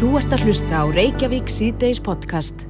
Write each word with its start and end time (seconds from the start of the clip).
Þú 0.00 0.14
ert 0.16 0.32
að 0.32 0.46
hlusta 0.48 0.78
á 0.80 0.84
Reykjavík 0.88 1.50
síðdeis 1.52 1.98
podcast. 2.00 2.62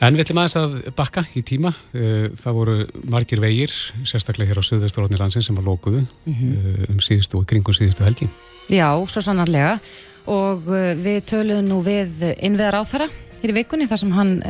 En 0.00 0.14
við 0.16 0.22
ætlum 0.22 0.38
aðeins 0.40 0.54
að 0.56 0.76
bakka 0.96 1.20
í 1.36 1.42
tíma. 1.44 1.68
Eh, 1.92 2.30
það 2.32 2.54
voru 2.56 2.76
margir 3.12 3.42
vegir, 3.44 3.74
sérstaklega 4.08 4.48
hér 4.48 4.62
á 4.64 4.64
Suðvesturrótni 4.64 5.20
landsin 5.20 5.44
sem 5.44 5.58
var 5.58 5.66
lókuðu 5.68 6.00
mm 6.00 6.32
-hmm. 6.32 6.94
um 6.94 7.02
síðustu 7.04 7.36
og 7.36 7.44
kringum 7.44 7.76
síðustu 7.76 8.06
helgi. 8.08 8.30
Já, 8.72 8.88
svo 9.04 9.20
sannarlega. 9.20 9.80
Og 10.24 10.64
eh, 10.72 10.96
við 10.96 11.20
töluðum 11.28 11.68
nú 11.68 11.82
við 11.84 12.08
innveðar 12.40 12.80
á 12.80 12.82
þeirra 12.88 13.08
hér 13.42 13.50
í 13.50 13.58
vikunni 13.60 13.86
þar 13.86 13.98
sem 13.98 14.12
hann, 14.12 14.42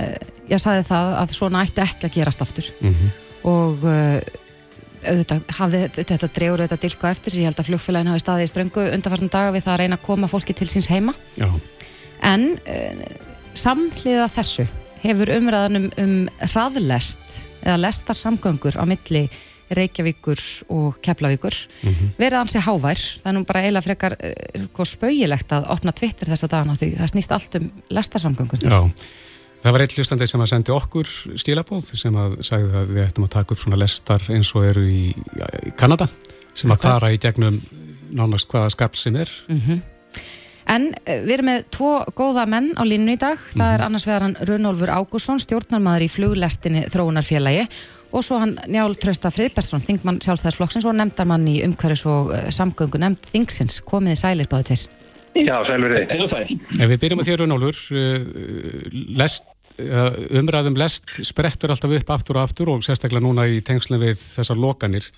ég 0.47 0.63
sagði 0.63 0.87
það 0.87 1.15
að 1.19 1.35
svona 1.35 1.65
ætti 1.67 1.83
ekki 1.83 2.07
að 2.07 2.15
gerast 2.15 2.43
aftur. 2.43 2.71
Mm 2.81 2.95
-hmm. 2.95 3.11
Og 3.43 3.79
auðvitað, 5.05 5.43
hafði, 5.59 5.83
þetta 5.97 6.29
drefur 6.37 6.63
auðvitað 6.63 6.83
dilko 6.85 7.11
eftir 7.11 7.33
sem 7.33 7.43
ég 7.43 7.51
held 7.51 7.63
að 7.63 7.71
flugfélagin 7.71 8.13
hafi 8.13 8.25
staðið 8.25 8.47
í 8.47 8.51
ströngu 8.53 8.87
undanfartan 8.91 9.33
daga 9.33 9.55
við 9.55 9.65
það 9.67 9.75
að 9.75 9.81
reyna 9.83 9.99
að 9.99 10.07
koma 10.07 10.31
fólki 10.31 10.57
til 10.57 10.69
síns 10.69 10.91
heima. 10.93 11.15
Já. 11.41 11.49
En 12.21 12.59
samhliða 13.57 14.29
þessu 14.33 14.67
hefur 15.01 15.33
umræðanum 15.33 15.89
um 16.01 16.17
hraðlest 16.43 17.39
eða 17.63 17.79
lestarsamgöngur 17.87 18.77
á 18.77 18.85
milli 18.89 19.29
Reykjavíkur 19.71 20.41
og 20.75 20.99
Keflavíkur 21.03 21.55
mm 21.55 21.91
-hmm. 21.91 22.09
verið 22.19 22.39
ansi 22.41 22.59
hávær 22.59 22.99
það 22.99 23.27
er 23.31 23.33
nú 23.33 23.45
bara 23.45 23.61
eiginlega 23.61 23.87
frekar 23.87 24.17
uh, 24.19 24.85
spauilegt 24.85 25.53
að 25.53 25.69
opna 25.71 25.93
Twitter 25.93 26.27
þessa 26.27 26.49
dagana 26.49 26.75
því 26.75 26.97
það 26.99 27.11
snýst 27.13 27.33
allt 27.33 27.55
um 27.55 27.71
lestarsamgöngur 27.91 28.59
Já, 28.59 28.91
það 29.63 29.73
var 29.77 29.85
eitt 29.85 29.97
hlustandi 29.99 30.27
sem 30.31 30.43
að 30.43 30.51
sendi 30.55 30.75
okkur 30.75 31.13
stílabóð 31.41 31.93
sem 32.01 32.17
að 32.17 32.41
sagði 32.47 32.75
að 32.81 32.93
við 32.95 33.07
ættum 33.07 33.29
að 33.29 33.35
taka 33.37 33.55
upp 33.55 33.63
svona 33.63 33.81
lestar 33.81 34.27
eins 34.33 34.53
og 34.57 34.67
eru 34.71 34.85
í, 34.89 35.07
í 35.69 35.73
Kanada 35.79 36.09
sem 36.55 36.73
að 36.73 36.85
fara 36.87 37.13
í 37.13 37.21
gegnum 37.21 37.61
nánast 38.11 38.51
hvaða 38.51 38.73
skap 38.75 38.97
sem 38.99 39.17
er 39.17 39.31
mm 39.49 39.61
-hmm. 39.67 39.81
En 40.71 40.93
eh, 41.05 41.23
við 41.25 41.33
erum 41.39 41.49
með 41.51 41.65
tvo 41.75 41.95
góða 42.15 42.47
menn 42.47 42.69
á 42.79 42.83
línu 42.87 43.17
í 43.17 43.21
dag. 43.21 43.39
Það 43.39 43.73
er 43.73 43.81
mhm. 43.81 43.87
annars 43.87 44.07
vegar 44.07 44.27
hann 44.27 44.37
Runolfur 44.49 44.93
Ágússon, 44.95 45.41
stjórnarmæður 45.43 46.07
í 46.07 46.11
fluglestinni 46.13 46.85
Þróunarfélagi 46.93 47.67
og 48.11 48.25
svo 48.27 48.41
hann 48.43 48.57
Njál 48.67 48.95
Trausta 48.99 49.31
Friðbergsson, 49.31 49.83
þingmann 49.87 50.21
sjálfstæðisflokksins 50.25 50.87
og 50.87 50.97
nefndarmann 50.99 51.47
í 51.51 51.61
umhverfis 51.67 52.07
og 52.11 52.33
uh, 52.35 52.49
samgöngu 52.51 52.99
nefnd 52.99 53.29
þingsins. 53.31 53.81
Komiði 53.87 54.19
sælir 54.19 54.51
báðu 54.51 54.73
til. 54.73 54.81
Já, 55.39 55.57
sælur 55.69 55.95
þið. 55.95 56.55
Ef 56.81 56.91
við 56.91 57.01
byrjum 57.05 57.23
að 57.23 57.31
þér 57.31 57.43
Runolfur, 57.45 57.83
uh, 57.95 58.87
lest, 59.21 59.47
uh, 59.79 60.11
umræðum 60.41 60.79
lest 60.81 61.21
sprettur 61.27 61.75
alltaf 61.75 61.95
upp 62.01 62.15
aftur 62.17 62.41
og 62.41 62.49
aftur 62.49 62.73
og 62.75 62.87
sérstaklega 62.87 63.25
núna 63.25 63.47
í 63.47 63.61
tengslum 63.65 64.03
við 64.03 64.19
þessar 64.19 64.61
lokanir. 64.61 65.11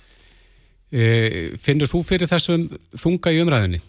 Finnur 0.93 1.89
þú 1.89 2.03
fyrir 2.05 2.29
þessum 2.29 2.67
þunga 3.01 3.31
í 3.33 3.39
umræðinni? 3.41 3.79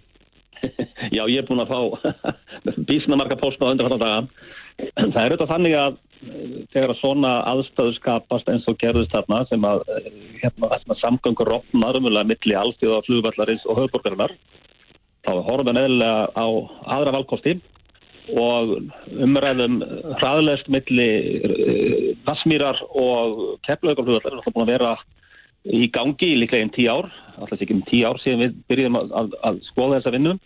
Já, 1.12 1.24
ég 1.28 1.42
er 1.42 1.48
búin 1.48 1.62
að 1.64 1.72
fá 1.74 2.32
bísna 2.88 3.18
marga 3.18 3.38
pósna 3.40 3.68
á 3.68 3.72
undarfalla 3.74 4.00
daga. 4.00 4.50
Það 4.96 5.20
er 5.20 5.34
auðvitað 5.34 5.52
þannig 5.52 5.76
að 5.78 5.92
eh, 5.94 6.56
þegar 6.74 6.94
svona 6.98 7.32
aðstöðu 7.52 7.94
skapast 7.98 8.50
eins 8.50 8.66
og 8.70 8.78
gerðist 8.80 9.14
þarna 9.14 9.42
sem 9.50 9.66
að 9.68 9.84
eh, 9.94 10.08
hérna, 10.40 10.98
samgöngur 11.02 11.52
opnar 11.60 12.00
umvölulega 12.00 12.30
milli 12.32 12.56
alltíða 12.58 13.02
flugvallarins 13.06 13.66
og 13.68 13.82
höfðborgarinnar 13.82 14.34
þá 15.24 15.32
horfum 15.46 15.70
við 15.70 15.78
neðilega 15.78 16.28
á 16.36 16.46
aðra 16.96 17.16
valkosti 17.18 17.56
og 18.40 18.76
umræðum 19.20 19.82
hraðlegst 20.20 20.70
milli 20.72 21.08
Vassmýrar 22.24 22.80
og 22.88 23.58
Keflaugaflugvallar 23.66 24.32
er 24.32 24.38
alltaf 24.38 24.54
búin 24.54 24.64
að 24.64 24.72
vera 24.72 24.94
í 25.64 25.88
gangi 25.92 26.30
í 26.32 26.38
líklega 26.40 26.64
einn 26.64 26.72
tíu 26.72 26.92
ár, 26.92 27.10
alltaf 27.36 27.60
ekki 27.60 27.76
um 27.76 27.84
tíu 27.88 28.08
ár 28.08 28.20
síðan 28.22 28.46
við 28.46 28.56
byrjum 28.68 28.96
að, 29.00 29.12
að, 29.20 29.36
að 29.48 29.60
skoða 29.68 29.98
þessa 29.98 30.14
vinnum 30.16 30.40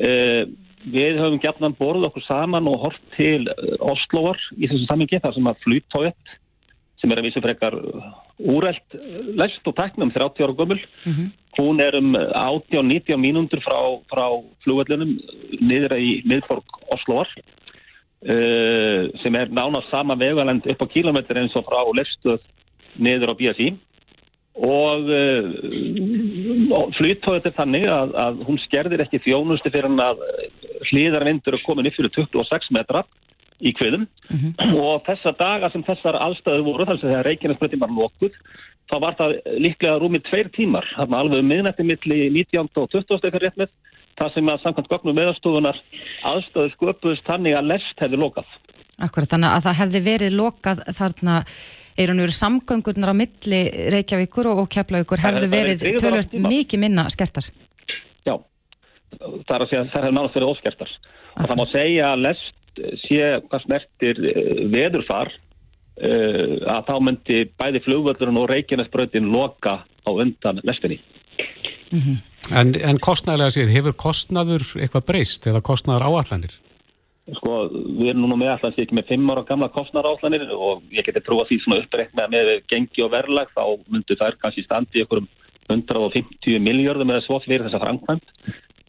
Uh, 0.00 0.46
við 0.88 1.18
höfum 1.20 1.40
gætnan 1.42 1.74
borðið 1.76 2.06
okkur 2.08 2.24
saman 2.24 2.68
og 2.70 2.78
hort 2.86 3.00
til 3.16 3.42
uh, 3.50 3.74
Oslovar 3.90 4.38
í 4.56 4.68
þessu 4.70 4.86
samingi 4.86 5.18
þar 5.20 5.34
sem 5.36 5.50
að 5.50 5.58
fluttóett 5.64 6.36
sem 7.00 7.12
er 7.12 7.20
að 7.20 7.26
vísu 7.26 7.42
frekar 7.44 7.76
úrælt 8.38 8.96
lest 9.36 9.66
og 9.68 9.76
teknum 9.76 10.12
30 10.14 10.46
ára 10.46 10.56
gömul 10.56 10.78
mm 10.78 11.12
-hmm. 11.12 11.28
Hún 11.60 11.80
er 11.84 11.96
um 11.98 12.14
80-90 12.16 13.16
mínúndur 13.20 13.62
frá, 13.64 13.78
frá 14.10 14.26
flugvellunum 14.64 15.16
niður 15.60 15.96
í 15.98 16.10
miðborg 16.28 16.80
Oslovar 16.94 17.28
uh, 17.36 19.02
sem 19.22 19.38
er 19.38 19.52
nánast 19.52 19.92
sama 19.92 20.18
vegalend 20.20 20.66
upp 20.66 20.84
á 20.84 20.92
kílometri 20.92 21.42
eins 21.42 21.56
og 21.58 21.68
frá 21.68 21.80
lestuð 22.00 22.42
niður 22.98 23.32
á 23.32 23.38
BSI 23.38 23.70
og 24.60 25.08
uh, 25.14 25.44
flyttóðið 26.98 27.48
er 27.48 27.56
þannig 27.56 27.86
að, 27.94 28.14
að 28.24 28.44
hún 28.48 28.58
skerðir 28.60 29.04
ekki 29.06 29.22
þjónusti 29.24 29.72
fyrir 29.72 29.88
hann 29.88 30.04
að 30.04 30.24
hlýðarvindur 30.90 31.56
er 31.56 31.66
komin 31.66 31.88
upp 31.88 31.96
fyrir 31.96 32.12
26 32.18 32.72
metra 32.76 33.04
í 33.60 33.72
kviðum. 33.76 34.06
Mm 34.30 34.38
-hmm. 34.38 34.74
og 34.80 35.02
þessa 35.04 35.32
daga 35.36 35.70
sem 35.70 35.84
þessar 35.84 36.16
allstöðu 36.24 36.64
voru 36.64 36.86
þar 36.88 37.00
sem 37.00 37.10
þegar 37.10 37.26
Reykjanesbröndin 37.28 37.82
var 37.84 37.92
lokuð 37.92 38.32
þá 38.90 38.96
var 39.04 39.16
það 39.18 39.36
líklega 39.66 39.98
rúmið 40.00 40.26
tveir 40.30 40.50
tímar 40.56 40.88
alveg 40.98 41.42
um 41.42 41.50
miðnætti 41.50 41.86
milli 41.86 42.20
19. 42.40 42.70
og 42.80 42.90
20. 42.94 43.20
ekkar 43.28 43.44
rétt 43.44 43.60
með 43.60 43.72
það 44.20 44.34
sem 44.34 44.50
að 44.52 44.64
samkvæmt 44.64 44.90
gögnum 44.92 45.18
meðarstofunar 45.18 45.78
aðstöðu 46.30 46.72
sköpuðist 46.74 47.28
þannig 47.28 47.56
að 47.58 47.70
lest 47.74 48.04
hefði 48.04 48.20
lokað 48.20 48.58
Akkurat, 49.00 49.30
þannig 49.30 49.54
að 49.54 49.64
það 49.64 49.78
hefði 49.78 50.00
verið 50.04 50.34
lokað 50.36 50.82
þarna 50.92 51.36
er 52.00 52.10
hann 52.12 52.20
verið 52.20 52.36
samgöngurnar 52.36 53.12
á 53.12 53.16
milli 53.16 53.60
Reykjavíkur 53.94 54.50
og 54.52 54.66
Keflavíkur 54.72 55.22
hefðu 55.24 55.50
verið 55.52 55.84
tölvöld 56.02 56.36
mikið 56.44 56.82
minna 56.82 57.06
skertar? 57.12 57.48
Já, 58.28 58.34
það 59.16 59.54
er 59.56 59.64
að 59.64 59.70
segja 59.70 59.84
það 59.94 60.04
hefur 60.04 60.16
náttúrulega 60.18 60.36
verið 60.36 60.52
óskertar 60.52 60.96
og 61.30 61.46
það 61.46 61.60
má 61.60 61.64
segja 61.70 62.10
að 62.10 62.24
lest 62.26 62.56
sé 63.06 63.30
hvað 63.46 63.64
smertir 63.64 64.20
eh, 64.30 64.60
veðurfar 64.72 65.32
að 66.00 66.86
þá 66.88 66.94
myndi 67.04 67.42
bæði 67.60 67.84
flugvöldurinn 67.84 68.40
og 68.40 68.48
Reykjanesbröðin 68.50 69.30
loka 69.34 69.82
á 69.84 70.10
undan 70.10 70.60
lestinni 70.64 71.00
mm 71.92 72.00
-hmm. 72.00 72.18
En, 72.50 72.72
en 72.74 72.98
kostnæðilega 72.98 73.52
séð, 73.54 73.70
hefur 73.70 73.94
kostnæður 73.94 74.64
eitthvað 74.80 75.06
breyst 75.06 75.46
eða 75.46 75.60
kostnæður 75.60 76.06
áallanir? 76.08 76.54
Sko, 77.36 77.68
við 77.70 78.08
erum 78.10 78.24
núna 78.24 78.38
með 78.40 78.52
alltaf 78.54 78.78
ekki 78.80 78.96
með 78.96 79.12
5 79.12 79.28
ára 79.30 79.44
gamla 79.46 79.68
kostnaráðlanir 79.74 80.48
og 80.56 80.82
ég 80.90 81.06
geti 81.06 81.22
trúa 81.22 81.44
því 81.46 81.60
svona 81.62 81.82
uppbreykt 81.84 82.16
með, 82.18 82.32
með 82.32 82.50
gengi 82.72 83.04
og 83.04 83.12
verðlag 83.12 83.52
þá 83.54 83.62
myndu 83.92 84.16
þær 84.18 84.38
kannski 84.40 84.64
standi 84.66 85.04
ykkur 85.04 85.22
um 85.22 85.28
150 85.70 86.58
miljardum 86.64 87.12
eða 87.12 87.22
svo 87.22 87.38
fyrir 87.44 87.68
þessa 87.68 87.82
framkvæmt. 87.84 88.32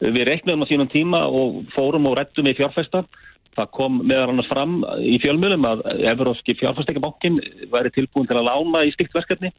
Við 0.02 0.24
reiknum 0.26 0.64
á 0.64 0.66
sínum 0.66 0.90
tíma 0.90 1.20
og 1.30 1.60
fórum 1.76 2.08
og 2.10 2.16
rettum 2.18 2.48
í 2.50 2.56
fjárfæsta. 2.58 3.04
Það 3.52 3.68
kom 3.76 4.00
meðal 4.06 4.30
annars 4.32 4.48
fram 4.48 4.78
í 5.04 5.18
fjölmjölum 5.20 5.66
að 5.68 5.84
Evróski 6.08 6.56
fjárfæstekabokkin 6.60 7.36
væri 7.72 7.92
tilbúin 7.92 8.28
til 8.30 8.38
að 8.40 8.48
lána 8.48 8.86
í 8.88 8.94
slikt 8.94 9.16
verkefni 9.18 9.52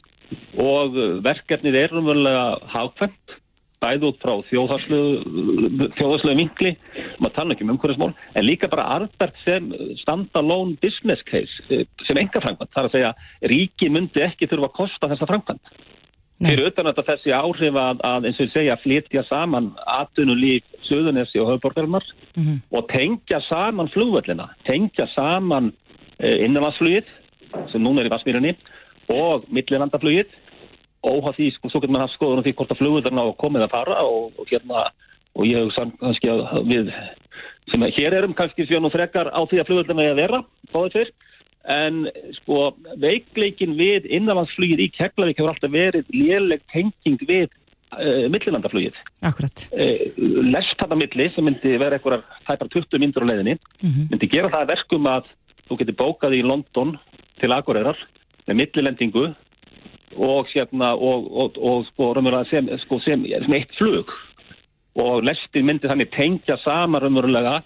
og 0.62 0.98
verkefnið 1.26 1.78
er 1.84 1.94
umverulega 2.00 2.46
hagkvæmt 2.74 3.38
bæð 3.84 4.06
út 4.08 4.22
frá 4.24 4.34
þjóðarslegu 4.48 6.38
vinkli, 6.40 6.72
maður 7.20 7.36
tala 7.36 7.56
ekki 7.56 7.66
um 7.66 7.74
umhverfismól, 7.76 8.14
en 8.38 8.48
líka 8.48 8.70
bara 8.72 8.90
arðbært 8.98 9.38
sem 9.44 9.64
stand-alone 10.04 10.78
business 10.84 11.22
case 11.28 11.56
eh, 11.70 11.86
sem 12.08 12.22
enga 12.22 12.44
framkvæmt. 12.44 12.72
Það 12.72 12.81
er 12.84 12.88
að 12.90 12.96
segja, 12.96 13.12
ríki 13.54 13.88
myndi 13.92 14.24
ekki 14.24 14.50
þurfa 14.52 14.70
að 14.70 14.78
kosta 14.80 15.12
þessa 15.12 15.30
framkvæmt. 15.31 15.66
Eru 16.41 16.67
utan 16.67 16.89
að 16.89 17.03
þessi 17.07 17.31
áhrif 17.35 17.75
að, 17.79 17.99
að 18.03 18.25
eins 18.27 18.39
og 18.39 18.47
ég 18.47 18.53
segja, 18.53 18.77
flytja 18.81 19.23
saman 19.29 19.71
atvinnulíf 19.95 20.66
Suðunessi 20.83 21.39
og 21.39 21.53
höfðborgarinnar 21.53 22.03
mm 22.35 22.44
-hmm. 22.44 22.57
og 22.75 22.88
tengja 22.89 23.39
saman 23.47 23.89
flugvöllina, 23.94 24.49
tengja 24.67 25.07
saman 25.16 25.71
eh, 26.19 26.44
innanlandsflugið 26.45 27.07
sem 27.71 27.81
núna 27.81 28.01
er 28.01 28.09
í 28.09 28.13
Vasmírinni 28.13 28.55
og 29.13 29.45
millilandaflugið. 29.47 30.27
Óhaf 31.03 31.35
því, 31.35 31.51
sko, 31.53 31.69
svo 31.69 31.79
getur 31.79 31.94
maður 31.94 32.07
haft 32.07 32.17
skoður 32.17 32.38
um 32.38 32.44
því 32.44 32.53
hvort 32.55 32.71
að 32.71 32.79
flugurna 32.81 33.23
á 33.27 33.27
komið 33.44 33.65
að 33.65 33.73
fara 33.75 33.97
og, 34.03 34.31
og 34.39 34.47
hérna, 34.47 34.83
og 35.35 35.45
ég 35.45 35.57
hef 35.59 35.75
kannski 36.00 36.29
að 36.31 36.39
við, 36.71 36.91
sem 37.71 37.83
að 37.83 37.95
hér 37.97 38.15
erum 38.18 38.33
kannski 38.33 38.68
sér 38.68 38.81
nú 38.81 38.89
frekar 38.89 39.27
á 39.31 39.41
því 39.44 39.59
að 39.59 39.68
flugurna 39.68 40.03
er 40.03 40.15
að 40.15 40.21
vera, 40.24 40.39
báðið 40.71 40.95
fyrr, 40.97 41.12
en 41.71 42.07
sko 42.42 42.74
veikleikin 43.00 43.75
við 43.80 44.07
innanlandsflugir 44.12 44.81
í 44.83 44.89
Keflavík 44.98 45.39
hefur 45.39 45.54
alltaf 45.54 45.71
verið 45.71 46.10
léleg 46.12 46.63
tenging 46.74 47.21
við 47.24 47.48
uh, 47.48 48.25
millilandaflugið. 48.33 48.98
Akkurat. 49.24 49.68
Uh, 49.71 50.04
lest 50.50 50.75
þetta 50.81 51.00
milli 51.00 51.30
sem 51.36 51.48
myndi 51.48 51.77
vera 51.80 52.00
eitthvað 52.00 52.25
tæpar 52.50 52.71
20 52.75 53.04
myndur 53.04 53.24
á 53.24 53.30
leiðinni, 53.31 53.56
mm 53.56 53.89
-hmm. 53.89 54.10
myndi 54.12 54.31
gera 54.33 54.51
það 54.51 54.75
verkum 54.75 55.07
að 55.07 55.31
þú 55.69 55.80
getur 55.80 56.00
bókað 56.04 56.38
í 56.38 56.44
London 56.44 56.98
til 57.39 57.51
Akureyrar 57.56 57.98
með 58.48 58.60
millilendingu 58.60 59.25
og 60.13 60.48
hérna 60.51 60.94
og, 60.94 61.30
og, 61.31 61.57
og 61.57 61.86
sko, 61.88 62.12
sem, 62.51 62.68
sko, 62.83 63.00
sem, 63.00 63.24
sem 63.25 63.56
eitt 63.57 63.71
flug 63.80 64.12
og 65.01 65.24
lestin 65.25 65.65
myndi 65.65 65.89
þannig 65.89 66.12
tengja 66.13 66.60
sama 66.62 67.00
raunverulega 67.01 67.62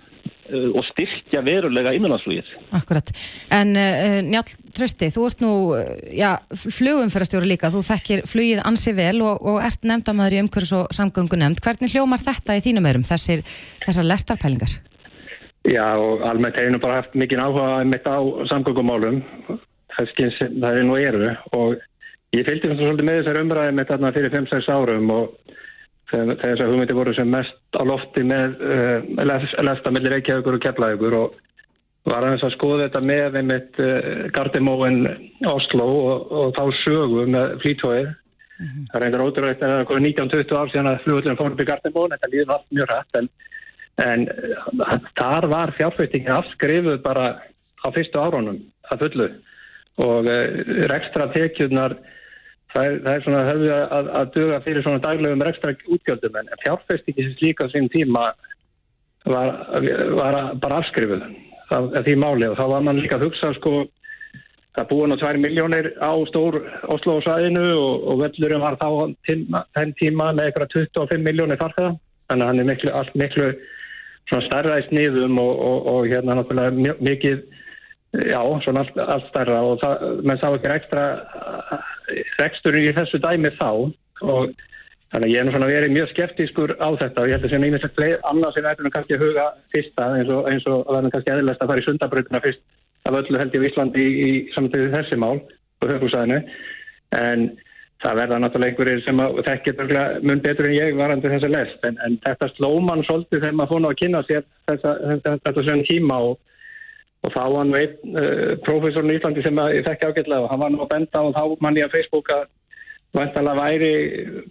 og 0.48 0.84
styrkja 0.92 1.42
verulega 1.46 1.94
innanlandsflugið. 1.98 2.52
Akkurat. 2.78 3.12
En 3.54 3.74
uh, 3.76 4.20
Njálf 4.28 4.56
Trösti, 4.78 5.10
þú 5.14 5.26
ert 5.28 5.44
nú 5.44 5.54
uh, 5.76 5.84
já, 6.14 6.36
flugumferðarstjóri 6.54 7.50
líka, 7.50 7.72
þú 7.74 7.84
þekkir 7.88 8.26
flugið 8.30 8.64
ansi 8.68 8.94
vel 8.98 9.22
og, 9.26 9.42
og 9.42 9.62
ert 9.66 9.88
nefndamæður 9.88 10.38
í 10.38 10.44
umhverjus 10.46 10.76
og 10.80 10.94
samgöngu 10.96 11.40
nefnd. 11.40 11.64
Hvernig 11.66 11.96
hljómar 11.96 12.24
þetta 12.24 12.58
í 12.58 12.64
þínum 12.66 12.90
örum, 12.92 13.08
þessir, 13.08 13.44
þessar 13.86 14.08
lestarpælingar? 14.08 14.78
Já 15.68 15.88
og 16.00 16.24
almennt 16.24 16.56
hefur 16.56 16.72
nú 16.72 16.80
bara 16.80 17.02
haft 17.02 17.16
mikið 17.18 17.44
áhuga 17.44 17.72
mitt 17.90 18.06
á 18.08 18.18
samgöngumálum 18.54 19.20
það 19.98 20.68
er 20.70 20.86
nú 20.86 20.98
eru 21.00 21.32
og 21.58 21.78
ég 22.36 22.46
fylgdi 22.48 22.76
svolítið 22.76 23.08
með 23.08 23.20
þessar 23.22 23.42
umræði 23.42 23.74
með 23.76 23.90
þarna 23.92 24.12
fyrir 24.16 24.36
5-6 24.36 24.70
árum 24.72 25.12
og 25.16 25.56
þegar 26.12 26.40
þessar 26.44 26.72
hugmyndi 26.72 26.96
voru 26.96 27.14
sem 27.16 27.30
mest 27.32 27.76
á 27.76 27.84
lofti 27.88 28.24
með 28.28 28.62
uh, 28.64 29.64
lesta 29.68 29.92
millir 29.92 30.16
Reykjavíkur 30.16 30.58
og 30.58 30.64
Keflavíkur 30.64 31.18
og 31.18 31.36
var 32.08 32.24
aðeins 32.24 32.46
að 32.48 32.54
skoða 32.56 32.86
þetta 32.86 33.02
með 33.04 33.40
einmitt 33.42 33.82
uh, 33.84 34.22
Gardimóin 34.36 35.02
Oslo 35.52 35.90
og, 36.06 36.32
og 36.32 36.56
þá 36.56 36.64
sögu 36.84 37.26
með 37.28 37.58
flítóið 37.66 38.08
mm 38.08 38.70
-hmm. 38.70 38.88
það 38.94 39.04
reyndir 39.04 39.26
ótrúið 39.26 39.52
þetta 39.52 39.74
er 39.82 40.06
19-20 40.08 40.62
ár 40.62 40.72
síðan 40.72 40.92
að 40.94 41.04
flugullin 41.04 41.40
fórum 41.42 41.58
til 41.60 41.70
Gardimóin 41.72 42.16
þetta 42.16 42.32
líður 42.34 42.56
allt 42.56 42.72
mjög 42.72 42.90
rætt 42.94 43.22
en, 43.22 43.30
en 44.08 44.28
uh, 44.32 44.98
þar 45.20 45.52
var 45.56 45.76
fjárfæstingin 45.80 46.38
afskrifuð 46.40 47.02
bara 47.04 47.28
á 47.84 47.88
fyrstu 47.92 48.24
árunum 48.24 48.64
að 48.92 49.04
fullu 49.04 49.30
og 49.98 50.28
rekstra 50.92 51.26
tekjurnar 51.34 51.96
það 52.74 52.88
er, 52.88 52.96
það 53.06 53.14
er 53.14 53.26
svona 53.26 53.44
höfðu 53.48 53.74
að, 53.78 54.12
að 54.20 54.32
duga 54.36 54.62
fyrir 54.66 54.86
svona 54.86 55.04
daglegum 55.06 55.44
rekstra 55.48 55.76
útgjöldum 55.96 56.40
en 56.42 56.54
fjárfæstingi 56.64 57.28
sem 57.28 57.36
slíka 57.40 57.70
sín 57.74 57.92
tíma 57.94 58.26
var, 59.28 59.54
var 60.18 60.40
bara 60.62 60.82
afskrifuð 60.82 61.24
af, 61.24 61.84
af 61.84 62.02
því 62.06 62.18
máli. 62.24 62.50
Og 62.50 62.58
þá 62.60 62.66
var 62.74 62.84
mann 62.88 63.02
líka 63.02 63.20
að 63.20 63.28
hugsa 63.28 63.54
sko 63.58 63.76
það 64.78 64.90
búið 64.92 65.10
nú 65.12 65.18
2 65.24 65.42
miljónir 65.42 65.90
á 65.98 66.12
stór 66.30 66.60
Oslo 66.94 67.18
sæðinu 67.26 67.66
og, 67.74 68.04
og 68.12 68.22
vellurum 68.22 68.64
var 68.64 68.78
þá 68.82 68.90
þenn 69.26 69.96
tíma 69.98 70.34
með 70.38 70.52
eitthvað 70.52 70.76
25 70.76 71.26
miljónir 71.26 71.60
farþeða 71.62 71.96
þannig 72.30 72.44
að 72.44 72.52
hann 72.52 72.62
er 72.62 72.70
miklu, 72.70 72.92
allt 72.94 73.16
miklu 73.18 73.48
svona 74.30 74.46
starra 74.46 74.80
í 74.82 74.86
sniðum 74.90 75.40
og, 75.42 75.54
og, 75.70 75.88
og 75.94 76.10
hérna 76.12 76.38
náttúrulega 76.38 76.98
mikið 77.00 77.42
já, 78.14 78.42
svona 78.64 78.86
allt, 78.86 79.02
allt 79.04 79.28
starra 79.32 79.60
og 79.66 79.82
það, 79.84 80.08
menn 80.24 80.40
sá 80.42 80.48
ekki 80.52 80.74
ekstra 80.74 81.06
rekstur 82.40 82.80
í 82.80 82.88
þessu 82.96 83.22
dæmi 83.24 83.54
þá 83.60 83.70
og 84.28 84.56
Þannig 85.08 85.32
ég 85.32 85.40
er 85.40 85.46
nú 85.48 85.52
svona 85.54 85.68
verið 85.72 85.94
mjög 85.96 86.10
skeptískur 86.12 86.72
á 86.84 86.90
þetta 87.00 87.22
og 87.24 87.30
ég 87.30 87.38
held 87.38 87.46
að 87.48 87.54
sem 87.54 87.64
einnig 87.64 87.86
að 87.88 88.26
annars 88.28 88.58
er 88.60 88.66
verður 88.66 88.92
kannski 88.92 89.16
að 89.16 89.22
huga 89.24 89.46
fyrsta 89.72 90.08
eins 90.18 90.32
og, 90.36 90.50
eins 90.52 90.66
og 90.68 90.82
verður 90.84 91.14
kannski 91.14 91.32
eðlast 91.32 91.64
að 91.64 91.72
fara 91.72 91.84
í 91.84 91.86
sundabröðuna 91.86 92.42
fyrst 92.44 92.66
af 93.08 93.18
öllu 93.22 93.40
held 93.40 93.56
ég 93.56 93.64
í 93.64 93.70
Íslandi 93.70 94.04
í, 94.04 94.18
í 94.28 94.32
samtöðu 94.52 94.90
þessi 94.98 95.20
mál 95.24 95.38
og 95.40 95.94
höfusæðinu 95.94 96.42
en 97.22 97.48
það 98.04 98.20
verða 98.20 98.40
náttúrulega 98.44 98.74
einhverjir 98.74 99.06
sem 99.06 99.22
þekkir 99.48 99.80
mun 100.28 100.44
betur 100.44 100.68
en 100.68 100.76
ég 100.76 101.00
varandi 101.00 101.32
þessa 101.32 101.54
lest. 101.54 101.80
En, 101.88 101.98
en 102.06 102.20
þetta 102.26 102.52
slóman 102.58 103.06
svolítið 103.08 103.46
þegar 103.46 103.58
maður 103.58 103.74
fóna 103.74 103.94
að 103.94 104.00
kynna 104.02 104.24
sér 104.28 104.44
þessa, 104.70 104.94
þetta, 105.14 105.36
þetta 105.48 105.66
svona 105.70 105.88
tíma 105.88 106.20
og, 106.28 106.36
og 107.26 107.34
þá 107.34 107.42
var 107.54 107.66
nú 107.68 107.80
einn 107.80 108.20
uh, 108.20 108.54
profesorn 108.68 109.12
í 109.12 109.18
Íslandi 109.18 109.44
sem 109.46 109.64
ég 109.74 109.88
þekki 109.88 110.12
ágætlega 110.12 110.46
og 110.46 110.52
hann 110.54 110.64
var 110.64 110.74
nú 110.74 110.84
að 110.84 110.94
benda 110.94 111.26
og 111.26 111.36
þá 111.38 111.44
mann 111.66 111.80
ég 111.80 111.90
að 111.90 111.98
Facebooka 111.98 112.46
Vantalega 113.16 113.56
væri 113.56 113.92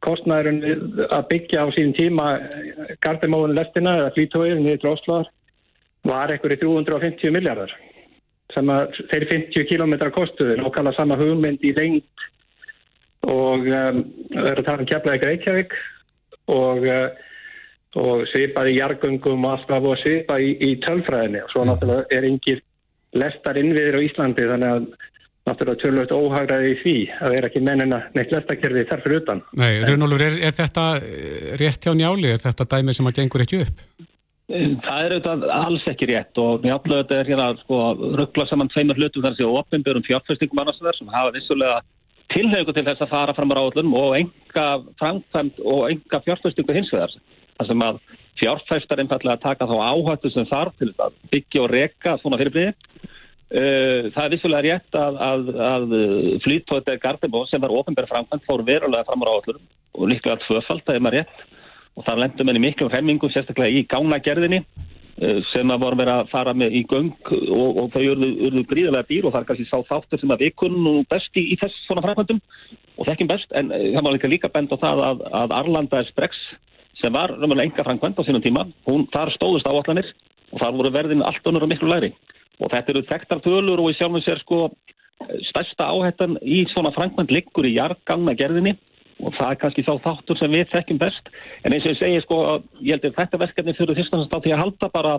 kostnæðurinn 0.03 1.03
að 1.13 1.27
byggja 1.31 1.63
á 1.63 1.67
sín 1.77 1.93
tíma 1.95 2.29
gardimóðun 3.05 3.55
lestina 3.55 3.99
eða 4.01 4.15
flítóið 4.17 4.63
niður 4.63 4.81
til 4.83 4.93
Osloar 4.95 5.29
var 6.09 6.33
ekkur 6.35 6.55
í 6.55 6.59
350 6.63 7.35
miljardar 7.37 7.75
sem 8.55 8.71
að 8.73 8.97
þeir 9.11 9.27
50 9.33 9.69
kilometrar 9.71 10.15
kostuður 10.15 10.65
og 10.65 10.75
kalla 10.75 10.95
sama 10.97 11.19
hugmynd 11.21 11.65
í 11.67 11.75
lengt 11.77 12.27
og 13.27 13.67
um, 13.67 14.03
það 14.33 14.51
er 14.53 14.61
að 14.61 14.67
tala 14.69 14.83
um 14.83 14.91
keflaði 14.91 15.31
Reykjavík 15.31 15.79
og, 16.55 16.87
uh, 16.87 17.09
og 18.01 18.25
svipaði 18.33 18.75
í 18.75 18.79
jargöngum 18.81 19.45
og 19.47 19.57
alltaf 19.57 19.91
og 19.91 20.01
svipa 20.03 20.39
í, 20.43 20.55
í 20.61 20.77
tölfræðinni 20.85 21.43
og 21.45 21.53
svo 21.53 21.67
náttúrulega 21.69 22.07
er 22.17 22.29
yngir 22.29 22.63
lestar 23.17 23.61
innviðir 23.61 23.99
á 23.99 24.07
Íslandi 24.07 24.49
þannig 24.51 24.75
að 24.75 24.89
náttúrulega 25.47 25.83
tölvöld 25.83 26.15
óhagraði 26.17 26.73
í 26.73 26.79
því 26.83 26.97
að 27.23 27.37
vera 27.37 27.51
ekki 27.51 27.63
mennina 27.65 28.03
neitt 28.17 28.35
lestakerfi 28.35 28.85
þar 28.91 29.05
fyrir 29.05 29.23
utan. 29.23 29.43
Nei, 29.61 29.71
Rúnólfur, 29.87 30.27
er, 30.27 30.39
er 30.49 30.57
þetta 30.57 30.87
eh, 30.99 31.55
rétt 31.61 31.87
hjá 31.87 31.95
njáli? 31.95 32.33
Er 32.35 32.43
þetta 32.43 32.69
dæmi 32.75 32.97
sem 32.97 33.09
að 33.09 33.21
gengur 33.21 33.47
ekki 33.47 33.63
upp? 33.65 33.85
Það 34.47 34.99
er 35.03 35.15
auðvitað 35.17 35.45
alls 35.51 35.85
ekki 35.91 36.07
rétt 36.13 36.39
og 36.39 36.67
njálega 36.67 37.01
þetta 37.03 37.17
er 37.19 37.31
hérna 37.33 37.47
sko 37.65 37.79
ruggla 38.21 38.45
saman 38.47 38.71
tveimur 38.71 38.99
hlutum 39.01 39.25
þar 39.25 39.39
sem 39.39 39.55
ofinbjörnum 39.61 40.05
fjárfæstingum 40.07 40.61
annars 40.63 40.79
þar 40.83 40.99
sem 40.99 41.15
hafa 41.15 41.33
vissulega 41.35 41.81
tilhaugu 42.35 42.75
til 42.75 42.85
þess 42.87 43.03
að 43.03 43.11
fara 43.15 43.35
fram 43.35 43.51
á 43.51 43.59
ráðlunum 43.59 43.97
og 43.99 44.15
enga 44.21 44.67
framkvæmt 45.03 45.59
og 45.63 45.89
enga 45.91 46.23
fjárfæstingu 46.27 46.79
hins 46.79 46.93
vegar. 46.95 47.17
Það 47.57 47.73
sem 47.73 47.85
að 47.87 48.01
fjárfæstar 48.37 49.01
einfallega 49.01 49.43
taka 49.43 49.69
þá 49.69 49.77
áhættu 49.91 50.33
sem 50.33 50.49
þarf 50.51 50.75
til 50.81 50.91
að 51.01 51.21
byggja 51.33 51.63
og 51.65 51.71
reka 51.73 52.17
svona 52.21 52.41
fyrirbliði 52.41 52.75
Uh, 53.47 54.09
það 54.11 54.25
er 54.25 54.33
vissulega 54.33 54.63
rétt 54.65 54.97
að, 54.99 55.19
að, 55.23 55.51
að 55.63 55.93
flýttótið 56.43 56.97
Gardebo 56.99 57.45
sem 57.47 57.63
var 57.63 57.75
ofinbæra 57.79 58.09
framkvæmt 58.11 58.43
fór 58.43 58.65
verulega 58.67 59.07
fram 59.07 59.23
á 59.23 59.27
ráðallur 59.29 59.61
og 59.95 60.11
líklega 60.11 60.41
tvöfald, 60.43 60.83
það 60.83 60.99
er 60.99 61.05
maður 61.07 61.17
rétt. 61.21 61.45
Og 61.95 62.07
það 62.09 62.23
lendum 62.25 62.51
henni 62.51 62.63
miklu 62.65 62.89
remmingum 62.91 63.31
sérstaklega 63.31 63.71
í 63.79 63.85
gánagerðinni 63.87 64.59
uh, 64.65 65.39
sem 65.53 65.71
að 65.71 65.87
voru 65.87 66.01
verið 66.03 66.17
að 66.17 66.33
fara 66.35 66.57
með 66.59 66.75
í 66.75 66.83
göng 66.91 67.15
og, 67.31 67.79
og 67.85 67.95
þau 67.95 68.03
urðu 68.17 68.67
gríðarlega 68.73 69.11
dýr 69.13 69.31
og 69.31 69.37
það 69.37 69.45
er 69.45 69.49
kannski 69.53 69.71
sá 69.71 69.79
þáttur 69.93 70.25
sem 70.25 70.35
að 70.35 70.43
við 70.43 70.57
kunnum 70.65 71.01
best 71.15 71.39
í, 71.39 71.47
í 71.55 71.61
þess 71.63 71.87
svona 71.87 72.03
framkvæmtum 72.03 72.43
og 72.99 73.11
þekkjum 73.13 73.31
best. 73.31 73.55
En 73.63 73.71
uh, 73.71 73.91
það 73.95 74.09
má 74.09 74.11
líka 74.17 74.33
líka 74.35 74.51
benda 74.51 74.75
á 74.75 74.83
það 74.89 75.05
að, 75.13 75.27
að 75.45 75.59
Arlanda 75.63 76.03
Esprex 76.03 76.49
sem 77.03 77.13
var 77.13 77.35
raunverulega 77.35 77.69
enga 77.69 77.87
framkvæmt 77.87 78.21
á 78.21 78.27
sínum 78.27 78.45
tíma, 78.45 78.67
hún, 78.89 79.07
þar 79.13 79.35
stóðust 79.37 79.69
áallanir 79.69 80.09
og 80.53 80.61
þar 80.63 80.77
voru 80.79 80.93
verðin 80.95 81.25
allt 81.27 81.49
önnur 81.49 81.67
og 81.67 81.73
miklu 81.73 81.91
læri 81.91 82.13
og 82.61 82.73
þetta 82.73 82.93
eru 82.93 83.07
þekktar 83.11 83.43
tölur 83.45 83.83
og 83.83 83.91
í 83.91 83.97
sjálfum 83.99 84.25
sér 84.25 84.41
sko 84.41 84.61
stærsta 85.51 85.89
áhættan 85.93 86.37
í 86.43 86.65
svona 86.73 86.93
frangmænt 86.97 87.33
liggur 87.33 87.69
í 87.69 87.77
jargangna 87.77 88.37
gerðinni 88.37 88.77
og 89.25 89.33
það 89.39 89.51
er 89.53 89.61
kannski 89.63 89.85
þá 89.87 89.95
þáttur 90.05 90.39
sem 90.41 90.53
við 90.53 90.67
þekkjum 90.75 91.01
best. 91.01 91.31
En 91.65 91.73
eins 91.73 91.87
og 91.87 91.95
ég 91.95 92.01
segi 92.01 92.23
sko 92.25 92.41
ég 92.85 92.97
held 92.97 93.07
að 93.09 93.17
þetta 93.21 93.41
verkefni 93.41 93.77
fyrir 93.79 93.97
náttúrulega 93.97 94.43
til 94.45 94.53
að 94.53 94.63
halda 94.63 94.91
bara 94.93 95.15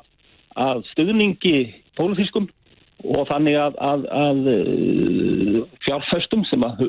að 0.67 0.83
stuðningi 0.91 1.55
pólufískum 1.97 2.49
og 3.05 3.27
þannig 3.29 3.57
að, 3.61 3.77
að, 3.89 4.05
að 4.21 4.39
uh, 4.53 5.57
fjárföstum 5.85 6.45
sem 6.49 6.63
að 6.65 6.87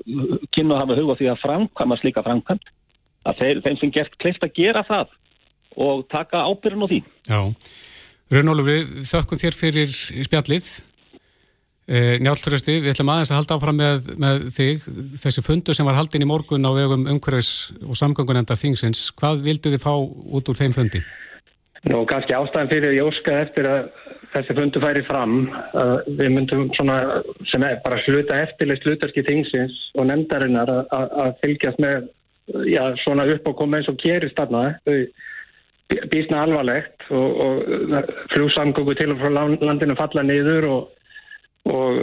kynna 0.57 0.77
að 0.77 0.83
hafa 0.85 0.99
huga 1.01 1.17
því 1.19 1.31
að 1.33 1.43
framkvæma 1.45 1.99
slíka 2.01 2.25
framkvæmt 2.25 2.71
að 3.27 3.43
þeir, 3.43 3.63
þeim 3.67 3.79
sem 3.83 3.95
gert 3.99 4.19
kleift 4.23 4.47
að 4.47 4.57
gera 4.59 4.87
það 4.89 5.15
og 5.79 6.07
taka 6.13 6.47
ábyrjun 6.47 6.87
á 6.87 6.89
því 6.91 7.03
Já 7.29 7.41
Rönnólu, 8.29 8.65
við 8.67 8.89
þökkum 9.09 9.41
þér 9.41 9.55
fyrir 9.57 9.93
spjallið. 10.27 10.67
Eh, 11.89 12.19
Njáltrösti, 12.21 12.75
við 12.85 12.93
ætlum 12.93 13.09
aðeins 13.15 13.31
að 13.33 13.39
halda 13.39 13.57
áfram 13.57 13.79
með, 13.81 14.11
með 14.21 14.43
þig. 14.53 14.85
Þessi 15.23 15.45
fundu 15.47 15.73
sem 15.73 15.89
var 15.89 15.97
haldin 15.97 16.27
í 16.27 16.29
morgun 16.29 16.69
á 16.69 16.77
vegum 16.77 17.07
umhverfis 17.09 17.71
og 17.81 17.97
samgöngunenda 17.97 18.59
þingsins, 18.61 19.07
hvað 19.17 19.47
vildu 19.47 19.73
þið 19.73 19.81
fá 19.81 19.95
út 19.97 20.53
úr 20.53 20.61
þeim 20.61 20.77
fundi? 20.77 21.01
Nú, 21.89 22.03
kannski 22.11 22.37
ástæðan 22.37 22.69
fyrir 22.69 22.99
ég 22.99 23.09
óska 23.09 23.39
eftir 23.47 23.71
að 23.71 23.89
þessi 24.35 24.59
fundu 24.59 24.85
færi 24.85 25.07
fram. 25.09 25.35
Við 26.21 26.33
myndum 26.35 26.69
svona, 26.77 26.99
sem 27.49 27.65
er 27.65 27.81
bara 27.87 28.03
sluta 28.05 28.43
eftirlist 28.45 28.85
slutarski 28.85 29.25
þingsins 29.25 29.81
og 29.97 30.11
nefndarinnar 30.11 30.75
að 30.85 31.33
fylgjast 31.41 31.81
með 31.81 32.11
já, 32.69 32.85
svona 33.05 33.27
upp 33.35 33.49
og 33.49 33.57
koma 33.57 33.79
eins 33.79 33.89
og 33.91 33.99
kerist 34.03 34.39
þarna. 34.39 34.65
Bísna 36.13 36.43
alvarlegt 36.45 37.07
og, 37.11 37.43
og 37.45 38.01
fljóðsamgöngu 38.35 38.95
til 38.99 39.15
og 39.15 39.23
frá 39.23 39.31
landinu 39.33 39.97
falla 39.97 40.25
niður 40.27 40.69
og, 40.69 40.91
og 41.73 42.01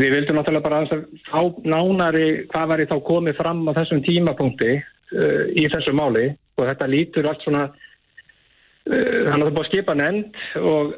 við 0.00 0.14
vildum 0.16 0.38
náttúrulega 0.38 0.64
bara 0.64 0.80
að 0.86 1.04
fá 1.28 1.42
nánari 1.68 2.28
hvað 2.52 2.70
var 2.72 2.84
þá 2.88 2.96
komið 3.08 3.38
fram 3.40 3.62
á 3.68 3.76
þessum 3.76 4.00
tímapunkti 4.06 4.72
uh, 4.78 5.44
í 5.52 5.66
þessu 5.74 5.92
máli 5.96 6.30
og 6.56 6.68
þetta 6.70 6.88
lítur 6.88 7.28
allt 7.28 7.44
svona 7.44 7.66
uh, 7.68 9.22
hann 9.28 9.44
það 9.44 9.50
búið 9.50 9.64
að 9.66 9.70
skipa 9.70 9.98
nefnd 10.00 10.42
og 10.62 10.94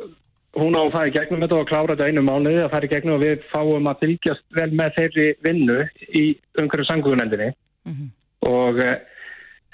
hún 0.54 0.78
á 0.78 0.82
að 0.86 0.92
fara 0.94 1.10
í 1.10 1.14
gegnum 1.14 1.42
þetta 1.42 1.60
og 1.60 1.70
klára 1.70 1.94
þetta 1.96 2.10
einu 2.10 2.26
mánuði 2.26 2.62
að 2.62 2.74
fara 2.76 2.86
í 2.86 2.92
gegnum 2.94 3.18
og 3.18 3.24
við 3.24 3.46
fáum 3.50 3.90
að 3.90 4.04
fylgjast 4.04 4.44
vel 4.54 4.70
með 4.70 4.98
þeirri 5.00 5.30
vinnu 5.46 5.80
í 6.14 6.28
umhverju 6.62 6.86
sangugunendinni 6.90 7.50
mm 7.50 7.94
-hmm. 7.94 8.12
Og 8.50 8.80
uh, 8.84 8.94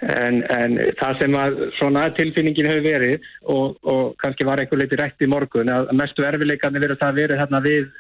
En, 0.01 0.39
en 0.49 0.79
það 0.97 1.19
sem 1.21 1.35
að 1.37 1.59
svona 1.77 2.07
tilfinningin 2.17 2.71
hefur 2.71 2.85
verið 2.87 3.27
og, 3.53 3.75
og 3.85 4.15
kannski 4.23 4.47
var 4.49 4.63
eitthvað 4.63 4.81
leiti 4.81 4.97
rætt 4.97 5.25
í 5.27 5.29
morgun 5.29 5.73
að 5.75 5.91
mestu 5.99 6.25
erfileikarnir 6.25 6.87
verið 6.87 7.01
það 7.03 7.19
verið 7.19 7.43
þarna 7.43 7.61
við, 7.67 7.91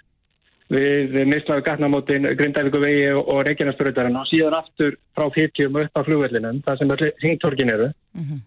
við 0.73 1.29
mislaðu 1.29 1.67
gatnamótin 1.67 2.31
Grindavíku 2.41 2.81
vegi 2.81 3.05
og, 3.13 3.21
og 3.35 3.43
Reykjanesbröðarinn 3.51 4.17
og 4.17 4.31
síðan 4.31 4.57
aftur 4.63 4.97
frá 5.13 5.29
fyrtjum 5.35 5.77
upp 5.83 6.01
á 6.01 6.07
flugvellinum, 6.09 6.63
það 6.65 6.81
sem 6.81 6.97
er 6.97 7.05
hringtorkin 7.21 7.75
eru, 7.75 7.93
mm 8.17 8.25
-hmm. 8.25 8.43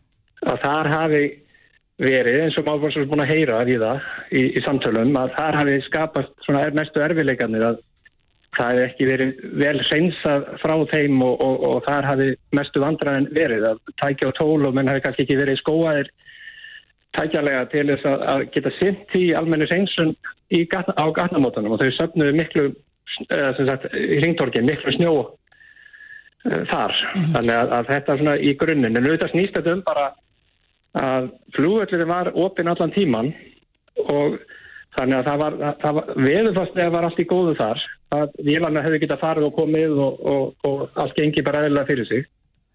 að 0.49 0.61
þar 0.65 0.91
hafi 0.95 1.23
verið 2.01 2.41
eins 2.41 2.57
og 2.57 2.65
maður 2.65 3.09
búin 3.11 3.25
að 3.27 3.33
heyra 3.35 3.61
í 3.69 3.77
það 3.85 3.99
í, 4.33 4.41
í 4.57 4.65
samtölum 4.65 5.13
að 5.13 5.37
þar 5.37 5.61
hafi 5.61 5.81
skapast 5.91 6.33
svona 6.41 6.65
mestu 6.73 7.05
erfileikarnir 7.05 7.69
að 7.69 7.83
það 8.57 8.71
hefði 8.71 8.85
ekki 8.87 9.07
verið 9.09 9.31
vel 9.61 9.77
reynsað 9.89 10.49
frá 10.61 10.75
þeim 10.93 11.21
og, 11.25 11.35
og, 11.45 11.63
og 11.69 11.79
þar 11.87 12.09
hafi 12.11 12.27
mestu 12.57 12.83
vandraðin 12.83 13.29
verið 13.33 13.67
að 13.71 13.81
tækja 14.01 14.29
á 14.29 14.37
tól 14.39 14.67
og 14.67 14.75
menn 14.77 14.91
hafi 14.91 15.03
kannski 15.05 15.25
ekki 15.25 15.39
verið 15.39 15.61
skóaðir 15.61 16.11
tækjalega 17.17 17.65
til 17.73 17.85
þess 17.91 18.09
að, 18.09 18.25
að 18.33 18.43
geta 18.55 18.73
sint 18.79 19.15
í 19.19 19.25
almennu 19.37 19.69
sengsun 19.69 20.15
gatna, 20.69 20.95
á 20.97 21.05
gatnamótanum 21.13 21.75
og 21.75 21.81
þau 21.81 21.93
söfnuðu 21.97 22.35
miklu 22.37 22.65
sagt 23.29 23.87
í 23.93 24.19
ringtorki 24.23 24.63
miklu 24.65 24.95
snjó 24.95 25.13
uh, 25.21 26.61
þar. 26.71 26.95
Þannig 27.35 27.55
að, 27.55 27.73
að 27.77 27.89
þetta 27.91 28.13
er 28.13 28.21
svona 28.21 28.35
í 28.37 28.53
grunninn. 28.57 28.97
En 28.97 29.07
auðvitað 29.07 29.33
snýst 29.33 29.57
þetta 29.57 29.77
um 29.77 29.85
bara 29.85 30.09
að 31.03 31.29
flugvöldurinn 31.55 32.11
var 32.11 32.29
opinn 32.37 32.69
allan 32.69 32.93
tíman 32.93 33.31
og 34.03 34.37
þannig 34.97 35.19
að 35.19 35.27
það 35.29 35.41
var, 35.41 35.59
var 35.97 36.11
veðurfastlega 36.27 36.93
var 36.93 37.07
allt 37.07 37.21
í 37.21 37.29
góðu 37.29 37.55
þar 37.57 37.85
að 38.13 38.33
vélarna 38.45 38.83
hefði 38.85 39.03
getað 39.03 39.21
farið 39.23 39.47
og 39.49 39.55
komið 39.57 39.99
og, 40.05 40.23
og, 40.33 40.43
og 40.69 40.99
allt 41.03 41.15
gengi 41.17 41.45
bara 41.45 41.63
eðlulega 41.63 41.89
fyrir 41.89 42.09
sig. 42.09 42.25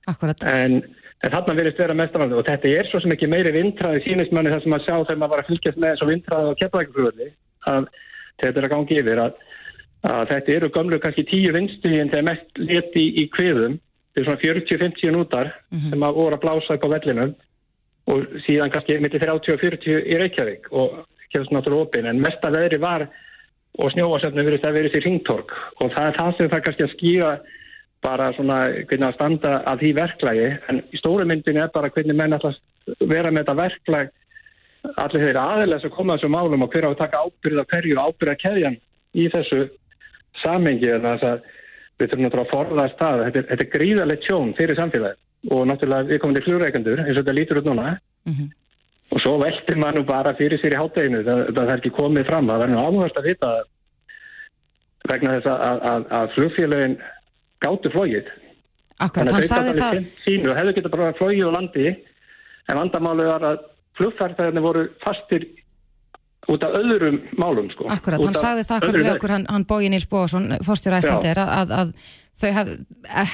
Akkurat. 0.09 0.45
en, 0.49 0.79
en 1.21 1.33
þarna 1.35 1.57
verðist 1.59 1.81
vera 1.83 1.97
mestarvaldi 1.97 2.39
og 2.39 2.47
þetta 2.47 2.71
er 2.73 2.87
svo 2.89 3.01
sem 3.05 3.13
ekki 3.13 3.29
meiri 3.29 3.53
vindræði 3.53 4.05
sínismanni 4.07 4.55
þar 4.55 4.63
sem 4.65 4.77
að 4.77 4.87
sjá 4.87 4.95
þegar 4.95 5.19
maður 5.21 5.35
var 5.35 5.43
að 5.43 5.51
fylgjast 5.51 5.83
með 5.83 5.93
þessu 5.93 6.09
vindræði 6.09 6.49
á 6.49 6.59
kepplækjuflugvöldi 6.63 7.29
að 7.73 7.91
þetta 8.43 8.63
er 8.63 8.69
að 8.69 8.73
gangi 8.73 8.99
yfir 9.03 9.21
að, 9.25 9.43
að 10.13 10.25
þetta 10.33 10.55
eru 10.55 10.71
gamlu 10.79 11.01
kannski 11.03 11.27
tíu 11.29 11.53
vindstíðin 11.59 12.13
þegar 12.15 12.27
mest 12.31 12.63
leti 12.63 13.05
í, 13.05 13.13
í 13.23 13.27
kviðum. 13.35 13.77
Er 14.17 14.27
svona 14.27 14.41
40-50 14.43 15.15
nútar 15.15 15.53
sem 15.71 16.03
að 16.03 16.17
voru 16.17 16.39
að 16.39 16.43
blása 16.43 16.75
upp 16.75 16.87
á 16.89 16.95
vellinum 16.97 17.37
og 18.09 18.25
síðan 18.47 18.73
kannski 18.73 18.97
millir 19.03 19.23
30 19.23 19.55
og 19.55 19.63
40 19.63 19.99
í 20.01 20.19
Reykjavík 20.23 20.71
og 20.73 21.03
kemst 21.35 21.53
náttúrulega 21.53 21.87
opinn. 21.87 22.09
En 22.09 22.23
mesta 22.23 22.51
veðri 22.51 22.81
var 22.83 23.05
og 23.79 23.93
snjóasöfnum 23.95 24.47
verið 24.49 24.63
það 24.65 24.77
verið 24.79 24.95
sér 24.95 25.05
ringtork 25.07 25.53
og 25.83 25.93
það 25.95 26.07
er 26.09 26.17
það 26.19 26.31
sem 26.39 26.51
það 26.53 26.63
kannski 26.67 26.87
að 26.87 26.95
skýra 26.97 27.33
bara 28.07 28.31
svona 28.37 28.57
hvernig 28.87 29.09
að 29.09 29.15
standa 29.19 29.53
að 29.67 29.81
því 29.83 29.91
verklagi. 29.99 30.49
En 30.71 30.81
í 30.95 30.99
stóru 31.01 31.27
myndin 31.27 31.59
er 31.59 31.71
bara 31.75 31.91
hvernig 31.91 32.15
menn 32.19 32.37
alltaf 32.37 32.57
vera 33.01 33.33
með 33.35 33.43
þetta 33.43 33.57
verklag. 33.59 34.11
Allir 35.03 35.25
þeirra 35.27 35.47
aðeins 35.57 35.85
að 35.85 35.95
koma 35.97 36.15
að 36.15 36.21
þessu 36.23 36.31
málum 36.31 36.63
og 36.63 36.71
hver 36.73 36.87
á 36.87 36.91
að 36.93 37.01
taka 37.03 37.23
ábyrða 37.27 37.65
perju 37.73 37.97
og 37.99 38.13
ábyrða 38.13 38.37
keðjan 38.45 38.77
í 39.19 39.25
þessu 39.35 39.65
samengi 40.45 40.93
en 40.95 41.03
þess 41.09 41.27
að 41.27 41.41
við 41.99 42.13
þurfum 42.13 42.25
náttúrulega 42.25 42.47
að 42.47 42.53
forðast 42.55 43.01
það 43.03 43.25
þetta 43.25 43.41
er, 43.41 43.47
þetta 43.51 43.65
er 43.67 43.73
gríðarlegt 43.75 44.27
tjón 44.29 44.53
fyrir 44.55 44.79
samfélagi 44.79 45.51
og 45.51 45.65
náttúrulega 45.67 46.09
við 46.13 46.21
komum 46.23 46.37
til 46.39 46.45
flugreikendur 46.47 47.03
eins 47.03 47.17
og 47.17 47.21
þetta 47.25 47.39
lítur 47.41 47.61
út 47.63 47.71
núna 47.73 47.99
Mhm. 48.29 48.49
Og 49.09 49.23
svo 49.25 49.37
veltir 49.41 49.79
maður 49.81 50.05
bara 50.09 50.35
fyrir 50.39 50.61
sér 50.61 50.77
í 50.77 50.81
hátteginu 50.81 51.23
það, 51.27 51.45
það 51.57 51.73
er 51.73 51.81
ekki 51.81 51.95
komið 51.97 52.29
fram. 52.29 52.51
Það 52.51 52.65
verður 52.65 52.83
áhugast 52.85 53.21
að 53.21 53.29
vita 53.31 53.53
vegna 55.09 55.39
þess 55.39 55.51
að, 55.55 55.87
að, 55.93 56.05
að 56.19 56.35
flugfélagin 56.37 56.99
gáttu 57.65 57.93
flógið 57.95 58.29
Akkurat, 58.99 59.31
hann 59.31 59.47
sagði 59.47 59.75
það. 59.79 59.99
sínu. 60.25 60.51
Og 60.51 60.59
hefðu 60.59 60.75
getað 60.77 60.95
bara 60.97 61.15
flógið 61.19 61.49
á 61.49 61.53
landi. 61.55 61.91
En 62.69 62.81
vandamálið 62.81 63.31
var 63.31 63.47
að 63.47 63.61
flugfærtæðinni 63.99 64.63
voru 64.65 64.85
fastir 65.05 65.47
út 66.49 66.65
af 66.65 66.75
öðrum 66.81 67.21
málum 67.39 67.69
sko. 67.73 67.87
Akkurat, 67.93 68.25
hann 68.25 68.37
sagði 68.37 68.65
það 68.69 68.89
öðrum 68.89 69.07
við 69.07 69.13
okkur, 69.15 69.35
hann, 69.37 69.47
hann 69.53 69.67
Bói 69.69 69.91
Níls 69.93 70.09
Bóðarsson, 70.11 70.51
fórstjóra 70.67 71.01
Æslandir, 71.03 71.41
að, 71.45 71.75
að 71.79 71.93
þau 72.39 72.51
hef, 72.55 72.73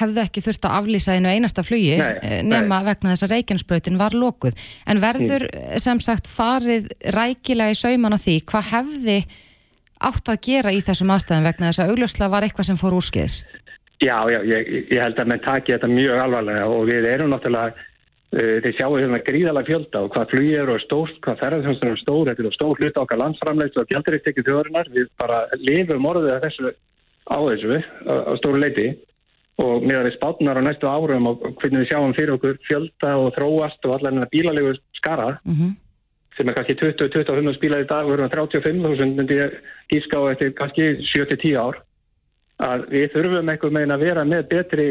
hefðu 0.01 0.21
ekki 0.23 0.43
þurft 0.45 0.67
að 0.67 0.77
aflýsa 0.79 1.15
einu 1.15 1.31
einasta 1.31 1.63
flugi 1.65 1.97
Nei, 1.99 2.13
eh, 2.21 2.43
nema 2.45 2.81
vegna 2.85 3.13
þess 3.13 3.27
að 3.27 3.33
Reykjanesbrautin 3.35 3.99
var 4.01 4.17
lokuð. 4.17 4.55
En 4.87 5.01
verður 5.03 5.45
Mm. 5.45 5.79
sem 5.79 5.99
sagt 5.99 6.27
farið 6.27 6.89
rækilega 7.13 7.73
í 7.73 7.77
sauman 7.77 8.15
á 8.15 8.19
því, 8.19 8.39
hvað 8.49 8.71
hefði 8.73 9.17
átt 10.01 10.27
að 10.27 10.41
gera 10.41 10.73
í 10.75 10.81
þessum 10.83 11.13
aðstæðum 11.13 11.47
vegna 11.49 11.69
þess 11.71 11.83
að 11.83 11.91
augljóslega 11.93 12.33
var 12.33 12.43
eitthvað 12.43 12.69
sem 12.69 12.79
fór 12.79 12.97
úrskiðis? 12.97 13.43
Já, 14.03 14.17
já, 14.27 14.39
ég, 14.43 14.71
ég 14.91 15.01
held 15.01 15.19
að 15.19 15.29
menn 15.31 15.43
taki 15.45 15.71
þetta 15.71 15.87
mjög 15.87 16.19
alvarlega 16.19 16.65
og 16.67 16.81
við 16.89 17.05
erum 17.07 17.31
náttúrulega 17.31 17.71
uh, 17.71 18.57
þið 18.65 18.73
sjáum 18.75 18.97
hérna 18.99 19.21
gríðalega 19.23 19.69
fjölda 19.69 20.01
og 20.03 20.11
hvað 20.11 20.33
flugið 20.33 20.57
eru 20.63 20.75
stórt, 20.83 21.21
hvað 21.23 21.39
ferðarþjónstunum 21.43 21.95
er 21.95 22.01
stór 22.01 22.27
þetta 22.29 22.43
er 22.49 22.57
stór 22.57 22.81
hlut 22.81 22.99
okkar 23.05 23.21
landsframleitt 23.21 23.79
og 23.79 23.87
gældur 23.93 24.17
ekki 24.19 24.43
þjóðurinnar, 24.43 24.91
við 24.91 25.07
bara 25.21 25.39
lifum 25.63 26.09
orðið 26.11 26.33
að 26.35 26.43
þessu 26.49 26.73
á 27.25 27.37
þessu 27.49 27.79
á, 27.79 28.13
á 28.29 28.33
stóru 28.41 28.61
leiti 28.61 28.91
og 29.63 29.85
með 29.85 30.01
að 30.01 30.07
við 30.09 30.17
spátnar 30.17 30.59
á 30.59 30.65
næstu 30.65 30.91
árum 30.91 31.29
og 31.31 31.47
hvernig 31.61 31.85
við 31.85 31.89
sjáum 31.89 32.13
fyrir 32.17 32.35
okkur 32.35 32.59
fjölda 32.67 33.15
og 33.21 33.33
þróast 33.37 33.87
og 33.87 33.95
allar 33.95 34.13
hennar 34.13 34.31
bílalegu 34.33 34.75
skara 34.99 35.35
Mm 35.45 35.75
sem 36.35 36.49
er 36.49 36.55
kannski 36.57 36.75
20-25 36.79 37.59
bílar 37.61 37.83
í 37.85 37.89
dag 37.89 38.05
og 38.05 38.11
við 38.11 38.23
erum 38.25 38.31
35.000 38.33 39.17
myndi 39.17 39.37
ég 39.39 39.59
gíska 39.91 40.19
á 40.19 40.23
eftir 40.33 40.55
kannski 40.57 40.87
7-10 41.13 41.59
ár. 41.59 41.81
Að 42.65 42.87
við 42.91 43.11
þurfum 43.13 43.51
einhver 43.51 43.75
megin 43.75 43.95
að 43.95 44.03
vera 44.03 44.25
með 44.27 44.49
betri 44.51 44.87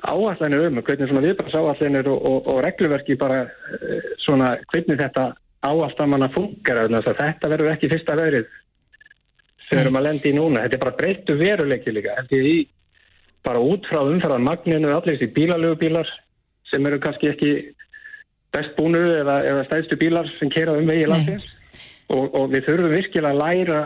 áallanir 0.00 0.66
um 0.68 0.80
hvernig 0.82 1.10
svona 1.10 1.24
viðbærs 1.26 1.56
áallanir 1.58 2.10
og, 2.10 2.26
og, 2.30 2.50
og 2.50 2.60
regluverki 2.66 3.18
bara 3.20 3.44
eh, 3.46 4.10
svona 4.24 4.54
hvernig 4.72 5.00
þetta 5.00 5.26
áallan 5.60 6.24
að 6.24 6.38
þannig 6.38 6.98
að 7.00 7.18
þetta 7.20 7.50
verður 7.52 7.72
ekki 7.74 7.90
fyrsta 7.92 8.16
verið 8.16 8.46
sem 9.70 9.78
við 9.78 9.84
erum 9.84 10.00
að 10.00 10.06
lendi 10.08 10.32
í 10.32 10.36
núna 10.36 10.64
þetta 10.64 10.78
er 10.78 10.84
bara 10.84 10.98
breyttu 10.98 11.36
veruleiki 11.38 11.94
líka 11.94 12.16
held 12.18 12.34
ég 12.34 12.48
í 12.50 12.56
bara 13.46 13.62
út 13.62 13.86
frá 13.88 14.02
umfæðan 14.02 14.44
magninu 14.44 14.90
allir 14.90 15.16
þessi 15.16 15.30
bílalögu 15.36 15.78
bílar 15.84 16.10
sem 16.70 16.86
eru 16.86 17.00
kannski 17.02 17.30
ekki 17.30 17.52
best 18.54 18.74
búnu 18.76 19.00
eða, 19.22 19.40
eða 19.46 19.66
stæðstu 19.68 19.98
bílar 20.00 20.28
sem 20.38 20.50
kera 20.52 20.74
um 20.76 20.90
vegi 20.90 21.06
landsins 21.08 21.46
og, 22.10 22.34
og 22.34 22.50
við 22.50 22.66
þurfum 22.66 22.96
virkilega 22.96 23.32
að 23.32 23.42
læra 23.44 23.82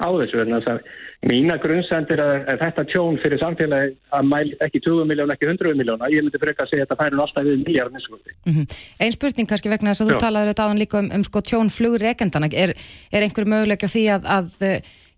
á 0.00 0.08
þessu 0.16 0.44
þess 0.48 0.70
að 0.72 0.82
mína 1.28 1.56
grunnsendir 1.60 2.20
að, 2.24 2.30
að 2.48 2.62
þetta 2.62 2.84
tjón 2.88 3.18
fyrir 3.20 3.40
samfélagi 3.42 3.90
að 4.16 4.28
mæli 4.30 4.54
ekki 4.64 4.80
20 4.86 5.08
miljón, 5.10 5.32
ekki 5.34 5.48
100 5.50 5.76
miljóna 5.76 6.08
ég 6.12 6.24
myndi 6.24 6.40
freka 6.40 6.64
að 6.64 6.70
segja 6.72 6.86
að 6.86 6.88
þetta 6.88 7.00
færum 7.02 7.22
alltaf 7.24 7.44
við 7.48 7.66
miljard 7.66 7.92
miskundi. 7.96 8.36
-hmm. 8.46 8.78
Einn 9.04 9.16
spurning 9.16 9.50
kannski 9.50 9.72
vegna 9.72 9.92
þess 9.92 10.06
að 10.06 10.12
þú 10.12 10.16
Já. 10.16 10.22
talaður 10.24 10.52
þetta 10.52 10.64
áðan 10.64 10.80
líka 10.80 11.02
um, 11.02 11.10
um 11.18 11.26
sko 11.28 11.44
tjón 11.44 11.72
flugreikendana. 11.76 12.48
Er, 12.52 12.72
er 13.12 13.26
einhver 13.26 13.44
möguleik 13.52 13.84
á 13.84 13.88
því 13.92 14.04
að, 14.16 14.30
að 14.38 14.48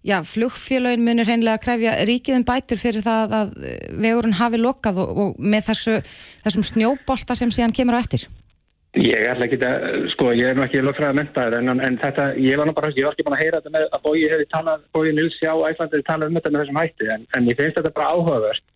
já, 0.07 0.19
flugfélögin 0.27 1.05
munir 1.07 1.29
hreinlega 1.29 1.59
að 1.59 1.65
krefja 1.67 1.97
ríkið 2.09 2.39
um 2.41 2.47
bætur 2.49 2.81
fyrir 2.81 3.05
það 3.07 3.35
að 3.41 3.57
eh, 3.63 3.81
vegurinn 4.05 4.39
hafi 4.39 4.61
lokað 4.61 5.03
og, 5.05 5.19
og 5.25 5.43
með 5.43 5.69
þessu, 5.71 5.99
þessum 6.47 6.69
snjóbolta 6.73 7.39
sem 7.39 7.53
síðan 7.55 7.75
kemur 7.77 7.99
á 7.99 8.03
eftir? 8.03 8.27
Ég 8.93 9.25
ætla 9.25 9.47
ekki 9.47 9.57
að, 9.65 9.85
sko, 10.13 10.35
ég 10.37 10.51
er 10.51 10.59
nú 10.59 10.67
ekki 10.67 10.83
lögfræða 10.85 11.17
mentaður 11.17 11.63
en, 11.63 11.81
en 11.81 11.95
þetta, 12.03 12.27
ég 12.37 12.59
var 12.61 12.69
nú 12.69 12.75
bara, 12.77 12.91
ég 12.93 13.07
var 13.07 13.17
ekki 13.17 13.25
búin 13.25 13.39
að 13.39 13.45
heyra 13.47 13.63
þetta 13.63 13.73
með 13.79 13.87
að 13.89 14.03
Bói 14.05 14.19
hefði 14.27 14.49
talað, 14.53 14.83
Bói 14.93 15.15
Nils 15.17 15.39
já, 15.41 15.53
Æslandi 15.55 15.97
hefði 15.97 16.09
talað 16.11 16.29
um 16.29 16.37
þetta 16.37 16.53
með 16.53 16.63
þessum 16.65 16.83
hætti 16.83 17.09
en, 17.15 17.25
en 17.39 17.49
ég 17.49 17.59
finnst 17.61 17.79
þetta 17.81 17.95
bara 17.97 18.11
áhugavert 18.13 18.67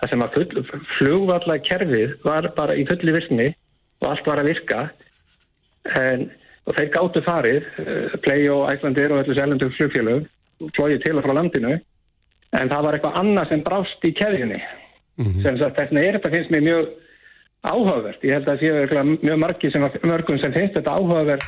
það 0.00 0.10
sem 0.10 0.24
að 0.24 0.38
flugvalla 0.98 1.58
kerfið 1.64 2.14
var 2.24 2.48
bara 2.56 2.76
í 2.76 2.86
fulli 2.88 3.14
virkni 3.14 3.50
og 4.02 4.08
allt 4.10 4.28
var 4.28 4.42
að 4.42 4.50
virka 4.50 4.80
en, 6.00 6.26
og 6.64 6.78
þeir 6.78 6.90
gáttu 6.96 7.22
farið 7.24 7.68
uh, 7.84 8.16
Play 8.24 8.48
og 8.52 8.66
Æslandir 8.72 9.14
og 9.14 9.22
öllu 9.22 9.36
seljendur 9.38 9.74
flugfélög 9.78 10.26
flóið 10.76 11.02
til 11.04 11.16
og 11.18 11.24
frá 11.26 11.34
landinu 11.38 11.72
en 12.54 12.70
það 12.70 12.84
var 12.86 12.98
eitthvað 12.98 13.18
annað 13.22 13.50
sem 13.50 13.64
brást 13.66 14.06
í 14.06 14.12
keðjunni. 14.14 14.60
Sem 15.42 15.58
sagt, 15.58 15.76
þess 15.78 15.98
er 15.98 16.16
þetta 16.18 16.30
finnst 16.34 16.52
mér 16.54 16.64
mjög 16.68 16.88
áhugavert. 17.64 18.24
Ég 18.26 18.34
held 18.36 18.48
að 18.50 18.62
séu 18.62 18.72
örugglega 18.78 19.04
mjög 19.10 19.38
margi 19.42 19.70
sem, 19.72 19.86
mörgum 20.04 20.40
sem 20.42 20.54
finnst 20.54 20.78
þetta 20.78 20.96
áhugavert 20.98 21.46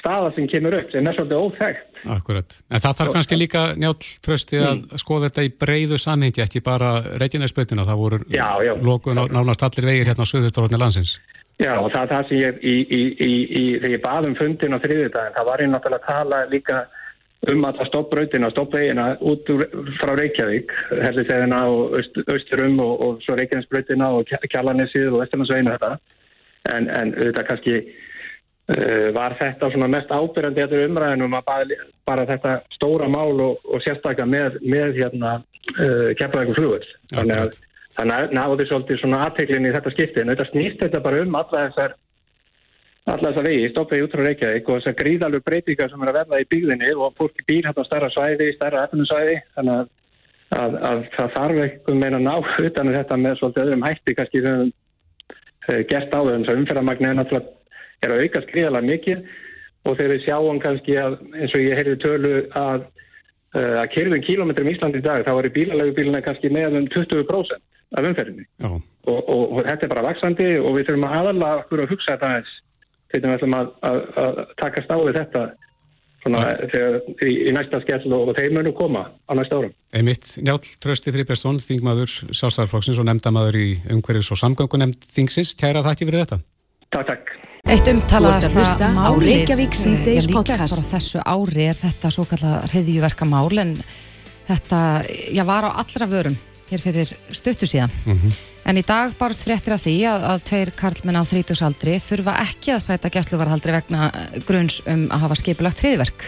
staða 0.00 0.30
sem 0.34 0.46
kemur 0.48 0.76
upp 0.78 0.92
sem 0.94 1.06
er 1.06 1.16
svolítið 1.16 1.42
óþægt 1.44 1.90
Akkurat. 2.08 2.54
En 2.72 2.80
það 2.80 2.94
þarf 3.00 3.12
kannski 3.16 3.36
líka 3.36 3.62
njál 3.76 3.92
trösti 4.24 4.60
að 4.64 4.78
skoða 5.02 5.28
þetta 5.28 5.44
í 5.44 5.50
breyðu 5.60 5.98
samhengi, 6.00 6.40
ekki 6.44 6.62
bara 6.64 6.92
Reykjanesbreytina, 7.20 7.84
það 7.84 8.00
voru 8.00 8.20
Já, 8.32 8.46
já. 8.64 8.72
lokuð 8.80 9.18
ná- 9.18 9.28
nánast 9.36 9.64
allir 9.66 9.90
vegir 9.90 10.08
hérna 10.08 10.24
á 10.24 10.30
söðutorfni 10.32 10.80
landsins. 10.80 11.18
Já, 11.60 11.74
og 11.76 11.90
það 11.92 12.06
er 12.06 12.12
það 12.14 12.28
sem 12.30 12.40
ég, 12.40 12.62
í, 12.64 12.76
í, 12.80 13.00
í, 13.20 13.32
í, 13.60 13.64
þegar 13.82 13.92
ég 13.96 14.04
bað 14.06 14.28
um 14.30 14.36
fundin 14.38 14.76
á 14.76 14.78
þriðjudaginn, 14.80 15.36
það 15.36 15.48
var 15.50 15.60
ég 15.60 15.70
náttúrulega 15.74 16.00
að 16.00 16.08
tala 16.08 16.38
líka 16.48 16.78
um 17.48 17.64
alla 17.64 17.86
stoppbrautina, 17.88 18.50
stoppvegina 18.52 19.06
út 19.24 19.48
úr, 19.48 19.64
frá 20.00 20.12
Reykjavík, 20.18 20.74
hellisegðina 20.90 21.62
og 21.72 21.94
aust, 21.96 22.20
austurum 22.28 22.76
og, 22.84 22.92
og 23.06 23.22
svo 23.24 23.38
Reykjanesbrautina 23.38 24.10
og 24.18 24.28
Kja- 24.28 24.42
Kjalarnesið 24.52 25.08
og 25.14 25.22
Vesturlandsvegina 25.22 25.78
þetta. 25.78 26.18
En, 26.74 26.90
en 26.92 27.14
auðvitað 27.16 27.48
kannski 27.48 27.78
uh, 27.80 29.06
var 29.16 29.38
þetta 29.40 29.72
svona 29.72 29.88
mest 29.94 30.12
ábyrjandi 30.12 30.66
þetta 30.66 30.84
umræðinum 30.90 31.38
að 31.38 31.48
bara, 31.48 31.80
bara 32.12 32.28
þetta 32.28 32.58
stóra 32.76 33.08
mál 33.08 33.32
og, 33.40 33.64
og 33.64 33.80
sérstaklega 33.86 34.28
með, 34.28 34.60
með 34.60 35.00
hérna 35.00 35.34
uh, 35.40 36.12
keflaðið 36.20 36.60
flugur. 36.60 36.88
Þannig 37.16 37.44
að 37.46 37.58
Þannig 37.90 38.14
að 38.16 38.30
náðu 38.38 38.64
svolítið 38.68 39.00
svona 39.00 39.24
aðteklinn 39.26 39.66
í 39.66 39.72
þetta 39.74 39.90
skipti 39.92 40.22
en 40.22 40.30
þetta 40.30 40.44
snýst 40.48 40.78
þetta 40.84 41.00
bara 41.04 41.24
um 41.24 41.34
alla 41.36 41.64
þessar 41.66 41.96
alla 43.14 43.30
þessar 43.30 43.46
vegi, 43.48 43.70
stoppvegi 43.72 44.04
út 44.06 44.14
frá 44.14 44.22
Reykjavík 44.26 44.68
og 44.68 44.78
þessar 44.78 44.98
gríðalug 45.00 45.46
breytingar 45.46 45.90
sem 45.90 46.04
er 46.04 46.10
að 46.12 46.18
verða 46.20 46.42
í 46.42 46.48
byggðinni 46.52 46.90
og 46.96 47.16
fólki 47.18 47.46
býr 47.48 47.68
hérna 47.68 47.84
á 47.84 47.88
stærra 47.88 48.10
svæði, 48.14 48.50
stærra 48.56 48.84
efnusvæði 48.88 49.36
þannig 49.56 49.74
að, 49.76 49.88
að, 50.60 50.76
að 50.90 51.02
það 51.16 51.32
þarf 51.36 51.62
eitthvað 51.64 52.00
meina 52.02 52.20
ná 52.22 52.34
utan 52.38 52.90
um 52.90 52.96
þetta 52.98 53.18
með 53.24 53.38
svolítið 53.40 53.64
öðrum 53.64 53.86
hætti 53.88 54.16
kannski 54.18 54.44
sem 54.44 54.60
við 54.60 54.76
höfum 55.70 55.88
gert 55.90 56.14
á 56.16 56.20
þau, 56.20 56.54
umferðarmagni 56.56 57.10
er 57.10 57.18
náttúrulega 57.18 57.58
er 58.00 58.14
að 58.14 58.24
aukast 58.24 58.52
gríðalega 58.54 58.90
mikið 58.90 59.24
og 59.86 59.96
þegar 59.96 60.14
við 60.14 60.24
sjáum 60.26 60.62
kannski 60.62 60.96
að 61.00 61.18
eins 61.36 61.56
og 61.56 61.64
ég 61.64 61.78
heyrði 61.80 61.98
tölu 62.04 62.32
að 62.60 62.86
uh, 63.56 63.76
að 63.82 63.90
kyrðum 63.96 64.24
kílómetrum 64.28 64.70
í 64.70 64.74
Íslandi 64.76 65.00
í 65.00 65.04
dag 65.04 65.26
þá 65.26 65.32
eru 65.34 65.52
bílalegu 65.56 65.96
bíluna 65.98 66.22
kannski 66.24 66.52
með 66.52 66.80
um 66.80 66.88
20% 66.94 67.68
af 67.98 68.06
umferðinni. 68.06 68.46
Og, 68.62 68.80
og, 69.18 69.44
og 69.56 69.62
þetta 69.66 69.86
er 69.86 69.92
bara 69.94 70.06
vaksandi 70.06 70.50
og 70.60 70.76
við 70.76 70.90
þurfum 70.90 71.06
að 71.08 71.16
aðalega 71.20 71.80
að 71.84 71.92
hugsa 71.92 72.12
þetta 72.12 72.28
aðeins 72.30 72.58
hvernig 73.10 73.30
við 73.30 73.36
ætlum 73.38 73.58
að, 73.58 73.72
að, 73.88 73.98
að 74.22 74.40
taka 74.60 74.84
stáði 74.86 75.16
þetta 75.18 75.44
svona, 76.20 76.44
þegar, 76.72 76.96
í, 77.26 77.34
í 77.48 77.52
næsta 77.56 77.80
skell 77.84 78.12
og, 78.12 78.30
og 78.30 78.38
þeir 78.38 78.54
munu 78.56 78.72
koma 78.76 79.04
á 79.10 79.32
næsta 79.38 79.60
árum. 79.60 79.74
Einmitt, 79.96 80.34
Njál 80.44 80.58
Trösti 80.82 81.14
Friðbergsson, 81.14 81.60
þingmaður 81.64 82.12
Sjálfstæðarflokksins 82.30 83.00
og 83.02 83.08
nefndamaður 83.08 83.60
í 83.60 83.68
umhverjus 83.96 84.30
og 84.34 84.40
samgöngunemnd 84.42 85.06
þingsins. 85.10 85.54
Kæra 85.58 85.84
þakki 85.86 86.08
fyrir 86.08 86.24
þetta. 86.24 86.40
Takk, 86.90 87.08
takk. 87.10 87.32
Eitt 87.70 87.88
umtalaðasta 87.90 88.88
málið, 88.96 89.26
Reykjavík 89.26 89.74
eh, 89.76 90.28
podcast. 90.32 90.64
bara 90.64 90.86
þessu 90.94 91.20
ári 91.28 91.66
er 91.68 91.76
þetta 91.76 92.10
svo 92.14 92.24
kallað 92.30 92.70
hriðjuverka 92.72 93.28
mál 93.28 93.60
en 93.60 93.74
þetta, 94.48 94.78
já, 95.28 95.44
var 95.46 95.68
á 95.68 95.70
allra 95.82 96.08
vörum 96.10 96.38
hér 96.70 96.82
fyrir 96.82 97.12
stuttu 97.34 97.68
síðan. 97.68 97.92
En 98.68 98.78
í 98.78 98.84
dag 98.86 99.14
barst 99.18 99.42
fréttir 99.46 99.74
af 99.74 99.82
því 99.82 99.94
að, 100.10 100.24
að 100.30 100.42
tveir 100.50 100.70
karlmenn 100.78 101.18
á 101.18 101.24
þrítusaldri 101.26 101.96
þurfa 102.02 102.36
ekki 102.44 102.74
að 102.74 102.82
sæta 102.84 103.10
gæsluvarhaldri 103.12 103.74
vegna 103.74 104.10
eh, 104.10 104.40
gruns 104.46 104.80
um 104.86 105.06
að 105.10 105.24
hafa 105.24 105.38
skipulagt 105.40 105.80
hriðverk. 105.82 106.26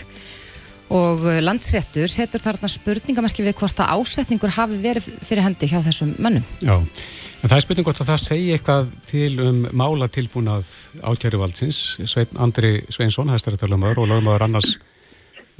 Og 0.93 1.27
eh, 1.29 1.41
landsréttur 1.45 2.11
setur 2.11 2.43
þarna 2.43 2.71
spurningamerki 2.73 3.45
við 3.45 3.59
hvort 3.61 3.83
að 3.85 3.93
ásetningur 3.99 4.55
hafi 4.57 4.81
verið 4.83 5.11
fyrir 5.21 5.45
hendi 5.47 5.69
hjá 5.71 5.79
þessum 5.85 6.17
mönnum. 6.19 6.49
Já, 6.65 6.75
en 6.81 7.53
það 7.53 7.57
er 7.59 7.67
spurning 7.67 7.89
hvort 7.91 8.03
að 8.03 8.11
það 8.15 8.25
segi 8.25 8.51
eitthvað 8.57 8.91
til 9.13 9.31
um 9.45 9.63
málatilbúnað 9.83 10.73
ákjæruvaldsins. 11.13 11.85
Svein 12.09 12.41
Andri 12.41 12.75
Sveinsson, 12.89 13.31
hæstarættalumar 13.33 14.01
og 14.01 14.09
lögumöður 14.09 14.49
annars 14.49 14.75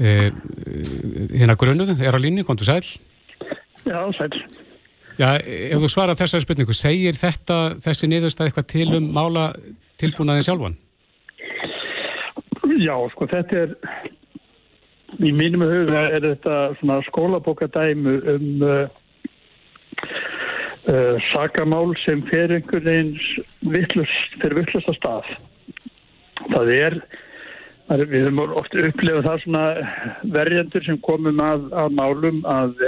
e, 0.01 0.33
hérna 1.37 1.57
grunnuð, 1.61 1.95
er 2.01 2.17
á 2.17 2.21
línni, 2.21 2.49
kontur 2.49 2.73
sæl. 2.73 2.83
Já, 3.85 4.01
sæl. 4.17 4.41
Já, 5.21 5.37
ef 5.37 5.83
þú 5.83 5.91
svarar 5.93 6.17
þessari 6.17 6.45
spurningu, 6.45 6.75
segir 6.77 7.17
þetta, 7.19 7.59
þessi 7.83 8.09
niðurstað 8.09 8.49
eitthvað 8.49 8.69
til 8.73 8.89
um 8.97 9.11
málatilbúnaðin 9.13 10.47
sjálfan? 10.47 10.79
Já, 12.81 12.95
sko, 13.13 13.29
þetta 13.29 13.61
er, 13.67 13.75
í 15.21 15.33
mínum 15.37 15.67
huga 15.69 16.07
er 16.17 16.25
þetta 16.25 16.57
svona 16.81 16.99
skólabókadæmu 17.11 18.17
um 18.33 18.65
uh, 18.65 18.87
uh, 20.89 21.17
sakamál 21.29 21.93
sem 22.07 22.25
fer 22.31 22.57
einhvern 22.57 22.89
veginn 22.89 23.13
vittlust, 23.75 24.41
fyrir 24.41 24.63
vittlust 24.63 24.91
að 24.95 25.01
stað. 25.03 25.33
Það 26.49 26.75
er, 26.79 27.01
við 28.01 28.31
höfum 28.31 28.45
oft 28.57 28.75
upplifað 28.81 29.29
það 29.29 29.41
svona 29.45 29.65
verjendur 30.41 30.89
sem 30.89 31.01
komum 31.05 31.45
að, 31.45 31.69
að 31.85 31.99
málum 32.01 32.45
að 32.49 32.79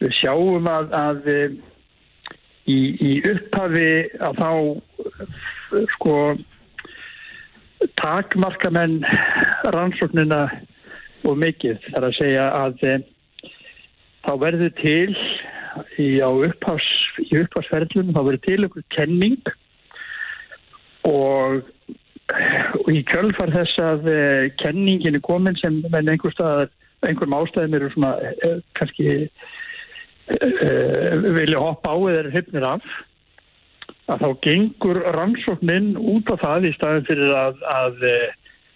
við 0.00 0.14
sjáum 0.20 0.68
að, 0.70 0.94
að 0.96 1.28
eh, 1.34 1.58
í, 2.70 2.78
í 3.00 3.12
upphafi 3.30 3.90
að 4.20 4.40
þá 4.40 4.50
sko 5.96 6.16
takmarkamenn 8.00 9.00
rannsóknina 9.74 10.42
og 11.28 11.38
mikið. 11.40 11.80
Þar 11.92 12.08
að 12.08 12.18
segja 12.18 12.46
að 12.58 12.84
e, 12.88 12.94
þá 14.26 14.32
verður 14.44 14.74
til 14.80 15.16
í, 16.00 16.08
upphás, 16.20 16.88
í 17.24 17.40
upphásferðlunum 17.40 18.16
þá 18.16 18.22
verður 18.22 18.44
til 18.46 18.58
einhver 18.58 18.86
kenning 18.96 19.52
og, 21.08 21.62
og 22.82 22.90
í 22.92 23.04
kjölfar 23.10 23.54
þess 23.56 23.84
að 23.84 24.10
e, 24.12 24.20
kenningin 24.62 25.18
er 25.18 25.24
komin 25.24 25.58
sem 25.60 25.80
einhverjum 25.90 27.38
ástæðum 27.38 27.78
eru 27.78 27.92
svona 27.94 28.14
e, 28.20 28.54
kannski 28.76 29.14
vilja 30.30 31.62
hoppa 31.62 31.94
á 31.94 31.96
eða 31.98 32.18
eru 32.22 32.34
hryfnir 32.34 32.66
af 32.66 32.90
að 34.10 34.22
þá 34.24 34.30
gengur 34.46 35.00
rannsóknin 35.16 35.90
út 35.98 36.30
af 36.34 36.42
það 36.42 36.68
í 36.68 36.74
staðin 36.76 37.08
fyrir 37.08 37.34
að, 37.36 37.58
að 37.74 38.06
e, 38.08 38.14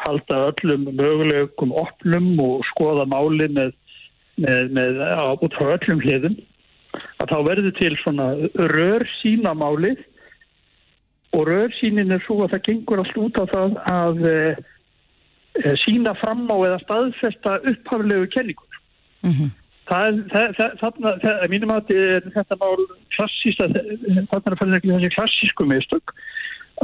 halda 0.04 0.40
öllum 0.50 0.88
möguleikum 0.98 1.74
opnum 1.80 2.28
og 2.42 2.66
skoða 2.70 3.06
máli 3.10 3.48
með, 3.54 3.72
með, 4.38 4.70
með 4.76 5.00
á, 5.02 5.34
út 5.34 5.56
frá 5.58 5.74
öllum 5.76 6.02
hliðum 6.04 6.36
að 7.22 7.32
þá 7.32 7.38
verður 7.48 7.74
til 7.80 7.94
svona 8.02 8.28
rör 8.74 9.06
sína 9.18 9.54
máli 9.58 9.94
og 11.34 11.48
rör 11.50 11.74
sínin 11.80 12.14
er 12.14 12.22
svo 12.26 12.44
að 12.44 12.54
það 12.54 12.64
gengur 12.68 13.02
allt 13.02 13.18
út 13.24 13.42
af 13.42 13.52
það 13.54 13.76
að 13.90 14.24
e, 14.30 14.38
e, 15.64 15.74
sína 15.82 16.14
fram 16.22 16.46
á 16.46 16.56
eða 16.60 16.80
staðfesta 16.86 17.58
upphaflegu 17.72 18.30
kenningur 18.36 18.82
Mm 19.24 19.30
Það, 19.32 19.63
það, 19.88 20.22
það, 20.32 20.78
það, 20.80 21.28
að 21.34 21.50
mínum 21.52 21.74
að 21.74 21.92
þetta 22.34 22.58
mál 22.60 22.86
klassísta, 23.16 23.68
er 23.68 24.22
að 24.24 24.30
fara 24.32 24.72
þessi 24.78 25.12
klassísku 25.16 25.68
mistök 25.68 26.14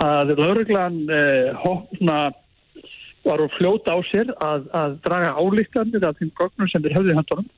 að 0.04 0.36
lauruglan 0.38 1.00
eh, 1.10 1.50
hopna 1.64 2.18
var 3.26 3.42
að 3.42 3.56
fljóta 3.58 3.96
á 3.96 3.98
sér 4.08 4.30
að, 4.40 4.68
að 4.76 4.94
draga 5.04 5.32
álíktanir 5.36 6.06
af 6.06 6.20
þeim 6.20 6.30
gögnum 6.38 6.70
sem 6.70 6.84
þeir 6.84 6.96
höfðu 6.98 7.12
í 7.12 7.18
handunum 7.18 7.48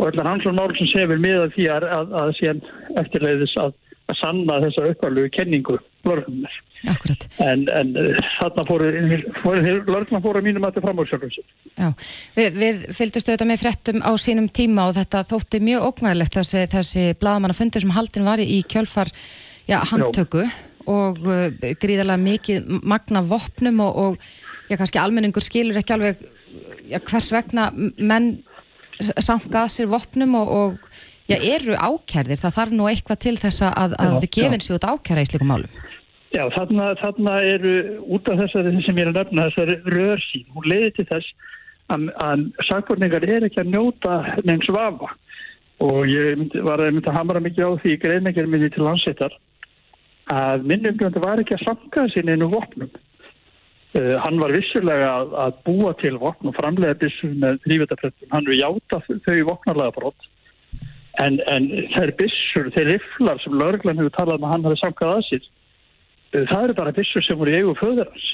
og 0.00 0.08
allar 0.08 0.30
hans 0.30 0.48
og 0.48 0.56
mál 0.56 0.72
sem 0.78 0.88
sefur 0.90 1.20
með 1.20 1.44
að 1.44 1.54
því 1.56 1.66
að, 1.74 1.86
að, 1.98 2.14
að 2.22 2.32
síðan 2.38 2.62
eftirleiðis 3.02 3.54
að, 3.60 3.76
að 4.10 4.18
sanna 4.20 4.58
þessa 4.64 4.90
uppvarlegu 4.92 5.30
kenningu 5.36 5.78
lauruglunar. 6.06 6.58
Akkurat. 6.88 7.26
En, 7.44 7.66
en 7.76 7.90
eh, 8.00 8.16
þarna 8.38 8.64
fóru, 8.68 8.88
fóru 9.42 9.74
lauruglan 9.84 10.24
fóru 10.24 10.40
mínum 10.44 10.64
að 10.64 10.78
þetta 10.78 10.84
fram 10.86 11.02
á 11.02 11.04
sjálfum 11.10 11.32
sér. 11.34 11.46
Já, 11.76 11.88
við, 12.38 12.56
við 12.62 12.80
fylgdust 12.96 13.28
auðvitað 13.28 13.50
með 13.50 13.60
fréttum 13.64 14.00
á 14.00 14.12
sínum 14.22 14.48
tíma 14.48 14.86
og 14.88 14.96
þetta 14.96 15.22
þótti 15.28 15.60
mjög 15.66 15.86
ógnæðilegt 15.90 16.38
þessi, 16.40 16.64
þessi 16.72 17.04
bladamannafundur 17.20 17.84
sem 17.84 17.94
haldin 17.98 18.28
var 18.30 18.40
í 18.40 18.60
kjölfar 18.64 19.12
já, 19.68 19.76
handtöku 19.92 20.46
og 20.90 21.20
uh, 21.28 21.48
gríðarlega 21.82 22.24
mikið 22.24 22.72
magna 22.80 23.20
vopnum 23.28 23.84
og, 23.84 24.00
og 24.00 24.70
já, 24.70 24.78
kannski 24.80 25.02
almenningur 25.02 25.44
skilur 25.44 25.82
ekki 25.82 25.98
alveg 25.98 26.24
já, 26.88 26.96
hvers 26.96 27.28
vegna 27.36 27.68
menn 27.76 28.38
sangað 29.00 29.68
sér 29.72 29.92
vopnum 29.92 30.34
og, 30.40 30.50
og 30.50 30.90
já, 31.36 31.54
eru 31.54 31.76
ákærðir. 31.78 32.40
Það 32.40 32.56
þarf 32.58 32.74
nú 32.76 32.88
eitthvað 32.90 33.22
til 33.26 33.36
þess 33.40 33.64
að, 33.68 33.96
að 34.00 34.18
þið 34.24 34.34
gefin 34.36 34.64
sér 34.64 34.76
út 34.78 34.88
ákæra 34.90 35.24
í 35.24 35.30
slíkum 35.30 35.52
málum. 35.52 35.78
Já, 36.30 36.44
þarna, 36.54 36.92
þarna 37.00 37.38
eru 37.42 37.74
út 38.14 38.28
af 38.30 38.38
þessari 38.44 38.84
sem 38.86 38.98
ég 39.00 39.08
er 39.08 39.10
að 39.10 39.16
nefna, 39.18 39.48
þessari 39.48 39.78
rörsýn, 39.96 40.46
hún 40.54 40.68
leiði 40.70 40.92
til 40.98 41.06
þess 41.08 41.32
að, 41.90 42.06
að 42.22 42.44
sakvorningar 42.68 43.26
er 43.26 43.46
ekki 43.48 43.62
að 43.64 43.72
njóta 43.72 44.18
neins 44.46 44.68
vafa 44.70 45.10
og 45.82 46.00
ég 46.06 46.36
myndi, 46.38 46.62
var 46.62 46.82
að 46.84 46.94
mynda 46.94 47.10
að 47.10 47.18
hamra 47.18 47.42
mikið 47.42 47.66
á 47.66 47.70
því 47.82 47.96
greinleikir 48.04 48.50
minni 48.50 48.70
til 48.70 48.84
landsettar 48.86 49.34
að 50.30 50.66
minnumgjönda 50.70 51.22
var 51.24 51.42
ekki 51.42 51.56
að 51.56 51.64
samkaða 51.66 52.12
sín 52.14 52.30
einu 52.30 52.50
vopnum. 52.52 52.90
Uh, 53.90 54.14
hann 54.22 54.38
var 54.38 54.54
vissulega 54.54 55.08
að, 55.10 55.32
að 55.44 55.56
búa 55.66 55.94
til 55.98 56.12
vopn 56.22 56.52
og 56.52 56.54
framlega 56.54 56.98
byssur 57.00 57.32
með 57.42 57.58
þrývetafrættum. 57.64 58.28
Hann 58.30 58.46
við 58.46 58.60
játa 58.60 59.00
þau 59.08 59.40
vopnarlega 59.48 59.96
brott 59.96 60.28
en, 61.18 61.40
en 61.50 61.70
þær 61.94 62.12
byssur, 62.18 62.70
þeir 62.76 62.92
riflar 62.94 63.40
sem 63.42 63.56
lögreglan 63.58 63.98
hefur 63.98 64.14
talað 64.18 64.38
um 64.38 64.46
að 64.48 64.54
hann 64.54 64.68
hafi 64.68 64.80
samkað 64.82 65.16
að 65.16 65.26
sér 65.30 65.48
það 66.30 66.64
eru 66.64 66.76
bara 66.78 66.94
byssur 66.94 67.26
sem 67.26 67.38
voru 67.38 67.52
í 67.52 67.58
eigu 67.60 67.74
föðurans. 67.78 68.28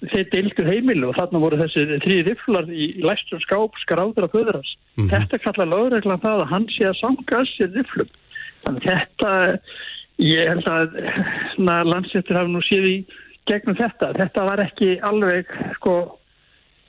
Þeir 0.00 0.28
deildu 0.32 0.64
heimilu 0.64 1.10
og 1.10 1.16
þarna 1.18 1.42
voru 1.42 1.60
þessi 1.60 1.84
þrý 2.04 2.18
riflar 2.28 2.68
í 2.72 2.86
læstum 3.04 3.40
skáp 3.44 3.76
skráður 3.82 4.26
af 4.26 4.34
föðurans. 4.34 4.74
Mhm. 4.96 5.08
Þetta 5.12 5.40
kallar 5.44 5.72
lögreglan 5.72 6.22
það 6.24 6.44
að 6.44 6.52
hann 6.52 6.68
sé 6.76 6.84
að 6.88 7.00
samkað 7.00 7.48
sér 7.54 7.72
riflum. 7.76 8.12
Þannig 8.64 8.86
að 8.86 9.00
þetta, 9.00 9.32
ég 10.20 10.48
held 10.48 10.66
að 10.68 11.92
landsettur 11.92 12.40
hafi 12.40 12.52
nú 12.52 12.62
séð 12.64 12.88
í 12.88 12.96
gegnum 13.48 13.76
þetta. 13.76 14.12
Þetta 14.16 14.48
var 14.48 14.64
ekki 14.64 14.90
alveg 15.00 15.46
sko 15.76 15.94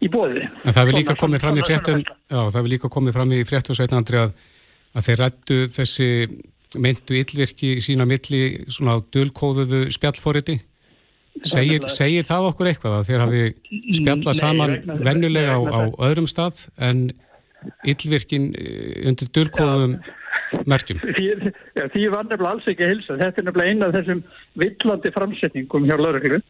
í 0.01 0.10
bóði. 0.12 0.47
En 0.65 0.75
það 0.75 0.86
vil 0.89 0.95
líka 0.99 1.15
komið 1.15 1.43
fram 1.43 1.60
í 1.60 1.63
fréttum, 1.67 2.04
já, 2.04 2.41
það 2.51 2.62
vil 2.63 2.73
líka 2.73 2.89
komið 2.89 3.15
fram 3.15 3.32
í 3.32 3.43
fréttum 3.47 3.77
sveitin 3.77 3.99
Andri 4.01 4.19
að, 4.23 4.34
að 4.95 5.08
þeir 5.08 5.21
rættu 5.23 5.60
þessi 5.71 6.10
meintu 6.82 7.17
illvirki 7.19 7.75
sína 7.84 8.08
milli 8.08 8.43
svona 8.71 8.99
dölkóðuðu 9.13 9.88
spjallforiti. 9.91 10.60
Segir, 11.47 11.86
segir 11.88 12.25
það 12.27 12.49
okkur 12.49 12.69
eitthvað 12.69 12.97
að 12.97 13.06
þeir 13.08 13.21
hafi 13.23 13.43
spjallað 13.95 14.34
Nei, 14.34 14.39
saman 14.39 14.73
venjulega 15.08 15.54
á, 15.56 15.60
á 15.63 15.82
öðrum 16.10 16.27
stað 16.27 16.65
en 16.75 17.06
illvirkin 17.88 18.49
eh, 18.60 19.08
undir 19.08 19.32
dölkóðuðum 19.32 19.95
merkjum? 20.67 20.99
Því, 21.01 21.27
já, 21.77 21.86
því 21.93 22.08
var 22.12 22.27
nefnilega 22.27 22.51
alls 22.51 22.67
ekki 22.69 22.86
að 22.86 22.93
hilsa. 22.95 23.17
Þetta 23.21 23.41
er 23.41 23.47
nefnilega 23.47 23.71
eina 23.71 23.88
af 23.88 23.95
þessum 23.97 24.23
villandi 24.62 25.13
framsetningum 25.15 25.88
hjá 25.88 25.95
lauruglu. 25.99 26.41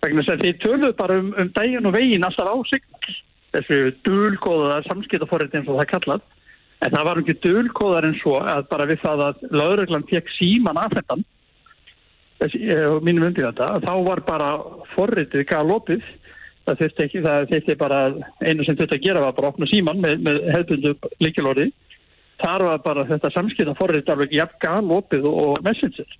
Vegna 0.00 0.24
þess 0.24 0.34
að 0.34 0.44
því 0.44 0.52
töluðu 0.64 0.92
bara 1.00 1.18
um, 1.20 1.32
um 1.36 1.52
daginn 1.56 1.88
og 1.90 1.96
veginn 1.96 2.26
alltaf 2.26 2.48
á 2.48 2.56
signal. 2.70 3.16
Þessu 3.50 3.80
dulkóða 4.06 4.80
samskiptaforrið 4.88 5.58
eins 5.58 5.68
og 5.70 5.80
það 5.80 5.90
kallað. 5.94 6.28
En 6.80 6.94
það 6.94 7.06
var 7.08 7.20
ekki 7.20 7.36
dulkóðar 7.44 8.08
en 8.08 8.16
svo 8.22 8.38
að 8.40 8.64
bara 8.70 8.88
við 8.88 9.02
það 9.02 9.26
að 9.26 9.42
lauruglan 9.52 10.06
fekk 10.08 10.32
síman 10.38 10.80
afhendan 10.80 11.26
þessi, 12.40 12.62
eh, 12.72 12.96
mínum 13.04 13.26
undir 13.28 13.50
þetta, 13.50 13.68
að 13.74 13.84
þá 13.84 13.94
var 14.06 14.22
bara 14.24 14.50
forritið 14.94 15.44
galopið. 15.50 16.08
Það 16.64 16.80
þurfti 16.80 17.04
ekki, 17.04 17.20
það 17.24 17.46
þurfti 17.50 17.76
bara 17.80 18.00
einu 18.46 18.64
sem 18.64 18.76
þurfti 18.76 18.96
að 18.96 19.06
gera 19.06 19.24
var 19.24 19.36
bara 19.36 19.48
að 19.48 19.54
opna 19.54 19.68
síman 19.68 20.00
með, 20.00 20.18
með 20.24 20.42
hefðbundu 20.54 20.94
líkilorði 21.24 21.70
þar 22.40 22.66
var 22.66 22.82
bara 22.84 23.06
þetta 23.08 23.32
samskipta 23.34 23.76
forrið 23.78 24.12
alveg 24.12 24.34
jafn 24.36 24.60
galopið 24.64 25.26
og 25.30 25.60
messenger. 25.66 26.18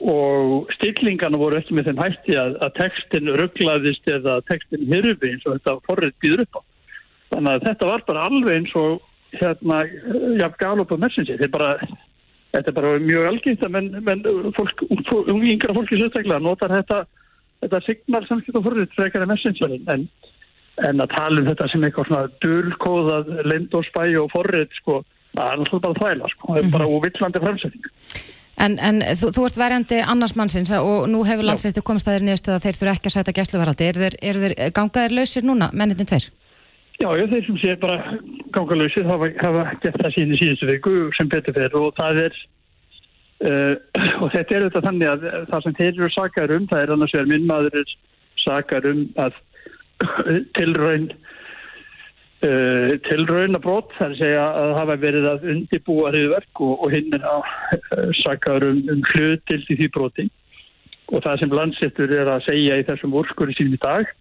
Og 0.00 0.70
stillingarna 0.78 1.38
voru 1.40 1.58
ekki 1.58 1.76
með 1.76 1.90
þeim 1.90 2.02
hætti 2.04 2.36
að, 2.40 2.56
að 2.64 2.76
textin 2.78 3.32
rugglaðist 3.36 4.10
eða 4.14 4.38
textin 4.48 4.86
hyrfi 4.88 5.34
eins 5.34 5.44
og 5.46 5.58
þetta 5.58 5.76
forrið 5.88 6.14
býður 6.24 6.44
upp 6.46 6.56
á. 6.56 6.60
Þannig 7.30 7.52
að 7.52 7.66
þetta 7.68 7.90
var 7.90 8.06
bara 8.08 8.26
alveg 8.30 8.56
eins 8.56 8.76
og 8.80 9.02
hérna, 9.32 9.82
já, 10.40 10.48
Gallup 10.58 10.92
og 10.92 11.00
Messenger, 11.02 11.42
er 11.44 11.52
bara, 11.52 11.74
þetta 12.54 12.72
er 12.72 12.76
bara 12.78 12.96
mjög 13.02 13.28
algengt 13.30 13.64
að 13.66 13.74
menn, 13.76 13.90
menn 14.06 14.24
fólk, 14.56 14.84
yngra 15.30 15.76
fólki 15.76 16.00
sérstaklega 16.00 16.40
notar 16.42 16.74
þetta, 16.74 17.04
þetta 17.64 17.82
signal 17.86 18.24
samskipt 18.26 18.58
og 18.58 18.66
forrið 18.66 18.96
frekar 18.96 19.26
en 19.26 19.32
Messengerin, 19.34 19.86
en, 19.94 20.08
en 20.88 21.04
að 21.04 21.14
tala 21.14 21.42
um 21.42 21.48
þetta 21.52 21.70
sem 21.70 21.86
eitthvað 21.86 22.10
svona 22.10 22.34
dölkóðað 22.44 23.32
lind 23.52 23.78
og 23.78 23.86
spæ 23.86 24.02
og 24.24 24.34
forrið, 24.34 24.68
sko, 24.80 25.00
það 25.36 25.46
er 25.46 25.62
náttúrulega 25.62 25.86
bara 25.86 26.02
þvægla, 26.02 26.34
sko, 26.34 26.52
það 26.52 26.62
er 26.62 26.76
bara 26.76 26.92
úvillandi 26.98 27.46
fremsetning. 27.46 27.90
En, 28.60 28.74
en 28.84 29.00
þú, 29.16 29.30
þú 29.32 29.46
ert 29.48 29.56
verjandi 29.56 30.00
annars 30.04 30.34
mannsins 30.36 30.72
og 30.76 31.06
nú 31.08 31.22
hefur 31.24 31.46
landsreittu 31.48 31.80
komist 31.86 32.08
að 32.10 32.18
þeir 32.18 32.26
niðurstuð 32.26 32.56
að 32.56 32.66
þeir 32.66 32.78
þurfa 32.80 32.96
ekki 32.98 33.08
að 33.08 33.14
sæta 33.14 33.34
gæsluvaraldi. 33.38 33.86
Er 33.88 34.00
þeir, 34.02 34.16
er 34.20 34.40
þeir 34.42 34.54
gangaðir 34.76 35.14
lausir 35.16 35.46
núna, 35.48 35.70
mennitin 35.72 36.10
tveir? 36.10 36.26
Já, 37.00 37.08
já, 37.16 37.24
þeir 37.30 37.44
sem 37.46 37.58
sé 37.62 37.74
bara 37.80 38.18
gangalausir 38.52 39.06
hafa, 39.08 39.30
hafa 39.40 39.62
gett 39.80 39.94
það 40.02 40.10
síðan 40.12 40.34
í 40.34 40.40
síðustu 40.42 40.66
viku 40.68 40.90
sem 41.16 41.30
betur 41.32 41.54
fyrir 41.56 41.76
og 41.80 41.94
það 41.96 42.18
er 42.26 42.34
uh, 43.48 43.74
og 44.20 44.26
þetta 44.34 44.56
er 44.56 44.66
þetta 44.66 44.82
þannig 44.84 45.08
að 45.08 45.24
það 45.48 45.64
sem 45.64 45.76
þeir 45.78 45.92
eru 45.94 46.10
sakar 46.12 46.52
um, 46.56 46.66
það 46.68 46.82
er 46.82 46.92
annars 46.96 47.14
vegar 47.16 47.30
minn 47.30 47.48
maður 47.48 47.78
er 47.80 47.94
sakar 48.42 48.90
um 48.90 49.00
að 49.24 49.40
tilraun 50.58 51.08
uh, 52.44 52.92
tilraun 53.08 53.56
að 53.56 53.64
brot, 53.64 53.96
það 53.96 54.06
er 54.06 54.12
að 54.12 54.20
segja 54.20 54.44
að 54.60 54.76
hafa 54.82 55.00
verið 55.06 55.32
að 55.32 55.50
undibúa 55.54 56.12
hriðverk 56.12 56.64
og, 56.68 56.74
og 56.84 56.96
hinn 56.98 57.16
er 57.16 57.28
að 57.32 57.48
uh, 57.48 58.08
sakar 58.20 58.68
um, 58.68 58.84
um 58.92 59.04
hlutil 59.14 59.62
til 59.64 59.80
því 59.80 59.92
broti. 59.96 60.28
Og 61.10 61.24
það 61.24 61.40
sem 61.40 61.56
landsettur 61.62 62.12
er 62.12 62.28
að 62.28 62.44
segja 62.44 62.76
í 62.76 62.84
þessum 62.92 63.16
úrskurði 63.18 63.56
sínum 63.56 63.80
í 63.80 63.86
dag 63.88 64.12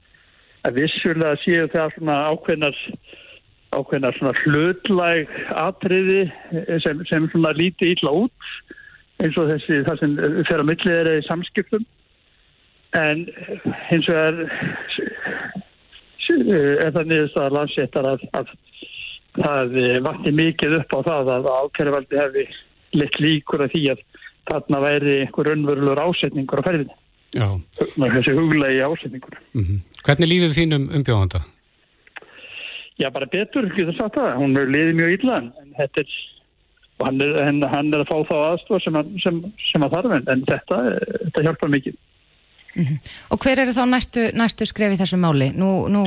að 0.67 0.81
vissulega 0.81 1.39
séu 1.43 1.67
það 1.71 1.95
svona 1.95 2.17
ákveðnar 2.33 2.77
ákveðnar 3.69 4.17
svona 4.17 4.33
hlutlæg 4.43 5.33
atriði 5.61 6.23
sem, 6.83 7.03
sem 7.09 7.27
svona 7.29 7.53
líti 7.57 7.93
ítla 7.93 8.13
út 8.23 8.51
eins 9.21 9.37
og 9.37 9.51
þessi 9.51 9.83
það 9.87 10.01
sem 10.01 10.15
fer 10.47 10.61
að 10.63 10.69
millið 10.71 10.95
er 10.95 11.11
í 11.13 11.25
samskiptum 11.27 11.85
en 12.97 13.25
hins 13.89 14.09
vegar 14.09 14.39
er 16.29 16.93
það 16.95 17.05
niðurstaðar 17.09 17.55
landséttar 17.57 18.09
að, 18.09 18.25
að 18.37 18.53
það 19.37 19.77
vakti 20.05 20.33
mikið 20.35 20.77
upp 20.79 20.97
á 20.97 20.99
það 21.09 21.31
að 21.35 21.51
ákveðarvaldi 21.53 22.21
hefði 22.21 22.47
litt 22.97 23.19
líkur 23.21 23.65
að 23.65 23.75
því 23.75 23.83
að 23.93 24.03
þarna 24.49 24.81
væri 24.81 25.15
einhver 25.23 25.51
önverulegur 25.53 26.01
ásetningur 26.07 26.61
á 26.61 26.67
ferðinu. 26.67 26.95
Þessi 27.29 28.33
huglegi 28.37 28.81
ásetningur. 28.81 29.37
Mm 29.53 29.65
-hmm. 29.65 29.79
Hvernig 30.07 30.29
líður 30.31 30.55
þínum 30.55 30.89
umbjóðanda? 30.99 31.41
Já, 32.99 33.07
bara 33.15 33.29
betur, 33.31 33.69
getur 33.75 33.95
sagt 33.95 34.17
það. 34.19 34.35
Hún 34.41 34.57
er 34.59 34.71
liðið 34.73 34.97
mjög 34.99 35.15
illa 35.17 35.39
en 35.39 35.73
þetta 35.77 36.03
er, 36.03 36.15
hann 37.05 37.21
er, 37.23 37.35
hann, 37.47 37.61
hann 37.73 37.91
er 37.93 38.03
að 38.03 38.11
fá 38.11 38.17
þá 38.31 38.37
aðstof 38.39 38.83
sem, 38.83 38.99
sem, 39.23 39.41
sem 39.69 39.85
að 39.87 39.95
þarf 39.95 40.15
en 40.19 40.43
þetta, 40.49 40.81
þetta 41.25 41.45
hjálpar 41.47 41.73
mikið. 41.75 41.99
Mm 42.75 42.83
-hmm. 42.85 43.13
Og 43.31 43.39
hver 43.43 43.63
eru 43.63 43.75
þá 43.75 43.83
næstu, 43.89 44.25
næstu 44.35 44.67
skref 44.67 44.93
í 44.93 44.99
þessu 44.99 45.17
máli? 45.17 45.51
Nú, 45.55 45.87
nú 45.89 46.03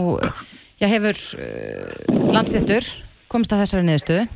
já, 0.81 0.87
hefur 0.87 1.17
uh, 1.41 2.33
landsettur 2.33 2.87
komst 3.33 3.53
að 3.53 3.65
þessari 3.65 3.89
niðurstöðu? 3.89 4.29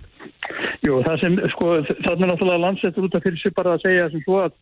Jú, 0.86 1.00
það 1.04 1.20
sem, 1.22 1.36
sko, 1.52 1.72
það 2.04 2.12
er 2.14 2.30
náttúrulega 2.30 2.64
landsettur 2.64 3.06
út 3.06 3.16
af 3.18 3.24
fyrir 3.24 3.40
sig 3.40 3.54
bara 3.56 3.76
að 3.76 3.84
segja 3.84 4.08
sem 4.10 4.22
svo 4.24 4.40
að 4.44 4.52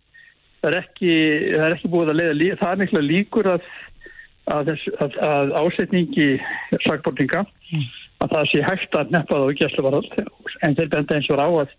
það 0.65 0.71
er 0.71 0.79
ekki, 0.81 1.15
það 1.55 1.67
er 1.67 1.77
ekki 1.77 1.91
búið 1.93 2.13
að 2.13 2.21
leiða, 2.21 2.59
það 2.63 2.71
er 2.73 2.81
mikla 2.83 3.03
líkur 3.05 3.51
að, 3.53 3.67
að, 4.53 4.75
að, 5.01 5.17
að 5.25 5.55
ásetningi 5.63 6.29
sakbortinga, 6.85 7.45
mm. 7.71 7.89
að 8.25 8.37
það 8.37 8.51
sé 8.53 8.63
hægt 8.69 8.99
að 8.99 9.17
neppa 9.17 9.41
það 9.41 9.49
á 9.49 9.59
gæsluvarald, 9.61 10.13
en 10.67 10.79
þeir 10.79 10.93
benda 10.93 11.19
eins 11.19 11.33
og 11.33 11.43
á 11.43 11.49
að 11.49 11.75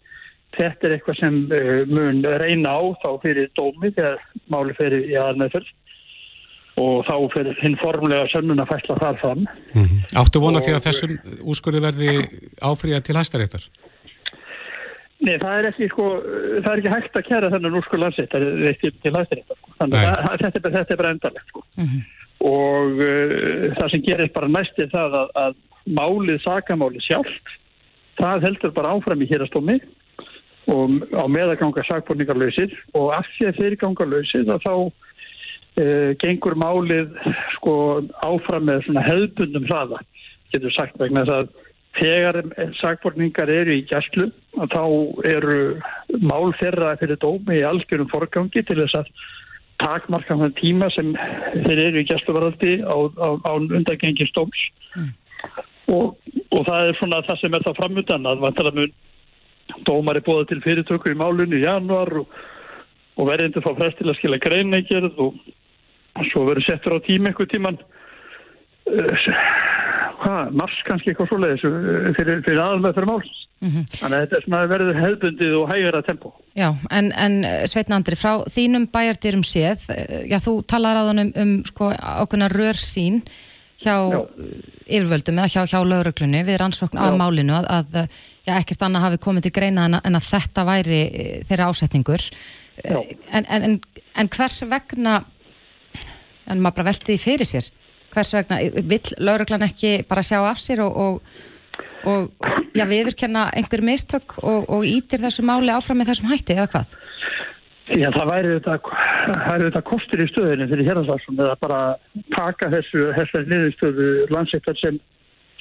þetta 0.55 0.87
er 0.87 0.95
eitthvað 0.95 1.19
sem 1.19 1.39
uh, 1.51 1.79
mun 1.91 2.21
reyna 2.41 2.75
á 2.77 2.81
þá 3.03 3.09
fyrir 3.23 3.49
dómi 3.57 3.91
þegar 3.95 4.21
máli 4.51 4.75
fyrir 4.77 5.09
í 5.09 5.17
aðarmeðferð 5.19 5.73
og 6.81 7.05
þá 7.07 7.15
fyrir 7.31 7.57
hinn 7.61 7.77
formulega 7.79 8.27
sönnun 8.33 8.59
að 8.59 8.71
fæsla 8.73 8.97
þar 8.99 9.19
fram. 9.21 9.45
Mm 9.71 9.85
-hmm. 9.85 9.99
Áttu 10.19 10.41
vona 10.43 10.59
því 10.63 10.75
að 10.75 10.85
þessum 10.89 11.13
úrskurði 11.47 11.81
verði 11.85 12.15
áfríða 12.59 12.99
til 13.03 13.15
hæstaréttar? 13.15 13.63
Nei, 15.23 15.37
það 15.39 15.53
er 15.59 15.67
ekki, 15.69 15.87
sko, 15.89 16.05
það 16.65 16.71
er 16.71 16.81
ekki 16.81 16.93
hægt 16.95 17.15
að 17.17 17.27
kæra 17.29 17.51
þennan 17.53 17.77
úrskurð 17.79 18.03
landsettar 18.03 18.43
til 18.43 19.13
hæstaréttar. 19.15 19.57
Sko. 19.61 19.71
Þannig 19.79 20.09
að 20.11 20.43
þetta 20.43 20.73
þetta 20.75 20.93
er 20.93 20.99
bara 21.01 21.13
endarlegt. 21.15 21.47
Sko. 21.47 21.63
Mm 21.77 21.87
-hmm. 21.87 22.01
Og 22.43 22.99
uh, 22.99 23.69
það 23.77 23.91
sem 23.93 24.05
gerir 24.05 24.33
bara 24.35 24.51
næst 24.51 24.79
er 24.81 24.91
það 24.93 25.19
að, 25.21 25.29
að 25.43 25.55
málið, 25.85 26.39
sakamáli 26.43 27.03
sjálft, 27.05 27.53
það 28.19 28.47
heldur 28.49 28.73
bara 28.75 28.95
áfram 28.95 29.21
í 29.21 29.29
hérastómi 29.29 29.77
og 30.73 30.95
á 31.13 31.23
meðaganga 31.29 31.83
sakborningarlausir. 31.85 32.73
Og 32.97 33.11
af 33.13 33.27
því 33.35 33.49
að 33.49 33.59
þeir 33.61 33.77
gangarlausir 33.83 34.47
þá 34.49 34.73
uh, 34.75 36.11
gengur 36.23 36.57
málið 36.59 37.13
sko 37.57 37.75
áfram 38.25 38.67
með 38.69 38.87
svona 38.87 39.05
hefðbundum 39.09 39.69
hraða, 39.69 40.01
getur 40.53 40.75
sagt 40.75 40.99
vegna 41.01 41.25
þess 41.25 41.39
að 41.39 41.53
þegar 41.95 42.41
sakborningar 42.81 43.51
eru 43.51 43.77
í 43.77 43.85
gæslu 43.87 44.29
þá 44.73 44.83
eru 45.29 45.59
mál 46.23 46.51
þeirra 46.59 46.95
fyrir 46.99 47.19
dómi 47.21 47.59
í 47.59 47.65
algjörum 47.67 48.09
forgangi 48.11 48.63
til 48.67 48.79
þess 48.81 48.99
að 48.99 49.11
takmarka 49.83 50.37
þann 50.39 50.55
tíma 50.59 50.89
sem 50.95 51.13
þeir 51.65 51.81
eru 51.87 52.01
í 52.01 52.07
gæsluvaraldi 52.09 52.75
á, 52.87 52.95
á, 52.95 53.27
á 53.43 53.51
undangengin 53.55 54.29
stóms 54.31 54.61
mm. 54.95 55.09
og, 55.95 56.15
og 56.51 56.61
það 56.67 56.91
er 56.91 56.99
svona 56.99 57.23
það 57.27 57.41
sem 57.41 57.57
er 57.57 57.65
það 57.67 57.79
framöndan 57.81 58.29
að 58.31 58.45
vantilega 58.45 58.79
mun 58.79 58.95
dómar 59.87 60.19
er 60.19 60.25
bóða 60.25 60.47
til 60.49 60.61
fyrirtökur 60.63 61.15
í 61.15 61.19
málunni 61.19 61.59
í 61.59 61.65
januar 61.65 62.11
og, 62.21 62.39
og 63.17 63.29
verðindu 63.31 63.63
fá 63.65 63.73
frest 63.77 63.99
til 63.99 64.09
að 64.09 64.19
skila 64.19 64.41
greinækjörð 64.43 65.21
og 65.25 65.39
svo 66.31 66.45
verður 66.47 66.67
settur 66.69 66.95
á 66.95 66.99
tíma 67.05 67.31
eitthvað 67.31 67.51
tíman 67.55 67.79
hvað, 68.85 70.53
mars 70.59 70.77
kannski 70.87 71.11
eitthvað 71.11 71.31
svoleiðis 71.31 71.65
fyrir, 72.17 72.41
fyrir 72.45 72.61
aðalveg 72.61 72.95
fyrir 72.97 73.09
máls 73.09 73.31
mm 73.61 73.69
-hmm. 73.69 73.87
þannig 73.99 74.17
að 74.17 74.23
þetta 74.23 74.37
er 74.37 74.45
svona 74.45 74.61
verður 74.71 75.01
hefðbundið 75.01 75.55
og 75.59 75.71
hægara 75.71 76.01
tempo. 76.05 76.33
Já, 76.55 76.69
en, 76.91 77.11
en 77.11 77.33
Sveitnandri, 77.71 78.15
frá 78.15 78.43
þínum 78.49 78.87
bæjardyrum 78.91 79.43
séð 79.43 79.89
já, 80.29 80.37
þú 80.39 80.61
talar 80.67 81.01
á 81.01 81.03
þann 81.09 81.23
um, 81.25 81.33
um 81.43 81.57
sko, 81.65 81.91
ákveðna 81.91 82.49
rörsín 82.53 83.21
hjá 83.81 83.95
já. 84.11 84.21
yfirvöldum 84.87 85.39
eða 85.39 85.51
hjá, 85.51 85.61
hjá 85.67 85.79
lauruglunni 85.83 86.43
við 86.47 86.59
rannsókn 86.61 86.97
á 86.97 87.11
já. 87.11 87.17
málinu 87.17 87.53
að, 87.53 87.65
að 87.69 88.09
já, 88.45 88.53
ekkert 88.59 88.81
annað 88.81 89.05
hafi 89.09 89.17
komið 89.17 89.47
til 89.47 89.55
greina 89.57 89.85
en 89.85 89.97
að, 89.97 90.05
en 90.05 90.15
að 90.15 90.29
þetta 90.29 90.65
væri 90.65 91.01
þeirra 91.49 91.69
ásetningur 91.69 92.29
en, 93.31 93.45
en, 93.49 93.79
en 94.15 94.29
hvers 94.29 94.61
vegna 94.69 95.23
en 96.45 96.61
maður 96.61 96.75
bara 96.77 96.89
velti 96.91 97.15
því 97.15 97.17
fyrir 97.19 97.49
sér 97.49 97.71
hvers 98.15 98.33
vegna, 98.37 98.61
vill 98.89 99.11
lauruglan 99.21 99.67
ekki 99.67 99.97
bara 100.09 100.23
sjá 100.25 100.39
af 100.47 100.61
sér 100.61 100.81
og, 100.85 100.97
og, 101.05 101.39
og 102.09 102.51
já, 102.75 102.85
viðurkenna 102.89 103.49
einhver 103.55 103.83
mistök 103.85 104.37
og, 104.41 104.69
og 104.71 104.85
ítir 104.87 105.21
þessu 105.23 105.45
máli 105.45 105.73
áfram 105.73 106.01
með 106.01 106.13
þessum 106.13 106.31
hætti 106.31 106.57
eða 106.57 106.71
hvað? 106.73 106.95
Já, 107.85 108.07
það 108.15 108.31
væri 108.31 108.53
þetta, 108.57 109.81
kostur 109.85 110.23
í 110.23 110.25
stöðinu 110.31 110.65
fyrir 110.71 110.87
hérðarsvarsum 110.89 111.37
eða 111.37 111.57
bara 111.61 111.81
taka 112.33 112.71
þessu, 112.73 113.03
þessari 113.13 113.51
niðurstöðu 113.51 114.07
landsettar 114.33 114.79
sem, 114.79 114.97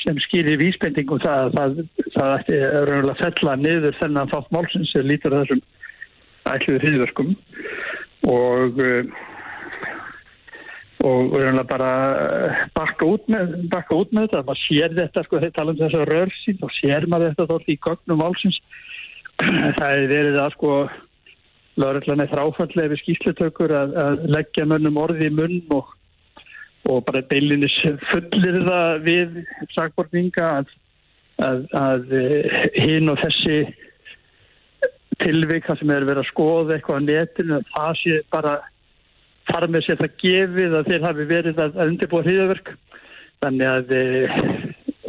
sem 0.01 0.21
skýrir 0.25 0.57
vísbendingum 0.63 1.21
það, 1.21 1.53
það, 1.59 1.83
það 2.15 2.33
ætti 2.39 2.63
raunverulega 2.65 3.19
fella 3.21 3.59
niður 3.61 3.99
þennan 4.01 4.33
þátt 4.33 4.57
málsins 4.57 4.95
sem 4.95 5.05
lítur 5.11 5.37
þessum 5.37 5.61
ætluðu 6.55 6.81
hriðverkum 6.87 7.37
og 8.33 8.81
og 11.05 11.35
raunverulega 11.35 11.65
bara 11.69 11.91
bakka 12.77 13.09
út 13.09 13.27
með, 13.33 13.57
bakka 13.73 13.97
út 14.01 14.13
með 14.15 14.29
þetta, 14.29 14.45
maður 14.49 14.63
sér 14.63 14.95
þetta 14.99 15.25
sko, 15.27 15.41
þegar 15.43 15.57
tala 15.59 15.75
um 15.75 15.81
þessa 15.81 16.05
rörsýn 16.11 16.63
og 16.65 16.73
sér 16.79 17.09
maður 17.13 17.35
þetta 17.35 17.49
þótt 17.51 17.73
í 17.73 17.81
gögnum 17.89 18.23
málsins. 18.23 18.61
Það 19.79 19.91
er 19.91 20.07
verið 20.13 20.39
að 20.41 20.55
sko 20.55 20.71
laurallan 21.81 22.23
er 22.23 22.31
þráfallega 22.31 22.93
við 22.93 23.03
skýslutökur 23.03 23.75
að, 23.75 23.95
að 23.99 24.25
leggja 24.31 24.67
mönnum 24.71 25.01
orði 25.03 25.29
í 25.29 25.35
munn 25.35 25.61
og, 25.75 25.93
og 26.89 27.01
bara 27.09 27.25
beilinis 27.31 27.75
fullir 28.11 28.61
það 28.69 28.93
við 29.09 29.41
sagborninga 29.75 30.51
að, 30.61 30.75
að, 31.43 31.65
að 31.81 32.15
hinn 32.79 33.11
og 33.11 33.19
þessi 33.25 33.59
tilvika 35.25 35.77
sem 35.79 35.91
er 35.95 36.07
verið 36.07 36.23
að 36.25 36.31
skoða 36.31 36.77
eitthvað 36.77 37.03
á 37.03 37.07
netinu, 37.09 37.59
það 37.75 37.99
sé 38.01 38.21
bara 38.35 38.55
þar 39.51 39.69
með 39.71 39.87
sér 39.87 40.01
það 40.01 40.17
gefið 40.25 40.79
að 40.79 40.91
þeir 40.91 41.07
hafi 41.09 41.29
verið 41.31 41.63
að 41.65 41.79
undirbúa 41.85 42.25
hriðaverk 42.25 42.73
þannig 43.45 43.71
að 43.71 43.95
e, 43.99 44.03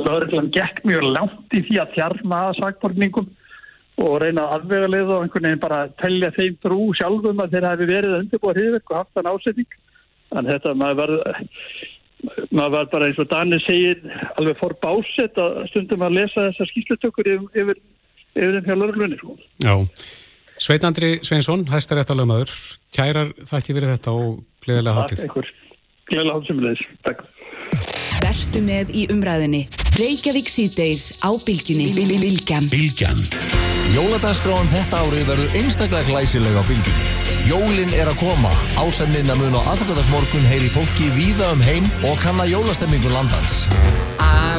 lauruglan 0.06 0.52
gekk 0.54 0.84
mjög 0.86 1.10
langt 1.15 1.56
í 1.56 1.63
því 1.69 1.82
að 1.82 1.95
þjarma 1.95 2.41
að 2.50 2.56
sagborningum 2.60 3.34
og 4.06 4.15
reyna 4.19 4.43
að 4.43 4.56
afvega 4.58 4.91
leið 4.91 5.12
og 5.15 5.24
einhvern 5.24 5.48
veginn 5.48 5.63
bara 5.63 5.82
telja 6.02 6.32
þeim 6.36 6.58
trú 6.63 6.80
sjálfum 7.00 7.41
að 7.43 7.56
þeir 7.56 7.67
hafi 7.69 7.88
verið 7.91 8.15
að 8.15 8.24
undirbúa 8.26 8.56
hriðverk 8.58 8.91
og 8.91 8.98
haft 9.00 9.13
þann 9.15 9.30
ásetning. 9.32 9.78
Þannig 10.34 10.52
þetta 10.52 10.74
maður 10.82 11.00
verður, 11.00 11.39
maður 12.50 12.76
verður 12.76 12.91
bara 12.91 13.08
eins 13.08 13.21
og 13.24 13.30
Danir 13.32 13.63
segir 13.63 14.02
alveg 14.36 14.60
fór 14.60 14.76
básett 14.84 15.41
að 15.45 15.62
stundum 15.71 16.06
að 16.08 16.17
lesa 16.19 16.48
þessar 16.50 16.71
skýrslutökur 16.74 17.32
yfir, 17.36 17.48
yfir, 17.63 17.82
yfir 18.36 18.58
þeim 18.58 18.67
hjá 18.67 18.80
lörglunni. 18.82 19.19
Sko. 19.21 19.38
Já, 19.63 19.76
Sveit 20.56 20.86
Andri 20.88 21.18
Sveinsson, 21.20 21.65
hæstar 21.68 22.00
rétt 22.00 22.12
alveg 22.13 22.30
maður, 22.30 22.52
kærar 22.96 23.32
þakki 23.44 23.76
fyrir 23.76 23.91
þetta 23.91 24.13
og 24.15 24.38
gleðilega 24.63 25.02
háttið. 25.02 25.20
Takk 25.20 25.28
einhver, 25.28 25.50
gleðilega 26.08 26.38
háttið 26.38 26.52
sem 26.52 26.62
leðis. 26.63 26.84
Takk. 27.08 27.26
Vertu 28.24 28.62
með 28.63 28.94
í 28.96 29.04
umræðinni. 29.12 29.65
Reykjavík 30.00 30.48
síðdeis 30.52 31.10
á 31.20 31.30
bylgjunni. 31.44 31.91
Bylgjan. 32.24 32.72
Bylgjan. 32.72 33.22
Jóladagskráin 33.94 34.72
þetta 34.72 35.04
árið 35.04 35.28
verður 35.30 35.60
einstaklega 35.60 36.08
glæsileg 36.08 36.56
á 36.56 36.63
bylgjunni. 36.72 37.12
Jólin 37.46 37.91
er 38.00 38.10
að 38.10 38.18
koma. 38.24 38.52
Ásennin 38.80 39.30
að 39.30 39.44
mun 39.44 39.60
á 39.60 39.62
aðfakaðasmorgun 39.76 40.48
heyri 40.50 40.72
fólki 40.74 41.12
víða 41.20 41.52
um 41.54 41.62
heim 41.68 41.86
og 42.08 42.15
kanna 42.24 42.48
jólastemmingu 42.50 43.12
landans. 43.12 43.65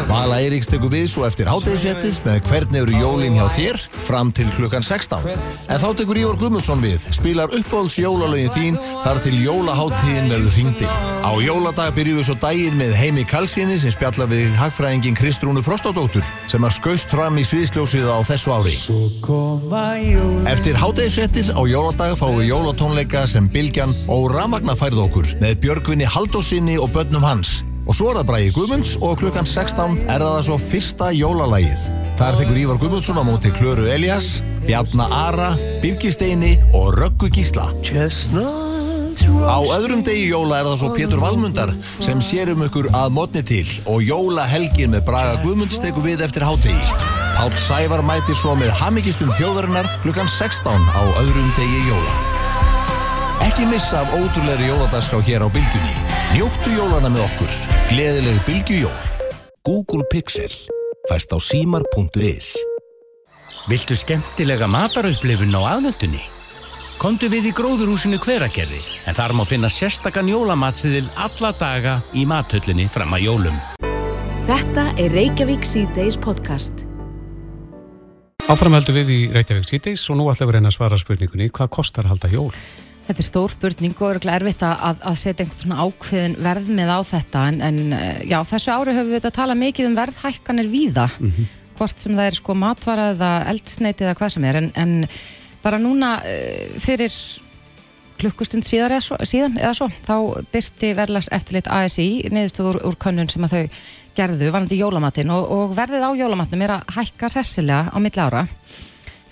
Vala 0.07 0.39
Eiríks 0.43 0.69
tekur 0.71 0.91
við 0.93 1.07
svo 1.11 1.25
eftir 1.27 1.49
hátægisvettir 1.51 2.17
með 2.25 2.39
hvernig 2.49 2.81
eru 2.83 3.01
jólin 3.01 3.37
hjá 3.39 3.47
þér 3.57 3.79
fram 4.07 4.31
til 4.35 4.47
klukkan 4.55 4.85
16. 4.85 5.27
En 5.73 5.83
þá 5.83 5.87
tekur 5.99 6.19
Ívar 6.21 6.39
Guðmundsson 6.41 6.83
við, 6.85 7.05
spilar 7.15 7.53
uppáhalds 7.55 7.99
jólalögin 8.01 8.53
þín 8.55 8.79
þar 9.05 9.21
til 9.25 9.35
jólaháttíðin 9.43 10.31
verður 10.33 10.57
hringdi. 10.57 10.89
Á 11.27 11.33
jóladag 11.43 11.95
byrjum 11.99 12.21
við 12.21 12.29
svo 12.29 12.37
daginn 12.43 12.79
með 12.79 12.97
Heimi 13.01 13.27
Kalsíni 13.29 13.79
sem 13.83 13.95
spjalla 13.95 14.29
við 14.31 14.57
hagfræðingin 14.61 15.19
Kristrúnu 15.19 15.63
Frostadóttur 15.67 16.27
sem 16.51 16.67
að 16.67 16.77
skaust 16.79 17.15
fram 17.15 17.39
í 17.39 17.47
sviðsljósið 17.47 18.11
á 18.11 18.19
þessu 18.27 18.57
ári. 18.57 18.77
Eftir 20.51 20.81
hátægisvettir 20.81 21.55
á 21.55 21.63
jóladag 21.67 22.19
fáum 22.19 22.41
við 22.41 22.53
jólatónleika 22.55 23.27
sem 23.31 23.51
Bilgjan 23.51 23.95
og 24.13 24.31
Ramagna 24.35 24.79
færð 24.79 25.07
okkur 25.09 25.33
með 25.43 25.59
Björgvinni 25.65 26.07
Haldósinni 26.07 26.79
og 26.79 26.93
börnum 26.95 27.27
hans. 27.27 27.61
Og 27.87 27.95
svo 27.95 28.11
er 28.11 28.19
það 28.19 28.29
Bræði 28.31 28.53
Guðmunds 28.57 28.97
og 28.99 29.15
klukkan 29.21 29.47
16 29.47 29.97
er 30.11 30.23
það 30.25 30.41
svo 30.49 30.59
fyrsta 30.59 31.13
jólalægið. 31.15 31.89
Þar 32.19 32.39
tekur 32.41 32.59
Ívar 32.59 32.81
Guðmundsson 32.83 33.21
á 33.21 33.25
móti 33.27 33.53
Klöru 33.55 33.87
Elias, 33.93 34.41
Bjarnar 34.67 35.13
Ara, 35.15 35.51
Birgisteini 35.83 36.57
og 36.75 36.97
Röggu 36.99 37.31
Gísla. 37.31 37.69
Á 39.47 39.59
öðrum 39.77 40.03
degi 40.05 40.27
jóla 40.33 40.59
er 40.61 40.67
það 40.69 40.81
svo 40.81 40.91
Pétur 40.97 41.23
Valmundar 41.23 41.73
sem 42.03 42.19
sér 42.25 42.51
um 42.53 42.65
ykkur 42.67 42.91
að 42.91 43.15
mótni 43.15 43.43
til 43.47 43.67
og 43.87 44.03
jólahelgin 44.05 44.93
með 44.97 45.07
Braga 45.07 45.39
Guðmunds 45.45 45.79
tekur 45.83 46.05
við 46.09 46.25
eftir 46.27 46.45
hátegi. 46.47 46.99
Pál 47.37 47.53
Sævar 47.61 48.03
mætir 48.05 48.37
svo 48.39 48.57
með 48.59 48.75
Hammingistum 48.81 49.31
þjóðarinnar 49.39 49.89
klukkan 50.03 50.29
16 50.33 50.91
á 50.91 51.03
öðrum 51.23 51.55
degi 51.61 51.87
jóla. 51.87 52.19
Ekki 53.47 53.69
missa 53.71 54.03
af 54.03 54.15
ótrúleiri 54.17 54.73
jóladagskrá 54.73 55.23
hér 55.23 55.47
á 55.47 55.49
Bilgunni. 55.53 56.06
Njóttu 56.35 56.73
jólana 56.75 57.11
með 57.13 57.23
okkur. 57.23 57.53
Gleðilegu 57.91 58.41
Bilgjujól. 58.47 58.97
Google 59.67 60.07
Pixel 60.11 60.51
fæst 61.07 61.31
á 61.31 61.39
símar.is 61.39 62.57
Viltu 63.71 63.95
skemmtilega 63.99 64.67
matarauðblifun 64.71 65.55
á 65.55 65.63
aðvöldunni? 65.77 66.23
Kondu 66.99 67.29
við 67.31 67.51
í 67.51 67.53
gróðurhúsinu 67.55 68.19
hveragerði 68.23 68.81
en 69.07 69.15
þar 69.15 69.35
má 69.39 69.45
finna 69.47 69.71
sérstakann 69.71 70.31
jólamatsiðil 70.33 71.07
alla 71.15 71.53
daga 71.59 71.99
í 72.17 72.25
mathöllinni 72.27 72.89
fram 72.91 73.15
að 73.15 73.27
jólum. 73.29 73.61
Þetta 74.47 74.89
er 75.03 75.15
Reykjavík 75.15 75.67
síðdeis 75.67 76.19
podcast. 76.19 76.87
Áframhældu 78.47 78.95
við 78.95 79.15
í 79.15 79.21
Reykjavík 79.35 79.67
síðdeis 79.69 80.07
og 80.11 80.19
nú 80.19 80.31
ætlum 80.31 80.51
við 80.51 80.57
að 80.57 80.59
reyna 80.59 80.75
að 80.75 80.79
svara 80.79 80.99
spurningunni 81.03 81.51
hvað 81.55 81.73
kostar 81.79 82.07
að 82.07 82.17
halda 82.17 82.33
jól? 82.35 82.51
Þetta 83.07 83.23
er 83.23 83.27
stór 83.29 83.53
spurning 83.53 83.95
og 84.01 84.09
örgulega 84.17 84.41
erfitt 84.41 84.65
að, 84.67 85.03
að 85.07 85.19
setja 85.21 85.45
einhvern 85.45 85.63
svona 85.63 85.85
ákveðin 85.87 86.37
verðmið 86.43 86.91
á 86.91 87.01
þetta 87.07 87.45
en, 87.53 87.61
en 87.63 87.81
eh, 87.95 88.21
já, 88.27 88.41
þessu 88.51 88.75
ári 88.75 88.97
höfum 88.97 89.13
við 89.13 89.21
þetta 89.21 89.31
að 89.31 89.39
tala 89.39 89.59
mikið 89.61 89.91
um 89.91 89.99
verðhækkanir 90.01 90.71
víða 90.73 91.07
hvort 91.77 92.01
sem 92.01 92.17
það 92.17 92.31
er 92.31 92.39
sko 92.41 92.57
matvara 92.59 93.11
eða 93.15 93.33
eldsneiti 93.53 94.07
eða 94.07 94.17
hvað 94.19 94.33
sem 94.35 94.47
er 94.49 94.59
en, 94.63 94.71
en 94.75 94.95
bara 95.63 95.79
núna 95.83 96.17
eh, 96.27 96.73
fyrir 96.83 97.15
klukkustund 98.21 98.67
síðar 98.67 98.97
eða 98.97 99.05
svo, 99.05 99.19
síðan 99.29 99.61
eða 99.61 99.75
svo 99.77 99.89
þá 100.07 100.17
byrti 100.53 100.93
verðlags 100.97 101.31
eftirlit 101.37 101.71
ASI 101.71 102.09
niðurstu 102.33 102.67
úr, 102.73 102.99
könnun 103.01 103.31
sem 103.33 103.45
að 103.47 103.57
þau 103.57 103.79
gerðu 104.17 104.51
vanandi 104.55 104.81
jólamatinn 104.81 105.33
og, 105.35 105.47
og 105.53 105.75
verðið 105.77 106.07
á 106.09 106.11
jólamatnum 106.17 106.65
er 106.65 106.77
að 106.79 106.95
hækka 106.97 107.31
hressilega 107.35 107.93
á 107.93 107.97
milli 108.01 108.23
ára. 108.23 108.47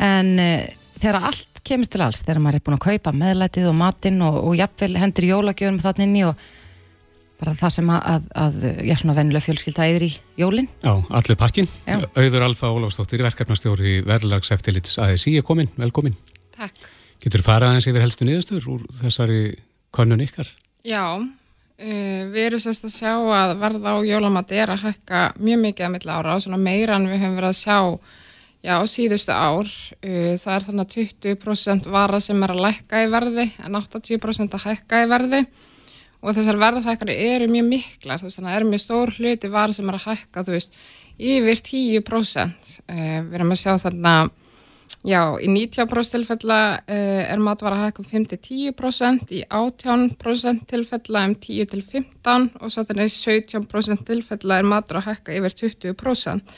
En 0.05 0.35
uh, 0.43 0.67
þegar 0.99 1.21
allt 1.31 1.63
kemur 1.67 1.91
til 1.91 2.03
alls, 2.05 2.23
þegar 2.25 2.43
maður 2.45 2.59
er 2.59 2.67
búin 2.67 2.77
að 2.79 2.85
kaupa 2.89 3.15
meðlætið 3.17 3.71
og 3.71 3.79
matinn 3.79 4.21
og, 4.25 4.37
og 4.43 4.59
jafnvel 4.59 4.93
hendur 5.01 5.29
jólagjöfum 5.31 5.81
þannig 5.83 6.09
inn 6.09 6.21
í 6.21 6.25
og 6.29 6.45
bara 7.41 7.55
það 7.59 7.73
sem 7.77 7.93
að, 7.93 8.05
að, 8.11 8.27
að 8.41 8.59
já, 8.87 8.95
svona 9.01 9.17
vennilega 9.19 9.45
fjölskylda 9.45 9.87
eður 9.91 10.07
í 10.07 10.11
jólinn. 10.41 10.69
Já, 10.85 10.93
allir 11.19 11.39
pakkin. 11.39 11.69
Já. 11.89 11.99
Auður 12.15 12.47
Alfa 12.47 12.71
Ólafsdóttir, 12.73 13.25
verkefnastjóri 13.27 13.97
verðlags 14.07 14.53
eftirlits 14.55 14.99
ASI 15.03 15.37
er 15.41 15.47
komin, 15.47 15.71
velkomin. 15.81 16.15
Takk. 16.55 16.85
Getur 17.25 17.45
farið 17.45 17.73
aðeins 17.73 17.89
yfir 17.91 18.05
helstu 18.05 18.29
niðurstöður 18.29 18.69
úr 18.75 18.85
þessari 19.01 19.41
könnun 19.95 20.23
ykkar? 20.25 20.51
Já, 20.87 21.05
uh, 21.19 22.23
við 22.35 22.43
erum 22.47 22.63
sérst 22.63 22.87
að 22.89 22.97
sjá 22.99 23.13
að 23.15 23.55
verða 23.63 23.97
á 23.97 23.99
jólamati 24.07 24.61
er 24.61 24.75
að 24.75 24.87
hækka 24.89 25.25
mjög 25.41 25.65
mikið 25.69 25.89
að 25.89 25.95
milla 25.97 26.19
ára 26.21 26.37
og 26.37 26.45
svona 26.45 26.61
meira 26.61 26.99
en 26.99 27.09
við 27.11 27.25
höfum 27.25 27.39
verið 27.41 27.51
að 27.51 27.63
sjá 27.63 27.79
já, 28.65 28.75
síðustu 28.89 29.35
ár. 29.37 29.69
Uh, 30.01 30.33
það 30.41 30.57
er 30.57 30.67
þannig 30.69 30.85
að 30.87 30.97
20% 30.97 31.89
vara 31.93 32.21
sem 32.25 32.43
er 32.47 32.55
að 32.55 32.65
lækka 32.65 33.05
í 33.05 33.11
verði 33.13 33.47
en 33.65 33.79
80% 33.81 34.59
að 34.59 34.69
hækka 34.71 35.05
í 35.05 35.11
verði 35.13 35.43
og 36.25 36.33
þessar 36.33 36.57
verðhækkari 36.57 37.15
eru 37.35 37.51
mjög 37.53 37.67
miklar, 37.69 38.23
veist, 38.23 38.39
þannig 38.39 38.49
að 38.49 38.55
það 38.55 38.63
er 38.63 38.71
mjög 38.71 38.81
stór 38.81 39.11
hluti 39.19 39.51
vara 39.53 39.77
sem 39.77 39.91
er 39.91 39.99
að 39.99 40.07
hækka, 40.09 40.45
þú 40.47 40.55
veist, 40.55 40.79
yfir 41.35 41.61
10%. 41.69 42.73
Uh, 42.89 43.21
við 43.29 43.37
erum 43.39 43.53
að 43.53 43.61
sjá 43.61 43.77
þarna 43.83 44.15
Já, 45.05 45.37
í 45.37 45.49
90% 45.53 46.15
tilfella 46.15 46.59
uh, 46.81 47.23
er 47.29 47.41
matvara 47.43 47.77
að 47.77 47.91
hækka 47.91 48.03
um 48.03 48.07
5-10%, 48.09 49.35
í 49.37 49.43
18% 49.53 50.65
tilfella 50.71 51.25
um 51.29 51.35
10-15% 51.45 52.57
og 52.61 52.73
svo 52.73 52.85
þannig 52.89 53.11
í 53.11 53.13
17% 53.13 54.07
tilfella 54.09 54.61
er 54.61 54.69
matvara 54.69 55.03
að 55.03 55.11
hækka 55.11 55.37
yfir 55.37 55.57
20%. 55.61 56.55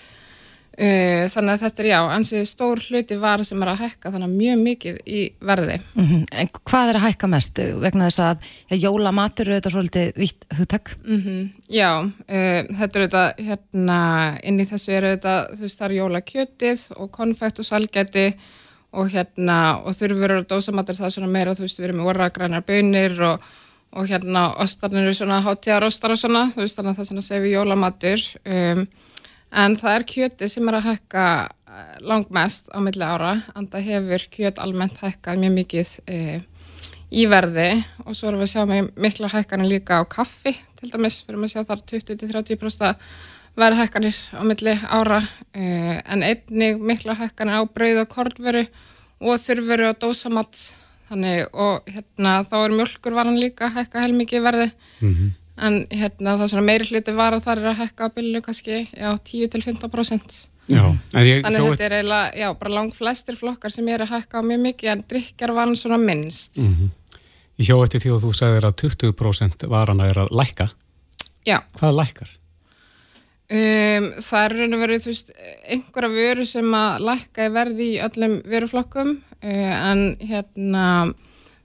Uh, 0.76 1.24
þannig 1.32 1.54
að 1.54 1.62
þetta 1.62 1.80
er 1.80 1.86
já, 1.88 1.98
ansið 2.12 2.42
stór 2.50 2.80
hluti 2.84 3.16
var 3.16 3.40
sem 3.48 3.62
er 3.64 3.70
að 3.72 3.78
hækka 3.80 4.10
þannig 4.12 4.34
mjög 4.36 4.58
mikið 4.60 4.98
í 5.08 5.20
verði. 5.40 5.78
Mm 5.96 6.26
En 6.36 6.50
hvað 6.52 6.90
er 6.90 6.98
að 6.98 7.06
hækka 7.06 7.30
mest 7.32 7.60
vegna 7.80 8.10
þess 8.10 8.20
að 8.26 8.50
ja, 8.68 8.76
jólamatur 8.82 9.48
eru 9.48 9.56
þetta 9.56 9.72
svolítið 9.72 10.20
vitt 10.20 10.44
hugtak? 10.58 10.92
Mm 11.06 11.48
Já, 11.72 11.90
uh, 12.04 12.60
þetta 12.76 12.84
er 12.84 13.06
auðvitað, 13.06 13.40
hérna, 13.48 13.98
inn 14.44 14.60
í 14.60 14.68
þessu 14.68 14.92
er 14.92 15.08
auðvitað, 15.08 15.48
þú 15.54 15.64
veist, 15.64 15.80
það 15.80 15.88
er 15.88 15.96
jólakjötið 15.96 16.84
og 16.96 17.10
konfekt 17.16 17.64
og 17.64 17.70
salgæti 17.70 18.26
og 18.96 19.10
hérna, 19.16 19.58
og 19.80 19.96
þurfur 19.96 20.36
og 20.38 20.46
dósamatur 20.50 21.00
það 21.00 21.16
svona 21.16 21.32
meira, 21.32 21.56
þú 21.56 21.64
veist, 21.64 21.80
við 21.80 21.88
erum 21.88 22.02
með 22.02 22.12
orragrænar 22.12 22.68
bönir 22.68 23.16
og, 23.32 23.50
og 23.96 24.12
hérna, 24.12 24.50
ostarnir 24.60 25.08
eru 25.08 25.16
svona 25.16 25.40
hátíðarostar 25.44 26.12
og 26.12 26.20
svona, 26.20 26.46
þú 26.52 26.66
veist, 26.66 26.78
þannig 26.78 26.94
að 26.94 27.00
það 27.00 27.10
svona 27.14 27.28
segið 27.32 27.52
jólamatur. 27.56 28.30
Um, 28.44 28.88
en 29.52 29.76
það 29.78 29.94
er 29.98 30.06
kjötið 30.12 30.52
sem 30.52 30.68
er 30.70 30.78
að 30.78 30.88
hækka 30.90 31.26
eh, 31.44 31.94
langmest 32.06 32.72
á 32.74 32.78
milli 32.82 33.06
ára, 33.06 33.36
en 33.54 33.70
það 33.72 33.88
hefur 33.92 34.26
kjöt 34.38 34.60
almennt 34.62 35.00
hækkað 35.02 35.42
mjög 35.42 35.56
mikið 35.60 35.94
e, 36.06 36.18
í 37.12 37.28
verði. 37.30 37.70
Og 38.06 38.16
svo 38.16 38.30
erum 38.30 38.42
við 38.42 38.48
að 38.48 38.52
sjá 38.54 38.66
með 38.70 38.90
mikla 39.06 39.32
hækkanir 39.32 39.72
líka 39.76 40.00
á 40.00 40.04
kaffi 40.08 40.56
til 40.76 40.92
dæmis, 40.92 41.22
við 41.24 41.34
erum 41.34 41.46
að 41.46 41.54
sjá 41.54 41.64
þar 41.70 41.84
20-30% 41.94 43.08
verðhækkanir 43.56 44.16
á 44.36 44.42
milli 44.44 44.74
ára 44.84 45.20
uh, 45.22 45.94
en 46.12 46.24
einnig 46.26 46.82
mikla 46.82 47.16
hækkanir 47.16 47.60
á 47.60 47.62
brauð 47.64 48.02
og 48.02 48.10
kornveru 48.12 48.66
og 49.24 49.40
þurrveru 49.40 49.88
og 49.90 50.00
dósamatt 50.02 50.60
þannig 51.08 51.46
og 51.54 51.88
hérna 51.88 52.40
þá 52.44 52.56
er 52.60 52.76
mjölkurvaran 52.76 53.40
líka 53.40 53.70
hækka 53.72 54.04
heilmikið 54.04 54.44
verði 54.44 54.68
en 55.56 55.78
hérna 55.90 56.36
það 56.36 56.44
er 56.46 56.52
svona 56.52 56.66
meiri 56.66 56.90
hluti 56.90 57.16
vara 57.16 57.40
þar 57.40 57.62
er 57.62 57.70
að 57.72 57.80
hækka 57.84 58.10
á 58.10 58.14
billu 58.16 58.42
kannski 58.44 58.82
já 58.92 59.10
10-15% 59.16 60.36
Já, 60.66 60.82
ég 61.22 61.44
þannig 61.44 61.62
þetta 61.62 61.84
er 61.86 61.94
eiginlega, 62.00 62.30
já, 62.40 62.46
bara 62.58 62.72
lang 62.74 62.94
flestir 62.94 63.36
flokkar 63.38 63.70
sem 63.70 63.86
er 63.92 64.02
að 64.02 64.16
hækka 64.16 64.40
á 64.42 64.48
mjög 64.48 64.64
mikið 64.64 64.92
en 64.92 65.04
drikkjarvaran 65.12 65.78
svona 65.78 65.98
minnst. 66.02 66.58
Ég 67.56 67.68
hjó 67.68 67.76
eftir 67.84 68.02
því 68.02 68.16
að 68.16 68.24
þú 68.24 68.32
sagðir 68.34 68.66
að 68.66 68.74
20% 68.82 69.68
varana 69.70 70.08
er 70.10 70.18
að 70.24 70.32
lækka. 70.34 70.66
já, 71.46 71.60
Hvað 71.78 71.94
lækkar? 72.00 72.32
Um, 73.46 74.08
það 74.18 74.40
er 74.42 74.54
raun 74.58 74.74
og 74.74 74.80
verið 74.82 75.04
þú 75.04 75.12
veist, 75.12 75.28
einhverja 75.70 76.10
vöru 76.10 76.46
sem 76.50 76.72
að 76.74 77.04
lækka 77.06 77.46
í 77.46 77.52
verði 77.54 77.86
í 77.92 78.00
öllum 78.02 78.34
vöruflokkum 78.42 79.12
uh, 79.22 79.74
en 79.92 80.02
hérna 80.18 80.86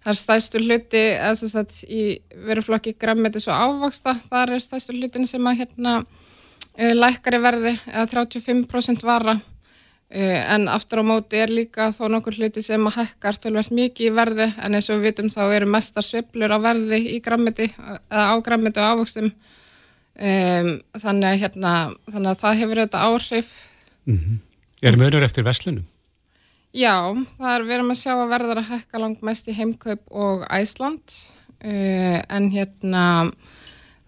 það 0.01 0.11
er 0.13 0.19
stæðstur 0.19 0.65
hluti 0.65 1.05
sagt 1.37 1.83
í 1.87 2.03
vöruflokki 2.47 2.95
græmmetis 2.99 3.47
og 3.51 3.55
ávaksta, 3.55 4.15
þar 4.29 4.55
er 4.55 4.65
stæðstur 4.65 4.99
hlutin 4.99 5.29
sem 5.29 5.47
að 5.47 5.63
hérna 5.63 6.01
uh, 6.01 6.93
lækkar 6.97 7.37
í 7.37 7.41
verði 7.47 7.77
eða 7.93 8.09
35% 8.17 9.07
vara 9.07 9.39
Uh, 10.11 10.41
en 10.51 10.65
aftur 10.67 10.99
á 10.99 11.07
móti 11.07 11.39
er 11.39 11.47
líka 11.47 11.85
þó 11.95 12.09
nokkur 12.11 12.35
hluti 12.35 12.59
sem 12.59 12.83
að 12.83 12.97
hækkar 12.97 13.37
tölvært 13.39 13.71
mikið 13.71 14.09
í 14.09 14.11
verði 14.11 14.47
en 14.59 14.75
eins 14.75 14.89
og 14.91 14.97
við 14.99 15.05
vitum 15.05 15.29
þá 15.31 15.53
eru 15.55 15.69
mestar 15.71 16.03
sveplur 16.03 16.51
á 16.51 16.59
verði 16.59 16.99
í 17.13 17.21
grammiti 17.23 17.69
eða 17.71 18.25
á 18.27 18.35
grammiti 18.43 18.81
og 18.83 18.89
ávöxtum 18.91 19.29
um, 19.29 20.71
þannig, 20.99 21.39
hérna, 21.45 21.71
þannig 22.11 22.27
að 22.33 22.41
það 22.43 22.59
hefur 22.59 22.81
þetta 22.83 23.05
áhrif 23.07 23.53
Mm 24.05 24.17
-hmm. 24.17 24.37
Er 24.81 24.97
mönur 24.97 25.23
eftir 25.23 25.43
verslunum? 25.43 25.85
Já, 26.71 26.95
það 27.35 27.53
er 27.53 27.65
við 27.67 27.75
erum 27.75 27.91
að 27.91 27.99
sjá 27.99 28.13
að 28.15 28.29
verður 28.31 28.61
að 28.61 28.69
hækka 28.71 28.99
langt 29.01 29.23
mest 29.27 29.49
í 29.51 29.55
heimkaup 29.57 30.05
og 30.11 30.45
Æsland 30.47 31.17
uh, 31.65 32.19
en 32.31 32.51
hérna 32.53 33.07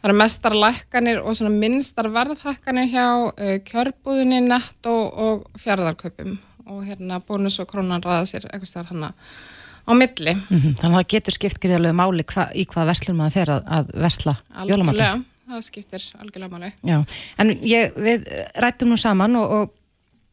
Það 0.04 0.10
eru 0.10 0.20
mestar 0.20 0.54
lækkanir 0.60 1.20
og 1.24 1.36
svona 1.40 1.56
minnstar 1.56 2.10
verðhækkanir 2.12 2.90
hjá 2.92 3.06
uh, 3.24 3.52
kjörbúðinni, 3.64 4.42
nett 4.44 4.90
og, 4.92 5.46
fjárðarkaupum 5.64 6.34
og 6.74 6.82
hérna 6.84 7.22
bónus 7.24 7.62
og 7.64 7.70
krónan 7.72 8.04
ræða 8.04 8.26
sér 8.28 8.48
eitthvað 8.50 8.68
stær 8.68 8.90
hann 8.92 9.06
á 9.08 9.92
milli. 9.96 10.34
Mm 10.34 10.60
-hmm. 10.60 10.74
Þannig 10.82 10.98
að 10.98 11.00
það 11.00 11.14
getur 11.14 11.36
skipt 11.38 11.62
gríðarlega 11.64 11.96
máli 11.96 12.24
hva, 12.24 12.50
í 12.52 12.66
hvað 12.68 12.90
verslun 12.92 13.16
maður 13.16 13.32
fer 13.32 13.50
að, 13.56 13.64
að 13.78 13.94
versla 14.04 14.36
jólamatri. 14.68 15.06
Algjörlega, 15.08 15.24
það 15.48 15.64
skiptir 15.64 16.04
algjörlega 16.20 16.52
máli. 16.52 16.74
Já, 16.84 16.98
en 17.38 17.58
ég, 17.64 17.96
við 17.96 18.28
rættum 18.56 18.90
nú 18.90 18.98
saman 18.98 19.36
og, 19.36 19.52
og 19.52 19.74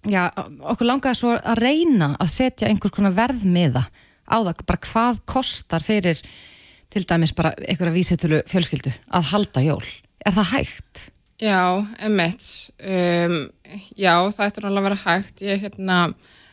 já, 0.09 0.29
okkur 0.73 0.89
langaði 0.89 1.19
svo 1.19 1.35
að 1.37 1.61
reyna 1.61 2.15
að 2.21 2.33
setja 2.33 2.71
einhvers 2.71 2.95
konar 2.95 3.17
verðmiða 3.17 3.85
á 4.31 4.37
það, 4.39 4.65
bara 4.67 4.83
hvað 4.87 5.23
kostar 5.29 5.85
fyrir 5.85 6.21
til 6.91 7.05
dæmis 7.07 7.35
bara 7.37 7.53
einhverja 7.67 7.95
vísitölu 7.95 8.43
fjölskyldu 8.51 8.93
að 9.15 9.33
halda 9.33 9.65
jól. 9.65 9.87
Er 10.27 10.37
það 10.37 10.53
hægt? 10.55 11.07
Já, 11.41 11.61
emitt. 12.05 12.45
Um, 12.83 13.39
já, 13.97 14.15
það 14.35 14.47
ættir 14.47 14.67
alveg 14.69 14.83
að 14.83 14.89
vera 14.89 15.01
hægt. 15.05 15.43
Ég, 15.47 15.63
hérna, 15.63 15.99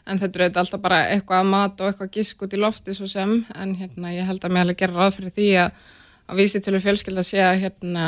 en 0.08 0.22
þetta 0.22 0.44
er 0.46 0.60
alltaf 0.62 0.84
bara 0.84 1.02
eitthvað 1.12 1.50
mat 1.50 1.82
og 1.82 1.92
eitthvað 1.92 2.14
gísk 2.16 2.46
út 2.46 2.56
í 2.56 2.62
lofti 2.62 2.96
svo 2.96 3.10
sem, 3.12 3.40
en 3.58 3.74
hérna, 3.80 4.14
ég 4.16 4.30
held 4.30 4.46
að 4.46 4.54
mér 4.56 4.68
alveg 4.68 4.84
gera 4.84 5.02
ráð 5.02 5.18
fyrir 5.18 5.36
því 5.36 5.50
að 5.66 5.88
að 6.28 6.42
vísitölu 6.42 6.80
fjölskylda 6.84 7.24
sé 7.24 7.40
að 7.44 7.62
hérna, 7.64 8.08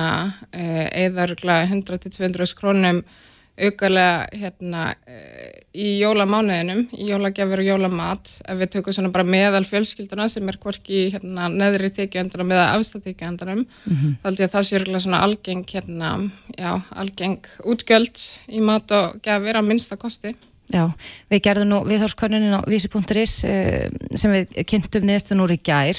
eða 0.52 1.28
100-200 1.72 2.56
krónum 2.58 3.02
auðgarlega 3.60 4.40
hérna, 4.40 4.84
í 5.76 5.88
jólamánuðinum, 6.00 6.82
í 6.98 7.10
jólagjafur 7.12 7.62
og 7.62 7.68
jólamat 7.68 8.32
ef 8.48 8.60
við 8.62 8.72
tökum 8.76 8.96
svona 8.96 9.12
bara 9.14 9.28
meðal 9.28 9.64
fjölskylduna 9.68 10.28
sem 10.32 10.48
er 10.50 10.58
hvorki 10.62 11.06
hérna, 11.14 11.50
neðri 11.52 11.92
tekjuendanum 11.98 12.50
meða 12.50 12.70
afstættekjuendanum 12.78 13.64
mm 13.66 13.96
-hmm. 13.96 14.16
þá 14.22 14.28
held 14.30 14.40
ég 14.40 14.48
að 14.48 14.54
það 14.56 14.68
sé 14.68 14.76
örgulega 14.80 15.06
svona 15.06 15.24
algeng 15.28 15.66
hérna, 15.74 16.10
já, 16.58 16.72
algeng 16.92 17.50
útgjöld 17.66 18.18
í 18.48 18.62
mat 18.62 18.92
og 18.92 19.20
gjafir 19.22 19.60
á 19.60 19.62
minnsta 19.62 19.98
kosti 19.98 20.36
Já, 20.70 20.86
við 21.30 21.42
gerðum 21.42 21.70
nú 21.70 21.78
viðhórskönunin 21.86 22.54
á 22.54 22.62
vísi.is 22.70 23.34
sem 24.16 24.32
við 24.32 24.66
kynntum 24.70 25.06
niðurstun 25.06 25.42
úr 25.42 25.52
í 25.52 25.58
gær 25.58 25.98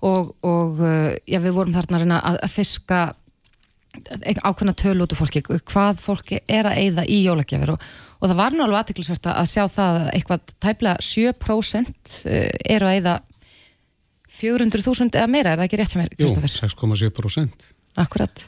og, 0.00 0.34
og 0.42 0.80
já, 1.28 1.38
við 1.40 1.52
vorum 1.52 1.74
þarna 1.74 2.20
að, 2.24 2.38
að 2.42 2.50
fiska 2.50 3.00
ákveðna 4.42 4.74
töl 4.78 4.98
út 5.04 5.14
af 5.14 5.20
fólki, 5.20 5.42
hvað 5.42 6.02
fólki 6.02 6.40
er 6.48 6.68
að 6.70 6.80
eyða 6.82 7.06
í 7.08 7.22
jólagjafir 7.24 7.72
og, 7.74 7.86
og 8.20 8.30
það 8.30 8.40
var 8.40 8.56
nú 8.56 8.64
alveg 8.66 8.82
aðtiklisvert 8.82 9.30
að 9.32 9.48
sjá 9.52 9.64
það 9.72 10.00
að 10.00 10.10
eitthvað 10.18 10.54
tæplega 10.66 11.06
7% 11.08 12.14
eru 12.76 12.90
að 12.90 12.98
eyða 12.98 13.16
400.000 14.36 15.16
eða 15.16 15.32
meira, 15.32 15.54
er 15.54 15.60
það 15.60 15.68
ekki 15.68 15.80
rétt 15.80 15.94
hjá 15.94 16.00
mér? 16.02 16.14
Jú, 16.20 16.28
6,7% 16.28 17.68
Akkurat, 17.96 18.46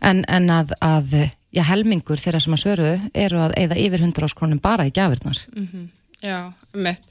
en, 0.00 0.24
en 0.32 0.50
að, 0.52 0.72
að 0.80 1.16
já, 1.52 1.62
helmingur 1.68 2.20
þeirra 2.20 2.40
sem 2.40 2.56
að 2.56 2.62
svöru 2.64 2.90
eru 3.12 3.42
að 3.44 3.56
eyða 3.60 3.80
yfir 3.82 4.04
100 4.06 4.28
áskronum 4.30 4.60
bara 4.64 4.88
í 4.88 4.94
gjafirnar 4.96 5.42
mm 5.52 5.66
-hmm. 5.68 5.88
Já, 6.24 6.52
mitt 6.72 7.04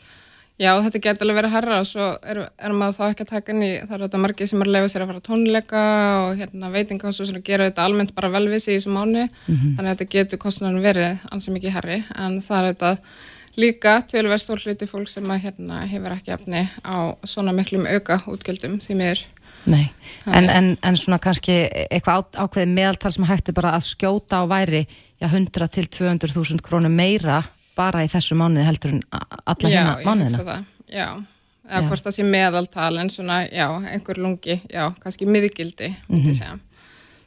Já, 0.56 0.70
þetta 0.86 1.00
getur 1.04 1.26
alveg 1.26 1.36
verið 1.42 1.52
herra 1.52 1.78
og 1.82 1.88
svo 1.90 2.06
er, 2.24 2.38
er 2.48 2.74
maður 2.76 2.96
þá 2.96 3.06
ekki 3.10 3.24
að 3.26 3.32
taka 3.34 3.52
inn 3.52 3.64
í, 3.66 3.72
það 3.82 3.96
eru 3.98 4.06
þetta 4.06 4.20
margir 4.24 4.48
sem 4.48 4.62
er 4.64 4.70
að 4.70 4.76
lefa 4.78 4.92
sér 4.94 5.04
að 5.04 5.10
fara 5.10 5.24
tónleika 5.26 5.82
og 6.22 6.40
hérna, 6.40 6.70
veitinga 6.72 7.10
og 7.10 7.16
svo 7.18 7.28
sem 7.28 7.42
gera 7.44 7.68
þetta 7.68 7.84
almennt 7.84 8.14
bara 8.16 8.30
velvísi 8.32 8.72
í 8.72 8.78
þessu 8.78 8.94
mánu, 8.96 9.26
mm 9.28 9.56
-hmm. 9.56 9.74
þannig 9.76 9.90
að 9.90 9.98
þetta 9.98 10.14
getur 10.14 10.40
kostnarinn 10.46 10.86
verið 10.86 11.26
ansið 11.36 11.58
mikið 11.58 11.76
herri, 11.76 11.98
en 12.16 12.40
það 12.46 12.60
er 12.62 12.68
þetta 12.72 12.92
líka 13.60 13.98
tölverð 14.08 14.44
stór 14.46 14.64
hluti 14.64 14.88
fólk 14.88 15.12
sem 15.12 15.32
að, 15.32 15.42
hérna, 15.44 15.82
hefur 15.92 16.16
ekki 16.16 16.32
efni 16.32 16.64
á 16.88 16.96
svona 17.28 17.52
miklum 17.52 17.84
auka 17.88 18.22
útgjöldum 18.24 18.80
því 18.80 18.96
miður. 18.96 19.26
Nei, 19.66 19.92
en, 20.30 20.50
en, 20.50 20.78
en 20.84 20.98
svona 20.98 21.20
kannski 21.20 21.68
eitthvað 21.90 22.32
ákveði 22.38 22.72
meðaltal 22.72 23.12
sem 23.12 23.26
hætti 23.26 23.52
bara 23.52 23.74
að 23.76 23.88
skjóta 23.90 24.40
á 24.40 24.44
væri 24.48 24.86
já, 25.20 25.28
100 25.28 25.68
til 25.68 25.88
200.000 25.90 26.62
krónur 26.62 26.94
meira 26.94 27.44
bara 27.78 28.04
í 28.06 28.12
þessu 28.12 28.38
mánuði 28.40 28.68
heldur 28.68 28.96
en 28.96 29.04
alla 29.12 29.72
hérna 29.72 29.96
mánuðina. 30.06 30.60
Já, 30.86 31.00
já. 31.00 31.10
Eða 31.66 31.82
já. 31.82 31.88
hvort 31.90 32.06
það 32.06 32.16
sé 32.16 32.24
meðaltal 32.30 32.94
en 33.02 33.10
svona, 33.10 33.42
já, 33.50 33.68
einhver 33.90 34.22
lungi, 34.22 34.60
já, 34.70 34.84
kannski 35.02 35.26
miðgildi, 35.26 35.92
mm 36.08 36.20
-hmm. 36.22 36.60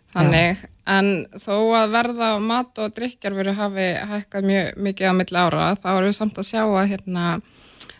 Þannig, 0.09 0.61
já. 0.63 0.69
en 0.87 1.27
þó 1.35 1.55
að 1.77 1.91
verða 1.93 2.29
mat 2.41 2.79
og 2.79 2.95
drikjar 2.95 3.35
veru 3.35 3.53
hafi 3.53 3.89
hækkað 4.13 4.45
mjög 4.45 4.77
mikið 4.77 5.11
á 5.11 5.13
milli 5.13 5.39
ára, 5.39 5.75
þá 5.75 5.89
erum 5.97 6.09
við 6.09 6.17
samt 6.17 6.39
að 6.39 6.49
sjá 6.49 6.63
að 6.65 6.89
hérna 6.89 7.41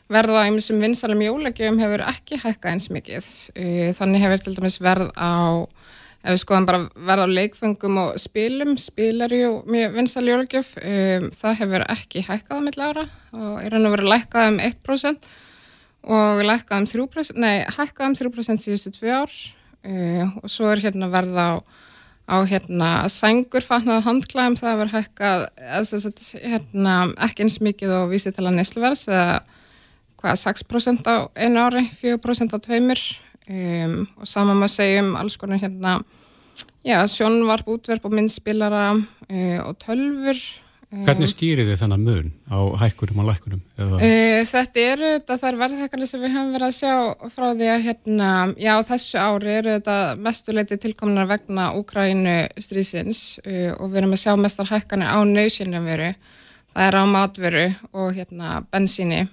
verða 0.09 0.41
á 0.41 0.47
einmisum 0.47 0.81
vinsalum 0.81 1.21
jólagjöfum 1.21 1.81
hefur 1.83 2.05
ekki 2.07 2.41
hækkað 2.41 2.73
eins 2.73 2.89
mikið. 2.91 3.29
Þannig 3.99 4.25
hefur 4.25 4.43
til 4.45 4.55
dæmis 4.57 4.81
verð 4.81 5.11
á 5.17 5.69
ef 6.25 6.35
við 6.35 6.41
skoðum 6.43 6.67
bara 6.69 6.81
verða 7.09 7.27
á 7.31 7.37
leikfengum 7.39 7.99
og 8.03 8.17
spilum, 8.21 8.75
spilar 8.81 9.33
ju 9.33 9.51
mjög 9.71 9.99
vinsal 9.99 10.25
jólagjöf, 10.27 10.73
um, 10.83 11.29
það 11.35 11.59
hefur 11.63 11.85
ekki 11.95 12.25
hækkað 12.27 12.59
á 12.59 12.67
mill 12.67 12.81
ára 12.83 13.05
og 13.33 13.61
er 13.63 13.77
hann 13.77 13.87
að 13.87 13.95
vera 13.97 14.11
lækkað 14.15 14.51
um 14.53 14.59
1% 14.67 15.29
og 16.09 16.43
lækkað 16.47 16.83
um 16.83 16.89
3%, 16.91 17.39
nei, 17.39 17.57
hækkað 17.77 18.11
um 18.11 18.17
3% 18.23 18.65
síðustu 18.65 18.95
tvö 18.97 19.21
ár. 19.21 19.37
Uh, 19.87 20.25
og 20.43 20.51
svo 20.51 20.73
er 20.73 20.83
hérna 20.83 21.07
verða 21.13 21.45
á, 21.47 21.57
á 22.27 22.37
hérna 22.51 22.91
sængurfatnað 23.13 24.03
handklæðum, 24.09 24.59
það 24.59 24.75
hefur 24.75 24.93
hækkað 24.97 25.47
hérna, 26.43 26.97
ekki 27.29 27.47
eins 27.47 27.61
mikið 27.63 27.95
og 28.01 28.11
vísið 28.11 28.39
til 28.39 28.49
að 28.49 28.59
nesluvers 28.59 29.07
eða 29.07 29.39
hvað 30.19 30.41
6% 30.43 31.07
á 31.07 31.31
einu 31.39 31.63
ári, 31.63 31.85
4% 31.95 32.51
á 32.51 32.59
tveimur 32.59 33.05
Um, 33.49 34.07
og 34.21 34.29
saman 34.29 34.59
maður 34.61 34.75
segjum 34.75 35.15
alls 35.17 35.39
konar 35.41 35.61
hérna 35.63 35.99
já, 36.85 37.01
sjónvarp, 37.09 37.69
útverp 37.73 38.05
og 38.05 38.17
myndspilara 38.19 38.87
uh, 38.93 39.61
og 39.65 39.77
tölfur 39.81 40.41
Hvernig 40.89 41.29
skýrir 41.29 41.67
þið 41.69 41.81
þannig 41.83 42.05
mun 42.07 42.29
á 42.49 42.59
hækkunum 42.81 43.19
og 43.21 43.27
lækkunum? 43.29 43.59
Uh, 43.77 44.41
þetta 44.49 44.81
eru 44.81 45.11
þetta 45.19 45.37
þar 45.43 45.59
verðhækkanir 45.61 46.09
sem 46.09 46.23
við 46.23 46.33
höfum 46.33 46.55
verið 46.55 46.69
að 46.71 46.77
sjá 46.79 47.33
frá 47.35 47.47
því 47.51 47.69
að 47.75 47.85
hérna, 47.85 48.29
já 48.57 48.73
þessu 48.89 49.21
ári 49.21 49.53
eru 49.59 49.75
þetta 49.75 49.97
mestuleiti 50.25 50.79
tilkomnar 50.81 51.29
vegna 51.29 51.67
Úkrænu 51.77 52.39
strísins 52.65 53.23
uh, 53.45 53.75
og 53.77 53.93
við 53.93 54.01
erum 54.01 54.17
að 54.17 54.23
sjá 54.25 54.33
mestar 54.41 54.73
hækkanir 54.73 55.13
á 55.13 55.21
nöðsynum 55.29 55.89
veru 55.93 56.09
það 56.73 56.87
er 56.87 57.01
á 57.01 57.05
matveru 57.13 57.67
og 57.93 58.17
hérna 58.17 58.63
bensíni 58.73 59.27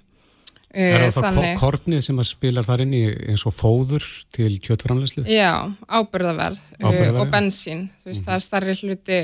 Er 0.76 1.06
það 1.08 1.30
Þannig... 1.30 1.54
kornið 1.62 2.02
sem 2.04 2.18
að 2.20 2.28
spilar 2.28 2.68
þar 2.68 2.84
inn 2.84 2.94
í 2.98 3.04
eins 3.32 3.46
og 3.48 3.56
fóður 3.56 4.06
til 4.36 4.52
kjötframlegslu? 4.60 5.24
Já, 5.32 5.72
ábyrðaverð, 5.88 6.60
ábyrðaverð 6.82 7.22
og 7.24 7.32
bensín. 7.32 7.86
Þú 8.02 8.12
veist, 8.12 8.20
mm. 8.20 8.26
það 8.28 8.36
er 8.36 8.44
starri 8.44 8.76
hluti 8.82 9.20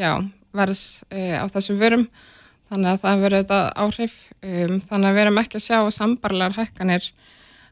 já, 0.00 0.10
verðs 0.58 0.84
á 1.14 1.44
þessum 1.54 1.78
vörum, 1.78 2.06
þannig 2.70 2.90
að 2.90 3.02
það 3.04 3.22
verður 3.24 3.44
þetta 3.44 3.60
áhrif. 3.84 4.16
Um, 4.42 4.76
þannig 4.82 5.10
að 5.10 5.14
við 5.14 5.24
erum 5.24 5.42
ekki 5.44 5.60
að 5.60 5.66
sjá 5.68 5.78
sambarlegar 6.00 6.58
hækkanir 6.58 7.10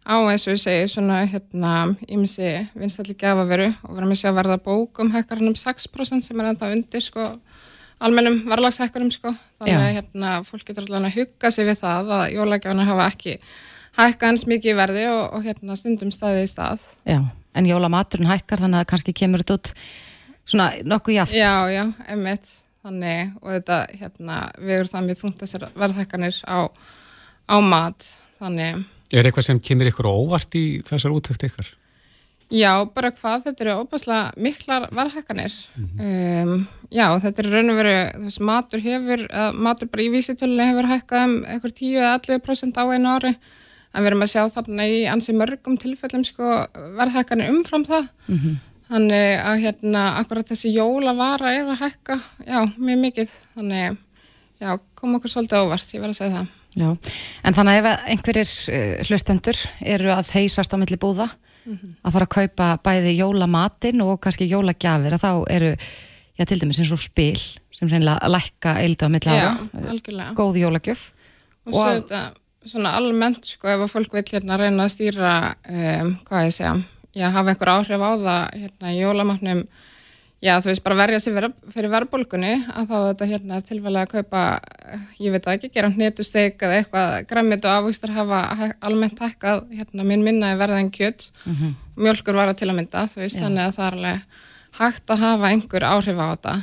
á 0.09 0.17
eins 0.31 0.47
og 0.47 0.55
ég 0.55 0.63
segi 0.63 0.89
svona 0.89 1.19
hérna 1.29 1.73
ímsi 2.09 2.53
vinstalli 2.79 3.17
gefaveru 3.19 3.69
og 3.69 3.91
við 3.91 4.01
erum 4.01 4.15
að 4.15 4.21
sjá 4.23 4.31
verða 4.37 4.57
bókum 4.63 5.11
hækkar 5.13 5.43
hann 5.43 5.51
um 5.51 5.59
6% 5.59 6.25
sem 6.25 6.41
er 6.41 6.53
ennþá 6.53 6.71
undir 6.73 7.05
sko 7.05 7.27
almennum 8.05 8.39
varlagshækkunum 8.49 9.11
sko. 9.15 9.33
Þannig 9.59 9.81
að 9.81 9.97
hérna 9.99 10.37
fólk 10.47 10.65
getur 10.69 10.87
alltaf 10.87 11.09
að 11.09 11.19
hugga 11.19 11.51
sig 11.55 11.69
við 11.69 11.81
það 11.83 12.13
að 12.19 12.25
jólagjafana 12.37 12.87
hafa 12.89 13.09
ekki 13.13 13.39
hækka 13.99 14.31
eins 14.31 14.47
mikið 14.49 14.79
verði 14.79 15.09
og, 15.11 15.25
og 15.35 15.47
hérna 15.47 15.79
stundum 15.79 16.13
staðið 16.15 16.45
í 16.45 16.53
stað. 16.53 16.85
Já, 17.09 17.19
en 17.59 17.69
jólamaturinn 17.69 18.31
hækkar 18.31 18.63
þannig 18.65 18.85
að 18.85 18.91
kannski 18.93 19.17
kemur 19.17 19.43
þetta 19.43 19.59
út 19.59 19.73
svona 20.49 20.71
nokkuð 20.87 21.19
játt 21.19 21.35
Já, 21.37 21.53
já, 21.73 21.85
emitt 22.15 22.53
þannig 22.87 23.35
og 23.43 23.51
þetta 23.57 23.81
hérna 24.01 24.39
við 24.61 24.77
erum 24.79 24.93
það 24.93 25.09
mjög 25.09 25.21
þungt 25.23 25.43
þessar 25.43 25.67
verðhækkanir 25.83 26.39
á, 26.47 26.59
á 27.51 27.57
mat. 27.65 28.13
Þannig. 28.39 28.87
Er 29.11 29.27
eitthvað 29.27 29.49
sem 29.49 29.61
kemur 29.65 29.91
ykkur 29.91 30.11
óvart 30.13 30.55
í 30.59 30.65
þessar 30.87 31.17
útökt 31.17 31.49
ykkar? 31.49 31.73
Já, 32.49 32.73
bara 32.95 33.11
hvað, 33.13 33.43
þetta 33.45 33.65
eru 33.65 33.73
óbærslega 33.83 34.41
miklar 34.41 34.87
verðhækkanir. 34.97 35.53
Mm 35.77 35.89
-hmm. 35.99 36.53
um, 36.53 36.67
já, 36.91 37.07
þetta 37.21 37.43
er 37.43 37.49
raun 37.53 37.71
og 37.71 37.77
veru, 37.77 37.97
þess 38.25 38.41
matur 38.41 38.81
hefur, 38.81 39.25
matur 39.53 39.91
bara 39.93 40.03
í 40.03 40.13
vísitölunni 40.15 40.69
hefur 40.71 40.89
hækkað 40.89 41.25
um 41.25 41.35
eitthvað 41.45 41.75
10-11% 41.83 42.81
á 42.81 42.85
einu 42.89 43.13
ári, 43.13 43.35
en 43.93 44.03
við 44.03 44.07
erum 44.07 44.25
að 44.25 44.33
sjá 44.33 44.43
þarna 44.55 44.89
í 44.89 45.05
ansi 45.13 45.33
mörgum 45.37 45.77
tilfellum 45.77 46.25
sko 46.25 46.65
verðhækkanir 46.97 47.53
umfram 47.53 47.85
það. 47.85 48.09
Mm 48.29 48.39
-hmm. 48.39 48.57
Þannig 48.89 49.29
að 49.45 49.61
hérna, 49.61 50.03
akkurat 50.17 50.49
þessi 50.49 50.73
jólavara 50.73 51.53
er 51.53 51.67
að 51.69 51.81
hækka, 51.83 52.17
já, 52.47 52.61
mjög 52.79 52.99
mikið. 52.99 53.31
Þannig, 53.57 53.97
já, 54.61 54.79
kom 54.95 55.15
okkur 55.15 55.31
svolítið 55.31 55.61
óvart, 55.61 55.93
ég 55.93 56.01
verð 56.01 56.17
að 56.17 56.21
segja 56.23 56.37
það. 56.39 56.58
Já, 56.77 56.91
en 57.45 57.55
þannig 57.57 57.79
að 57.79 57.87
ef 57.89 58.09
einhverjir 58.13 58.51
uh, 58.75 59.05
hlustendur 59.09 59.57
eru 59.81 60.11
að 60.13 60.27
þeysast 60.29 60.75
á 60.75 60.77
milli 60.81 60.99
búða 61.01 61.31
Mhm. 61.69 61.97
að 62.01 62.13
fara 62.15 62.25
að 62.25 62.33
kaupa 62.33 62.67
bæði 62.81 63.11
jólamatinn 63.19 64.01
og 64.01 64.21
kannski 64.25 64.47
jólagjafir 64.49 65.13
að 65.13 65.21
þá 65.21 65.33
eru, 65.53 65.73
já 66.39 66.45
til 66.49 66.59
dæmis 66.63 66.79
eins 66.81 66.93
og 66.95 67.03
spil 67.03 67.37
sem 67.77 67.91
reynilega 67.91 68.31
lækka 68.31 68.73
eildu 68.81 69.05
á 69.05 69.11
milli 69.13 69.35
ára, 69.35 70.33
góð 70.39 70.57
jólagjöf. 70.63 71.03
Og 71.67 71.75
svo 71.75 71.85
þetta, 71.85 72.23
svona 72.65 72.95
almennt, 72.97 73.45
sko, 73.45 73.69
ef 73.69 73.85
að 73.85 73.93
fólk 73.93 74.17
vil 74.17 74.25
hérna 74.31 74.57
reyna 74.57 74.87
að 74.87 74.95
stýra, 74.95 75.35
um, 75.69 76.15
hvað 76.25 76.47
ég 76.49 76.57
segja, 76.57 76.73
já, 77.13 77.29
hafa 77.37 77.53
einhver 77.53 77.73
áhrif 77.75 78.01
á 78.01 78.11
það, 78.17 78.43
hérna, 78.63 78.95
jólamatnum, 78.97 79.63
já, 80.43 80.55
þú 80.63 80.71
veist, 80.71 80.83
bara 80.85 80.97
verja 81.01 81.21
sig 81.21 81.35
ver 81.35 81.49
fyrir 81.75 81.91
verðbólgunni, 81.91 82.53
að 82.71 82.87
þá 82.91 82.97
þetta 83.09 83.29
hérna 83.33 83.57
er 83.59 83.65
tilvæglega 83.67 84.07
að 84.07 84.13
kaupa, 84.13 84.43
ég 85.19 85.35
veit 85.35 85.49
ekki, 85.55 85.71
gera 85.75 85.91
hnetusteik 85.91 86.63
eða 86.63 86.79
eitthvað, 86.83 87.15
grammit 87.31 87.65
og 87.67 87.77
ávixtar 87.83 88.15
hafa 88.15 88.43
almennt 88.81 89.19
hækkað, 89.19 89.65
hérna, 89.75 90.05
minn 90.07 90.23
minna 90.27 90.53
er 90.55 90.61
verða 90.61 90.79
en 90.81 90.91
kjött, 90.95 91.31
Mhm. 91.47 91.75
mjölkur 91.97 92.35
var 92.35 92.49
að 92.49 92.59
til 92.63 92.69
að 92.71 92.77
mynda, 92.79 93.07
þú 93.11 93.17
veist, 93.25 93.37
Já. 93.37 93.43
þannig 93.47 93.65
að 93.67 93.77
það 93.77 93.87
er 93.87 93.97
alveg 93.99 94.23
hægt 94.79 95.07
að 95.11 95.19
hafa 95.19 95.51
einhver 95.51 95.83
áhrif 95.83 96.19
á 96.23 96.27
þetta. 96.37 96.55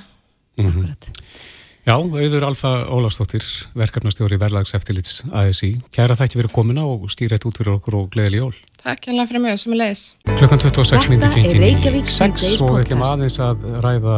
Já, 1.86 1.94
auður 2.02 2.44
Alfa 2.48 2.70
Ólafsdóttir, 2.90 3.46
verkefnastjóri 3.78 4.40
verðlagseftilits 4.42 5.20
ASI. 5.30 5.76
Kæra 5.94 6.16
þætti 6.18 6.40
verið 6.40 6.54
komina 6.56 6.82
og 6.90 7.04
skýra 7.14 7.38
þetta 7.38 7.50
út 7.52 7.60
fyrir 7.62 7.76
okkur 7.76 7.98
og 8.00 8.08
gleðileg 8.16 8.42
jól. 8.42 8.56
Takk 8.82 9.06
hérna 9.12 9.26
fyrir 9.30 9.44
mig 9.44 9.60
sem 9.62 9.76
er 9.76 9.80
leiðis. 9.84 10.02
Klukkan 10.32 10.64
26 10.64 10.90
Þetta 10.96 11.12
minnir 11.14 11.28
er 11.30 11.36
gengin 11.38 11.62
Reykjavík 11.62 12.10
í 12.10 12.16
6 12.16 12.42
síðdegis 12.42 12.64
og 12.66 12.72
við 12.74 12.82
ætlum 12.88 13.04
aðeins 13.06 13.38
að 13.46 13.68
ræða 13.86 14.16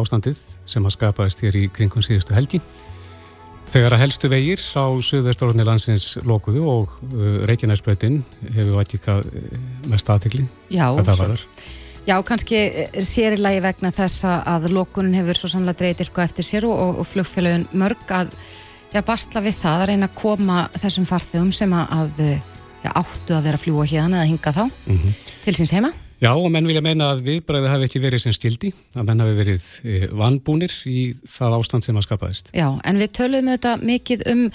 ástandið 0.00 0.40
sem 0.72 0.88
að 0.88 0.94
skapaðist 0.96 1.42
hér 1.44 1.58
í 1.60 1.66
kringum 1.76 2.06
síðustu 2.08 2.36
helgi. 2.38 2.62
Þegar 3.68 3.98
að 3.98 4.02
helstu 4.06 4.30
vegir 4.32 4.62
á 4.80 4.84
söðvesturorðni 5.10 5.66
landsins 5.68 6.06
lokuðu 6.24 6.62
og 6.72 6.94
uh, 7.12 7.42
Reykjanæsbreytin 7.50 8.22
hefur 8.48 8.78
vært 8.80 8.96
ekki 8.96 9.18
mest 9.92 10.08
aðtekli. 10.08 10.46
Já, 10.72 10.86
það 10.96 11.12
svo- 11.12 11.18
varðar. 11.20 11.44
Já, 12.08 12.16
kannski 12.24 12.58
sér 13.04 13.34
í 13.36 13.40
lagi 13.42 13.60
vegna 13.60 13.90
þess 13.92 14.24
að- 14.24 14.70
lokunin 14.72 15.14
hefur 15.18 15.36
svo 15.36 15.50
sannlega 15.52 15.76
dreigð 15.82 16.00
eitthvað 16.06 16.24
eftir 16.30 16.46
sér 16.46 16.64
og, 16.64 16.78
og, 16.80 16.98
og 17.02 17.06
flugfélagin 17.06 17.66
mörg 17.76 18.00
að 18.08 18.30
já, 18.94 19.02
bastla 19.04 19.42
við 19.44 19.58
það 19.60 19.82
að 19.82 19.88
reyna 19.90 20.08
að 20.08 20.14
koma 20.16 20.58
þessum 20.80 21.04
farþegum 21.10 21.52
sem 21.52 21.74
að, 21.76 22.22
já, 22.84 22.90
áttu 22.96 23.36
að 23.36 23.42
vera 23.50 23.58
að 23.60 23.64
fljúa 23.66 23.84
hérna 23.92 24.22
eða 24.22 24.30
hinga 24.30 24.52
þá 24.56 24.64
Mhm. 24.86 25.14
til 25.44 25.54
síns 25.54 25.70
heima. 25.76 25.92
Já, 26.20 26.32
og 26.34 26.50
menn 26.50 26.66
vilja 26.66 26.82
meina 26.82 27.12
að 27.12 27.20
viðbræði 27.28 27.68
hafi 27.70 27.84
ekki 27.86 28.00
verið 28.02 28.20
sem 28.24 28.32
skildi, 28.32 28.72
að 28.96 29.04
menn 29.06 29.20
hafi 29.20 29.36
verið 29.38 29.66
e, 29.84 30.08
vannbúnir 30.10 30.72
í 30.88 31.12
það 31.28 31.58
ástand 31.60 31.84
sem 31.84 31.94
að 31.94 32.08
skapaðist. 32.08 32.48
Já, 32.56 32.72
en 32.84 32.98
við 32.98 33.12
töluðum 33.12 33.52
auðvitað 33.52 33.84
mikið 33.86 34.24
um 34.32 34.50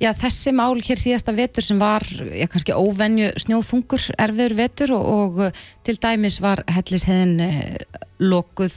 já, 0.00 0.10
þessi 0.16 0.52
mál 0.56 0.80
hér 0.80 1.00
síðasta 1.00 1.34
vetur 1.36 1.64
sem 1.64 1.78
var 1.80 2.04
já, 2.08 2.46
kannski 2.50 2.76
óvenju 2.76 3.30
snjóðfungur 3.44 4.08
erfiður 4.18 4.56
vetur 4.58 4.94
og, 4.96 5.06
og 5.14 5.40
uh, 5.48 5.62
til 5.86 5.96
dæmis 6.00 6.40
var 6.42 6.62
hellisheðin 6.70 7.40
eh, 7.44 7.76
lokuð 8.20 8.76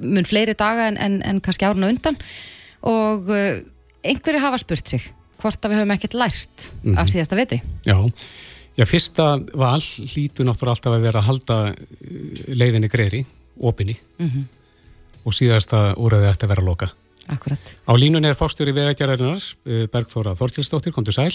mun 0.00 0.24
fleiri 0.28 0.54
daga 0.56 0.88
en, 0.90 0.98
en, 1.00 1.18
en 1.26 1.40
kannski 1.44 1.66
árun 1.68 1.84
og 1.88 1.94
undan 1.94 2.20
og 2.86 3.28
uh, 3.28 3.58
einhverju 4.06 4.40
hafa 4.40 4.60
spurt 4.62 4.88
sig 4.88 5.10
hvort 5.40 5.64
að 5.64 5.72
við 5.72 5.80
höfum 5.80 5.94
ekkert 5.96 6.14
lært 6.20 6.64
af 6.68 6.70
Mhm. 6.84 7.08
síðasta 7.08 7.36
vetri. 7.36 7.60
Já, 7.88 7.96
já, 8.76 8.84
fyrsta 8.84 9.26
val 9.56 9.80
hlýtu 9.80 10.44
náttúrulega 10.44 10.74
alltaf 10.76 10.96
að 10.96 11.04
vera 11.06 11.20
að 11.22 11.28
halda 11.30 11.56
eh, 11.72 12.54
leiðinni 12.54 12.90
greiri, 12.92 13.24
opinni 13.60 13.96
Mm 14.20 14.48
og 15.20 15.34
síðasta 15.36 15.94
úröði 16.00 16.30
ætti 16.30 16.46
að 16.46 16.52
vera 16.54 16.62
að 16.62 16.68
loka. 16.70 16.86
Akkurat. 17.30 17.74
Á 17.86 17.92
línunni 17.94 18.30
er 18.30 18.38
fórstjóri 18.38 18.74
vegagerðarinnar, 18.74 19.44
eh, 19.66 19.86
Bergþóra 19.92 20.34
Þorkilsdóttir, 20.38 20.92
kom 20.92 21.04
til 21.06 21.14
sæl. 21.14 21.34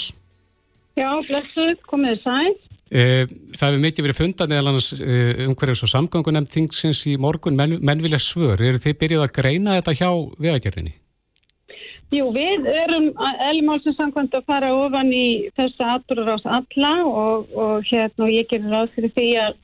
Já, 0.96 1.10
blessuð, 1.28 1.78
komið 1.88 2.22
sæl. 2.24 2.56
Eh, 2.92 3.26
Það 3.56 3.72
hefur 3.72 3.82
mikið 3.86 4.06
verið 4.06 4.20
fundað 4.20 4.52
meðal 4.52 4.68
annars 4.70 4.92
umhverjus 5.48 5.84
og 5.84 5.90
samgangunemnd 5.90 6.52
þingsins 6.52 7.02
í 7.08 7.18
morgun, 7.18 7.56
menn, 7.56 7.80
menn 7.82 8.04
vilja 8.04 8.20
svör. 8.20 8.62
Eru 8.62 8.78
þið 8.78 9.00
byrjuð 9.02 9.26
að 9.26 9.36
greina 9.40 9.80
þetta 9.80 9.98
hjá 10.00 10.10
vegagerðinni? 10.38 10.94
Jú, 12.14 12.30
við 12.36 12.68
erum 12.70 13.08
elmálsins 13.50 13.98
samkvæmt 13.98 14.36
að 14.38 14.46
fara 14.46 14.70
ofan 14.78 15.10
í 15.10 15.50
þessa 15.58 15.96
atbúrur 15.96 16.36
ás 16.36 16.46
alla 16.46 16.92
og, 17.10 17.48
og 17.58 17.88
hérna 17.90 18.28
og 18.28 18.30
ég 18.30 18.46
gerir 18.52 18.70
ráð 18.70 18.92
fyrir 18.94 19.14
því 19.16 19.30
að 19.42 19.56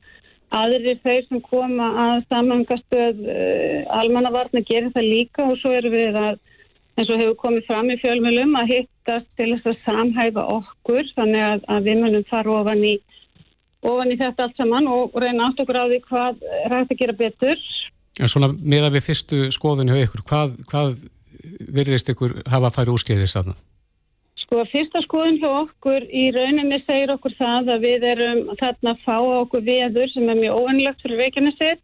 aðrir 0.58 0.98
þeir 1.04 1.26
sem 1.28 1.42
koma 1.44 1.90
að 2.06 2.24
samangastöð 2.32 3.22
uh, 3.26 3.78
almannavarna 4.00 4.64
gerir 4.68 4.92
það 4.94 5.08
líka 5.08 5.46
og 5.48 5.60
svo 5.60 5.72
erum 5.76 5.94
við 5.94 6.18
að 6.20 6.40
eins 6.98 7.08
og 7.08 7.22
hefur 7.22 7.38
komið 7.40 7.68
fram 7.70 7.88
í 7.88 7.98
fjölmjölum 8.02 8.58
að 8.60 8.74
hittast 8.74 9.30
til 9.40 9.48
þess 9.54 9.70
að 9.72 9.80
samhæfa 9.86 10.44
okkur 10.58 11.08
þannig 11.16 11.46
að, 11.46 11.64
að 11.72 11.88
við 11.88 12.02
munum 12.02 12.28
fara 12.28 12.58
ofan 12.58 12.84
í 12.84 12.98
ofan 13.82 14.12
í 14.12 14.18
þetta 14.20 14.46
allt 14.46 14.60
saman 14.60 14.90
og 14.92 15.16
reyna 15.18 15.48
átt 15.48 15.62
okkur 15.64 15.80
á 15.80 15.84
því 15.88 16.02
hvað 16.10 16.44
hægt 16.74 16.92
að 16.92 17.00
gera 17.00 17.18
betur 17.24 17.64
En 18.20 18.28
svona 18.28 18.50
meða 18.52 18.90
við 18.92 19.06
fyrstu 19.06 19.46
skoðun 19.54 19.88
hjá 19.88 20.02
ykkur, 20.04 20.22
hvað, 20.28 20.56
hvað 20.68 20.98
virðist 21.72 22.10
ykkur 22.12 22.42
hafa 22.52 22.70
farið 22.74 22.98
úrskeiðis 22.98 23.38
að 23.40 23.52
það? 23.52 23.62
Sko, 24.52 24.66
fyrsta 24.68 25.00
skoðun 25.00 25.38
hjá 25.40 25.48
okkur 25.48 26.04
í 26.12 26.26
rauninni 26.34 26.76
segir 26.84 27.08
okkur 27.14 27.32
það 27.38 27.70
að 27.72 27.84
við 27.86 28.02
erum 28.04 28.40
þarna 28.60 28.92
að 28.92 28.98
fá 29.06 29.14
okkur 29.16 29.62
veður 29.64 30.10
sem 30.12 30.28
er 30.28 30.36
mjög 30.36 30.58
óvennilegt 30.60 31.00
fyrir 31.00 31.22
Reykjanesið. 31.22 31.78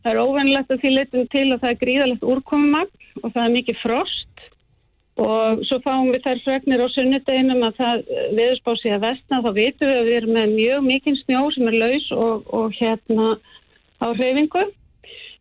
Það 0.00 0.08
er 0.14 0.20
óvennilegt 0.22 0.72
að 0.72 0.80
því 0.80 0.92
leitum 0.94 1.26
til 1.34 1.42
að 1.50 1.60
það 1.60 1.74
er 1.74 1.80
gríðalegt 1.82 2.24
úrkomumagn 2.24 3.20
og 3.20 3.34
það 3.34 3.42
er 3.42 3.52
mikið 3.58 3.82
frost 3.82 4.46
og 5.26 5.60
svo 5.68 5.80
fáum 5.84 6.08
við 6.14 6.24
þær 6.24 6.40
fregnir 6.46 6.84
á 6.84 6.88
sunnudeginum 6.96 7.68
að 7.68 7.76
það 7.82 8.02
veðurspá 8.40 8.72
sig 8.80 8.96
að 8.96 9.04
vestna 9.04 9.42
þá 9.44 9.50
vitum 9.60 9.92
við 9.92 10.00
að 10.00 10.08
við 10.08 10.16
erum 10.22 10.34
með 10.40 10.56
mjög 10.56 10.88
mikinn 10.88 11.20
snjó 11.20 11.44
sem 11.52 11.68
er 11.68 11.78
laus 11.84 12.10
og, 12.16 12.48
og 12.48 12.80
hérna 12.80 13.28
á 14.00 14.06
hreyfingu. 14.08 14.64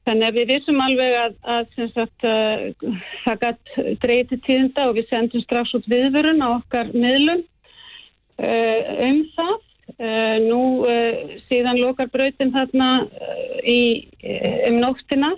Þannig 0.06 0.28
að 0.28 0.36
við 0.38 0.52
vissum 0.54 0.82
alveg 0.86 1.16
að, 1.18 1.38
að 1.56 1.78
sagt, 1.96 2.26
uh, 2.30 2.98
það 3.24 3.40
gætt 3.42 3.72
dreyti 4.04 4.38
tíðinda 4.46 4.90
og 4.90 5.00
við 5.00 5.08
sendum 5.10 5.42
strax 5.42 5.74
út 5.78 5.88
viðvörun 5.90 6.44
á 6.46 6.48
okkar 6.60 6.92
miðlum 6.94 7.42
uh, 7.42 8.82
um 9.08 9.24
það. 9.38 9.56
Uh, 9.96 10.38
nú 10.42 10.62
uh, 10.86 11.36
síðan 11.50 11.82
lokar 11.82 12.10
brautin 12.14 12.54
þarna 12.54 12.90
í, 13.66 13.82
um 14.70 14.80
nóttina 14.82 15.36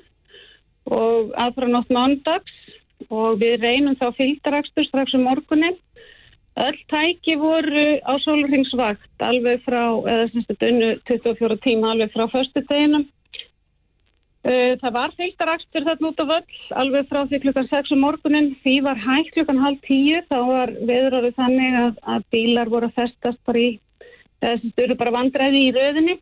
og 0.88 1.34
aðfra 1.36 1.68
nótt 1.72 1.92
mándags 1.92 2.56
og 3.12 3.42
við 3.42 3.60
reynum 3.64 3.98
þá 4.00 4.08
fylgdarakstur 4.18 4.88
strax 4.88 5.16
um 5.16 5.28
morgunin. 5.28 5.76
Öll 6.58 6.78
tæki 6.90 7.36
voru 7.38 8.00
á 8.02 8.14
sólurhingsvakt 8.24 9.22
alveg 9.22 9.62
frá, 9.68 9.84
eða 10.10 10.26
sem 10.32 10.46
sagt, 10.48 10.64
unnu 10.66 10.96
24 11.06 11.60
tíma 11.62 11.92
alveg 11.94 12.16
frá 12.16 12.26
förstu 12.34 12.64
deginum. 12.66 13.06
Uh, 14.48 14.78
Það 14.80 14.94
var 14.96 15.16
fylgdarakstur 15.18 15.84
þarna 15.84 16.12
út 16.12 16.22
á 16.24 16.26
völl 16.30 16.60
alveg 16.82 17.10
frá 17.10 17.20
því 17.28 17.42
klukkan 17.44 17.68
6 17.74 17.92
um 17.96 18.04
morgunin 18.06 18.54
því 18.64 18.76
var 18.86 19.02
hægt 19.04 19.34
klukkan 19.36 19.60
halv 19.60 19.82
10 19.88 20.24
þá 20.30 20.38
var 20.48 20.72
veðurorðið 20.88 21.36
þannig 21.42 21.82
að, 21.82 22.00
að 22.16 22.30
bílar 22.32 22.72
voru 22.72 22.88
að 22.88 23.02
festast 23.02 23.42
bara 23.48 23.66
í 23.66 23.74
eða 24.42 24.62
sem 24.62 24.74
styrir 24.74 25.00
bara 25.00 25.16
vandræði 25.18 25.66
í 25.66 25.74
röðinni. 25.76 26.18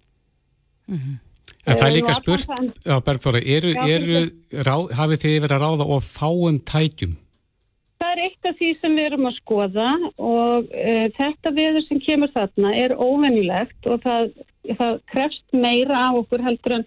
En 1.65 1.73
það 1.73 1.85
er 1.85 1.91
Eh, 1.91 1.93
líka 1.95 2.13
spurt, 2.13 2.49
já 2.85 2.97
Bergþóra, 3.01 3.41
eru, 3.41 3.71
eru, 3.89 4.19
rá, 4.61 4.75
hafið 4.99 5.21
þið 5.23 5.37
verið 5.45 5.55
að 5.55 5.63
ráða 5.63 5.87
og 5.95 6.03
fáum 6.05 6.59
tækjum? 6.61 7.15
Það 8.01 8.11
er 8.11 8.21
eitt 8.25 8.49
af 8.49 8.57
því 8.59 8.69
sem 8.81 8.97
við 8.97 9.07
erum 9.09 9.29
að 9.29 9.37
skoða 9.39 9.87
og 10.21 10.69
uh, 10.69 11.05
þetta 11.17 11.53
veður 11.55 11.85
sem 11.87 12.01
kemur 12.05 12.33
þarna 12.35 12.73
er 12.77 12.93
óvennilegt 13.01 13.89
og 13.89 14.03
það, 14.03 14.29
það 14.77 14.99
krefst 15.13 15.57
meira 15.57 16.03
af 16.11 16.19
okkur 16.21 16.45
heldur 16.45 16.77
en 16.77 16.85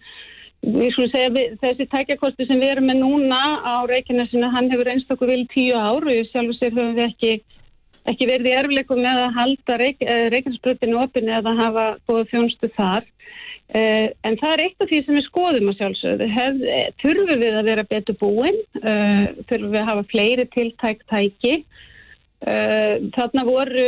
við 0.64 0.90
skulum 0.92 1.10
segja 1.12 1.34
við, 1.34 1.52
þessi 1.62 1.86
tækjakosti 1.92 2.46
sem 2.48 2.60
við 2.60 2.72
erum 2.72 2.88
með 2.90 3.02
núna 3.02 3.42
á 3.62 3.76
Reykjanesinu, 3.88 4.48
hann 4.54 4.70
hefur 4.72 4.90
einst 4.92 5.12
okkur 5.14 5.30
vil 5.30 5.44
tíu 5.52 5.76
ár 5.78 6.02
og 6.02 6.10
ég 6.12 6.26
sjálfur 6.32 6.58
sér 6.58 6.74
höfum 6.74 6.96
við 6.96 7.04
ekki, 7.06 7.32
ekki 8.10 8.30
verið 8.30 8.50
í 8.50 8.56
erfleikum 8.62 9.04
með 9.04 9.22
að 9.22 9.38
halda 9.38 9.78
Reyk, 9.82 10.02
Reykjanesbrutinu 10.34 10.98
opinu 11.04 11.36
eða 11.38 11.54
hafa 11.62 11.86
góða 12.08 12.26
þjónustu 12.32 12.72
þar. 12.74 13.06
Uh, 13.68 14.08
en 14.24 14.38
það 14.40 14.52
er 14.54 14.62
eitt 14.64 14.80
af 14.80 14.88
því 14.88 14.98
sem 15.04 15.18
við 15.18 15.26
skoðum 15.26 15.70
að 15.70 15.82
sjálfsögðu. 15.82 16.28
Hef, 16.32 16.62
þurfum 17.02 17.42
við 17.42 17.58
að 17.58 17.66
vera 17.68 17.88
betur 17.90 18.16
búin, 18.16 18.62
þurfum 18.80 19.74
við 19.74 19.82
að 19.82 19.90
hafa 19.90 20.06
fleiri 20.08 20.48
tiltæk 20.54 21.04
tæki. 21.12 21.58
Þarna 22.38 23.42
voru 23.44 23.86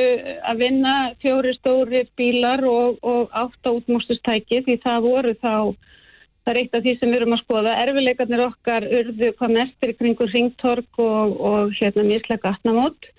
að 0.50 0.58
vinna 0.58 0.94
fjóri 1.22 1.52
stóri 1.54 2.00
bílar 2.18 2.64
og, 2.66 2.98
og 3.06 3.30
átta 3.30 3.72
útmústustæki 3.76 4.64
því 4.66 4.76
það 4.82 5.06
voru 5.06 5.34
þá, 5.38 5.54
það 6.50 6.56
er 6.56 6.62
eitt 6.64 6.74
af 6.74 6.82
því 6.84 6.96
sem 6.98 7.12
við 7.14 7.20
erum 7.20 7.36
að 7.38 7.42
skoða. 7.44 7.76
Erfileikarnir 7.84 8.42
okkar 8.48 8.88
urðu 8.90 9.30
hvað 9.38 9.54
mestir 9.56 9.94
kringur 10.00 10.34
ringtork 10.34 10.98
og, 11.06 11.38
og 11.38 11.74
hérna 11.78 12.06
mislega 12.10 12.42
gatnamót. 12.50 13.10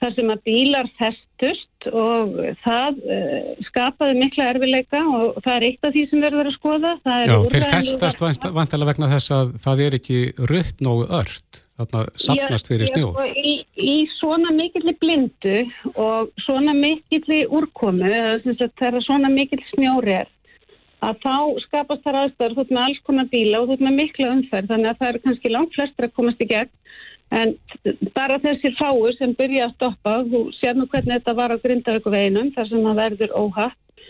þar 0.00 0.14
sem 0.16 0.30
að 0.32 0.38
bílar 0.48 0.86
festust 0.96 1.86
og 1.92 2.30
það 2.64 3.00
uh, 3.04 3.50
skapaði 3.66 4.14
mikla 4.16 4.46
erfileika 4.54 5.00
og 5.12 5.42
það 5.44 5.56
er 5.58 5.66
eitt 5.66 5.84
af 5.84 5.92
því 5.92 6.04
sem 6.08 6.22
verður 6.24 6.48
að 6.48 6.54
skoða. 6.56 6.92
Það 7.04 7.20
Já, 7.20 7.26
þeir 7.34 7.42
úrræði- 7.42 7.72
festast 7.74 8.22
vant- 8.24 8.78
vegna 8.88 9.10
þess 9.12 9.34
að 9.36 9.52
það 9.60 9.82
er 9.86 9.96
ekki 9.98 10.20
rutt 10.48 10.80
nógu 10.86 11.04
ört, 11.20 11.60
þarna 11.76 12.06
sapnast 12.16 12.72
fyrir 12.72 12.88
Já, 12.88 12.94
snjó. 12.94 13.12
sko, 13.12 13.28
Í, 13.44 13.54
í 13.76 13.96
svona 14.16 14.54
mikilli 14.56 14.96
blindu 15.04 15.58
og 16.00 16.32
svona 16.46 16.72
mikilli 16.80 17.42
úrkomu, 17.60 18.08
sagt 18.56 18.80
þegar 18.80 19.04
svona 19.04 19.28
mikill 19.36 19.60
snjóri 19.74 20.16
er, 20.22 20.28
að 21.06 21.22
þá 21.24 21.36
skapast 21.64 22.04
þar 22.04 22.18
aðstæður, 22.22 22.56
þú 22.56 22.64
ert 22.64 22.74
með 22.76 22.82
alls 22.86 23.00
konar 23.06 23.30
bíla 23.32 23.60
og 23.60 23.68
þú 23.68 23.76
ert 23.76 23.86
með 23.86 23.96
mikla 24.00 24.32
umferð, 24.34 24.72
þannig 24.72 24.90
að 24.90 25.00
það 25.00 25.12
eru 25.12 25.22
kannski 25.26 25.54
langt 25.54 25.76
flestir 25.76 26.08
að 26.08 26.16
komast 26.18 26.44
í 26.44 26.48
gegn, 26.50 26.72
en 27.40 27.54
bara 28.16 28.40
þessi 28.42 28.74
fáu 28.76 29.12
sem 29.16 29.36
byrja 29.38 29.68
að 29.68 29.76
stoppa, 29.76 30.16
þú 30.32 30.42
sér 30.58 30.76
nú 30.76 30.88
hvernig 30.90 31.20
þetta 31.20 31.36
var 31.38 31.54
á 31.54 31.62
Grindavíku 31.62 32.12
veginum, 32.12 32.52
þar 32.56 32.70
sem 32.70 32.86
það 32.88 33.00
verður 33.04 33.36
óhatt 33.38 34.06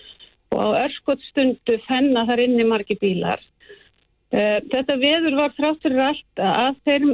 og 0.50 0.58
á 0.66 0.68
örskot 0.82 1.22
stundu 1.28 1.78
fenna 1.86 2.26
þar 2.26 2.42
inni 2.46 2.66
margi 2.66 2.96
bílar. 2.98 3.42
Eh, 4.30 4.58
Þetta 4.70 4.94
veður 4.98 5.36
var 5.40 5.54
þrátt 5.56 5.80
fyrir 5.82 6.02
allt 6.04 6.42
að 6.46 6.76
þeir, 6.86 7.06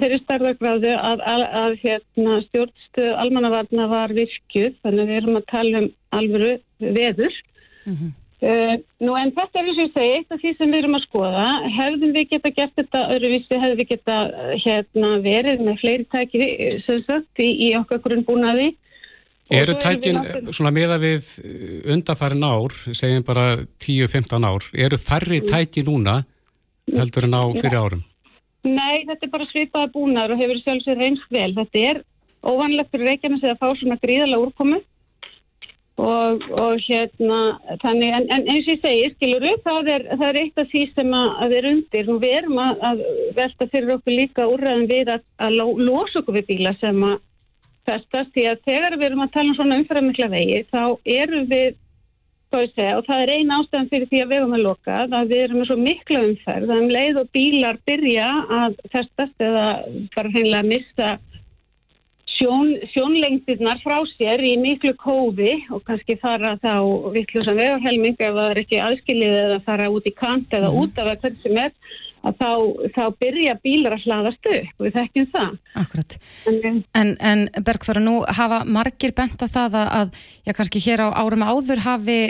þeirri 0.00 0.18
starðagráðu 0.22 0.92
að, 0.96 1.24
að, 1.32 1.42
að 1.62 1.74
hérna, 1.82 2.36
stjórnstu 2.48 3.08
almannavarna 3.24 3.88
var 3.90 4.14
virkjuð, 4.16 4.78
þannig 4.84 5.02
að 5.02 5.10
við 5.10 5.20
erum 5.20 5.40
að 5.40 5.48
tala 5.52 5.82
um 5.82 5.88
alvöru 6.20 6.52
veður. 6.80 7.38
Uh, 8.42 8.74
nú 8.98 9.12
en 9.14 9.30
þetta 9.30 9.60
er 9.60 9.68
eins 9.70 9.76
og 9.78 9.84
ég 9.84 9.90
segi, 9.94 10.14
eitt 10.16 10.32
af 10.34 10.40
því 10.42 10.50
sem 10.58 10.72
við 10.72 10.80
erum 10.80 10.96
að 10.98 11.04
skoða, 11.04 11.44
hefðum 11.76 12.14
við 12.16 12.24
geta 12.32 12.50
gert 12.56 12.72
þetta 12.80 13.02
öðruvísi, 13.14 13.58
hefðum 13.62 13.78
við 13.78 13.90
geta 13.92 14.16
uh, 14.26 14.48
hérna, 14.64 15.10
verið 15.22 15.62
með 15.62 15.78
fleiri 15.78 16.06
tæki 16.10 16.40
eh, 16.48 16.80
sem 16.82 17.04
sagt 17.06 17.44
í, 17.44 17.48
í 17.68 17.72
okkar 17.78 18.02
grunnbúnaði. 18.02 18.72
Eru 19.52 19.78
tækin 19.78 20.18
náttúrulega- 20.18 20.56
svona 20.58 20.74
meða 20.74 20.98
við 20.98 21.30
undarfærin 21.94 22.48
ár, 22.50 22.74
segjum 22.98 23.26
bara 23.30 23.46
10-15 23.78 24.50
ár, 24.50 24.66
eru 24.74 24.98
færri 24.98 25.38
tæki 25.46 25.86
núna 25.86 26.24
heldur 26.90 27.30
en 27.30 27.38
á 27.38 27.42
fyrir 27.62 27.78
árum? 27.78 28.02
Nei, 28.66 29.04
þetta 29.06 29.26
er 29.26 29.36
bara 29.38 29.50
svipaða 29.50 29.92
búnar 29.94 30.34
og 30.34 30.42
hefur 30.42 30.58
sjálfsög 30.62 30.98
reynst 30.98 31.30
vel. 31.30 31.50
Þetta 31.54 31.86
er 31.92 32.02
óvanlegt 32.42 32.90
fyrir 32.90 33.12
Reykjanes 33.12 33.46
að 33.46 33.60
fá 33.62 33.70
svona 33.78 34.02
gríðalega 34.02 34.50
úrkomu 34.50 34.82
og, 36.02 36.46
og 36.58 36.80
hérna 36.86 37.40
þannig, 37.82 38.12
en, 38.16 38.28
en 38.34 38.46
eins 38.50 38.66
og 38.66 38.72
ég 38.74 38.80
segi, 38.82 39.10
skilur 39.16 39.48
upp 39.52 39.66
það 39.68 39.90
það 40.10 40.24
er 40.28 40.40
eitt 40.42 40.62
af 40.62 40.70
því 40.72 40.84
sem 40.96 41.12
að, 41.18 41.28
að 41.44 41.56
er 41.58 41.68
undir. 41.72 42.08
Og 42.14 42.22
við 42.24 42.38
erum 42.40 42.62
að, 42.62 42.86
að 42.90 43.04
velta 43.38 43.68
fyrir 43.74 43.94
okkur 43.96 44.16
líka 44.18 44.48
úrræðum 44.50 44.88
við 44.90 45.12
að, 45.16 45.28
að 45.46 45.58
lo- 45.60 45.76
losa 45.90 46.22
okkur 46.22 46.38
við 46.40 46.48
bíla 46.50 46.74
sem 46.80 47.04
að 47.08 47.20
festast. 47.88 48.34
Því 48.34 48.48
að 48.50 48.66
þegar 48.70 48.98
við 48.98 49.08
erum 49.10 49.24
að 49.26 49.32
tala 49.36 49.52
um 49.52 49.58
svona 49.60 49.78
umfæramikla 49.82 50.32
vegi 50.34 50.60
þá 50.72 50.82
erum 51.20 51.48
við 51.52 51.70
segja, 52.52 52.98
og 52.98 53.06
það 53.06 53.22
er 53.24 53.30
eina 53.32 53.58
ástæðan 53.62 53.86
fyrir 53.88 54.08
því 54.10 54.18
að 54.22 54.32
vegum 54.34 54.54
er 54.56 54.62
lokað, 54.66 55.14
að 55.16 55.30
við 55.32 55.42
erum 55.42 55.60
með 55.62 55.68
svo 55.70 55.76
mikla 55.80 56.24
umferð, 56.26 56.70
að 56.70 56.82
um 56.82 56.90
leið 56.92 57.20
og 57.22 57.30
bílar 57.32 57.78
byrja 57.88 58.26
að 58.58 58.74
festast 58.92 59.46
eða 59.46 59.66
bara 60.16 60.32
hreinlega 60.34 60.60
að 60.60 60.72
missa 60.72 61.08
sjón, 62.42 62.70
sjónlengdirnar 62.92 63.80
frá 63.84 63.98
sér 64.16 64.42
í 64.44 64.54
miklu 64.60 64.92
kófi 64.98 65.54
og 65.72 65.82
kannski 65.86 66.18
fara 66.20 66.56
þá 66.62 66.74
vittlusan 67.14 67.58
vegahelming 67.58 68.16
ef 68.18 68.32
það 68.38 68.48
er 68.48 68.62
ekki 68.62 68.80
aðskilið 68.82 69.36
eða 69.42 69.58
fara 69.66 69.90
út 69.92 70.08
í 70.08 70.14
kant 70.16 70.56
eða 70.58 70.72
út 70.82 70.98
af 70.98 71.12
að 71.12 71.20
hvernig 71.22 71.44
sem 71.44 71.60
er 71.62 71.70
að 72.22 72.36
þá, 72.38 72.50
þá 72.94 73.04
byrja 73.22 73.54
bílar 73.62 73.96
að 73.96 74.04
hlaðast 74.06 74.50
upp 74.52 74.76
og 74.76 74.86
við 74.86 74.98
þekkjum 74.98 75.30
það. 75.32 75.56
Akkurat. 75.82 76.18
En, 76.46 76.84
En, 76.98 77.14
en 77.18 77.46
Bergþóra, 77.66 78.02
nú 78.02 78.20
hafa 78.26 78.62
margir 78.66 79.14
bent 79.16 79.42
á 79.42 79.46
það 79.46 79.78
að, 79.80 79.88
að 80.00 80.20
já, 80.46 80.54
kannski 80.58 80.82
hér 80.84 81.02
á 81.02 81.08
árum 81.18 81.42
áður 81.46 81.82
hafi, 81.82 82.20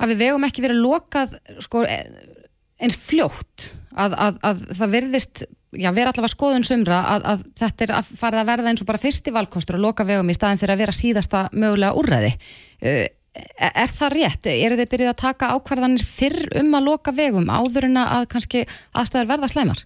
hafi 0.00 0.20
vegum 0.20 0.48
ekki 0.48 0.64
verið 0.64 0.80
lokað 0.84 1.36
sko, 1.64 1.84
eins 2.80 2.96
fljótt 3.00 3.70
að, 3.92 4.16
að, 4.16 4.40
að 4.40 4.64
það 4.80 4.96
verðist 4.96 5.44
já, 5.78 5.90
vera 5.96 6.12
allavega 6.12 6.32
skoðun 6.32 6.66
sumra 6.66 7.00
að, 7.14 7.26
að 7.32 7.44
þetta 7.60 7.86
er 7.86 7.92
að 7.98 8.12
fara 8.20 8.42
að 8.42 8.50
verða 8.52 8.72
eins 8.72 8.84
og 8.84 8.88
bara 8.90 9.02
fyrsti 9.02 9.34
valkostur 9.34 9.78
að 9.78 9.86
loka 9.86 10.06
vegum 10.08 10.32
í 10.32 10.36
staðin 10.36 10.60
fyrir 10.60 10.76
að 10.76 10.84
vera 10.84 10.96
síðasta 10.96 11.46
mögulega 11.52 11.98
úrræði. 12.00 12.34
Uh, 12.84 13.06
er 13.58 13.90
það 13.90 14.14
rétt? 14.14 14.52
Eru 14.52 14.78
þið 14.78 14.92
byrjuð 14.92 15.10
að 15.10 15.22
taka 15.24 15.50
ákvarðanir 15.56 16.06
fyrr 16.06 16.60
um 16.60 16.78
að 16.78 16.86
loka 16.90 17.14
vegum 17.16 17.50
áður 17.50 17.88
en 17.88 17.98
að 18.04 18.28
kannski 18.34 18.62
aðstæður 18.94 19.32
verða 19.32 19.50
slæmar? 19.50 19.82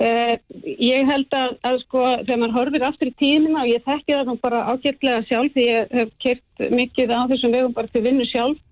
Eh, 0.00 0.38
ég 0.80 1.04
held 1.10 1.34
að, 1.36 1.58
að 1.68 1.74
sko 1.82 2.02
þegar 2.22 2.38
maður 2.40 2.54
horfir 2.56 2.84
aftur 2.86 3.10
í 3.10 3.16
tíðina 3.20 3.66
og 3.66 3.68
ég 3.68 3.82
þekki 3.84 4.14
það 4.14 4.30
nú 4.30 4.34
bara 4.40 4.62
ágætlega 4.70 5.26
sjálf 5.28 5.52
því 5.52 5.66
ég 5.66 5.90
hef 5.98 6.12
kert 6.24 6.62
mikið 6.72 7.12
á 7.12 7.20
þessum 7.28 7.52
vegum 7.52 7.74
bara 7.76 7.92
til 7.92 8.02
vinnu 8.06 8.24
sjálf 8.30 8.62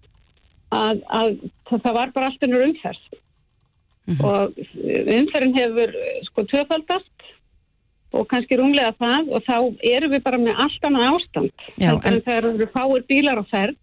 að, 0.73 1.03
að 1.19 1.35
það, 1.69 1.91
var 1.99 2.15
bara 2.15 2.31
allt 2.31 2.47
ennur 2.49 2.65
umferð 2.65 3.19
og 4.17 4.57
umferðin 4.57 5.57
hefur 5.57 5.93
eh, 5.93 6.21
sko 6.29 6.45
tvöfaldast 6.49 7.27
og 8.17 8.25
kannski 8.31 8.57
rúmlega 8.57 8.95
það 8.97 9.33
og 9.37 9.45
þá 9.45 9.57
erum 9.91 10.15
við 10.15 10.23
bara 10.25 10.41
með 10.41 10.63
allt 10.65 10.87
annað 10.89 11.11
ástand 11.13 11.67
Já, 11.77 11.91
heldur 11.91 12.15
en 12.15 12.23
þegar 12.25 12.49
eru 12.51 12.69
fáir 12.73 13.05
bílar 13.11 13.43
á 13.43 13.45
ferð. 13.51 13.77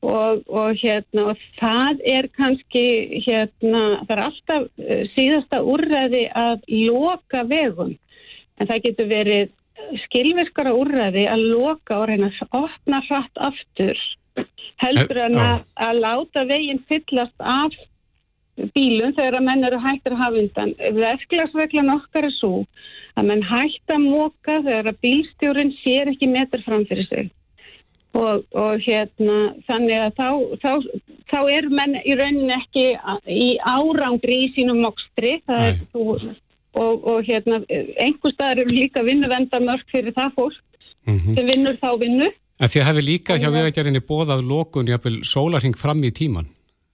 Og, 0.00 0.38
og 0.48 0.78
hérna 0.80 1.26
og 1.28 1.40
það 1.58 1.98
er 2.08 2.30
kannski 2.32 2.84
hérna 3.26 3.82
það 4.08 4.14
er 4.14 4.22
alltaf 4.24 4.62
uh, 4.64 5.02
síðasta 5.12 5.60
úrræði 5.60 6.22
að 6.32 6.62
loka 6.88 7.42
vegum. 7.44 7.90
En 8.56 8.70
það 8.70 8.80
getur 8.86 9.10
verið 9.10 9.52
skilvirkara 10.06 10.72
úrræði 10.72 11.26
að 11.28 11.44
loka 11.52 11.98
og 12.00 12.08
reyna 12.08 12.30
að 12.32 12.56
opna 12.62 13.02
hratt 13.10 13.44
aftur 13.44 14.00
heldur 14.80 15.20
en 15.26 15.36
að, 15.36 15.62
að 15.76 16.00
láta 16.00 16.44
veginn 16.48 16.80
fyllast 16.88 17.36
af 17.44 17.76
bílum 18.74 19.12
þegar 19.16 19.38
að 19.38 19.46
menn 19.48 19.66
eru 19.68 19.80
hættir 19.82 20.14
að 20.14 20.22
hafa 20.24 20.40
undan. 20.44 20.72
Verklagsveglan 20.96 21.92
okkar 21.96 22.28
er 22.28 22.34
svo 22.36 22.54
að 23.18 23.28
menn 23.30 23.44
hætt 23.46 23.94
að 23.94 24.06
móka 24.06 24.58
þegar 24.64 24.90
að 24.90 25.00
bílstjórin 25.04 25.72
sér 25.80 26.12
ekki 26.12 26.30
metur 26.30 26.64
fram 26.66 26.86
fyrir 26.88 27.08
sig. 27.10 27.30
Og, 28.18 28.42
og 28.58 28.80
hérna 28.82 29.36
þannig 29.68 30.00
að 30.02 30.16
þá, 30.18 30.28
þá, 30.62 30.70
þá 31.30 31.38
er 31.54 31.68
menn 31.70 31.98
í 32.02 32.16
rauninni 32.18 32.56
ekki 32.56 32.86
í 33.30 33.50
árangri 33.62 34.38
í 34.46 34.52
sínum 34.56 34.82
mokstri. 34.82 35.36
Er, 35.46 35.78
þú, 35.94 36.18
og, 36.74 37.06
og 37.12 37.26
hérna 37.28 37.62
einhver 37.70 38.34
staðar 38.34 38.64
eru 38.64 38.74
líka 38.74 39.04
vinnuvenda 39.06 39.62
mörg 39.62 39.86
fyrir 39.94 40.14
það 40.16 40.34
fólk 40.38 40.58
sem 41.06 41.46
vinnur 41.46 41.78
þá 41.80 41.90
vinnu. 42.02 42.30
En 42.60 42.68
þið 42.68 42.86
hefði 42.90 43.04
líka 43.06 43.38
hjá 43.40 43.48
vegagerðinni 43.48 44.02
bóðað 44.04 44.42
lokun 44.44 44.90
jafnvel 44.90 45.20
sólarhing 45.24 45.78
fram 45.78 46.02
í 46.04 46.10
tíman 46.12 46.50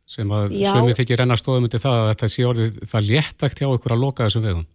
sem 0.07 0.31
að 0.31 0.55
sömið 0.71 1.01
þykir 1.01 1.21
renna 1.23 1.37
stóðum 1.39 1.67
undir 1.67 1.83
það 1.83 2.01
að 2.01 2.09
þetta 2.13 2.31
sé 2.33 2.47
orðið 2.47 2.81
það 2.93 3.09
léttvægt 3.11 3.63
hjá 3.63 3.69
ykkur 3.69 3.95
að 3.97 4.03
loka 4.05 4.27
þessum 4.27 4.47
vegum. 4.47 4.67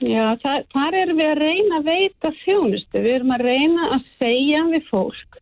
Já, 0.00 0.24
það, 0.40 0.62
þar 0.72 0.96
erum 0.96 1.18
við 1.20 1.30
að 1.30 1.40
reyna 1.44 1.78
að 1.78 1.88
veita 1.90 2.32
þjónustu. 2.40 3.00
Við 3.04 3.14
erum 3.18 3.34
að 3.36 3.46
reyna 3.48 3.88
að 3.96 4.06
segja 4.20 4.62
við 4.70 4.86
fólk. 4.88 5.40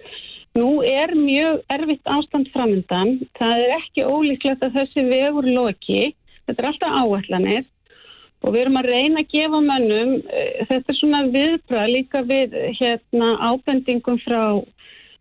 Nú 0.58 0.70
er 0.82 1.14
mjög 1.14 1.60
erfitt 1.74 2.10
ástand 2.10 2.50
framöndan. 2.54 3.18
Það 3.38 3.64
er 3.64 3.74
ekki 3.76 4.06
ólíklegt 4.06 4.64
að 4.66 4.78
þessi 4.80 5.04
vegur 5.10 5.46
loki. 5.46 6.00
Þetta 6.48 6.64
er 6.64 6.70
alltaf 6.72 6.96
áallanir 7.02 7.66
og 8.38 8.54
við 8.54 8.60
erum 8.62 8.78
að 8.78 8.90
reyna 8.92 9.22
að 9.22 9.30
gefa 9.34 9.60
mönnum, 9.64 10.10
eh, 10.30 10.66
þetta 10.68 10.92
er 10.92 10.98
svona 10.98 11.22
viðbrað 11.34 11.88
líka 11.90 12.22
við 12.26 12.54
hérna, 12.78 13.30
ábendingum 13.50 14.18
frá 14.22 14.42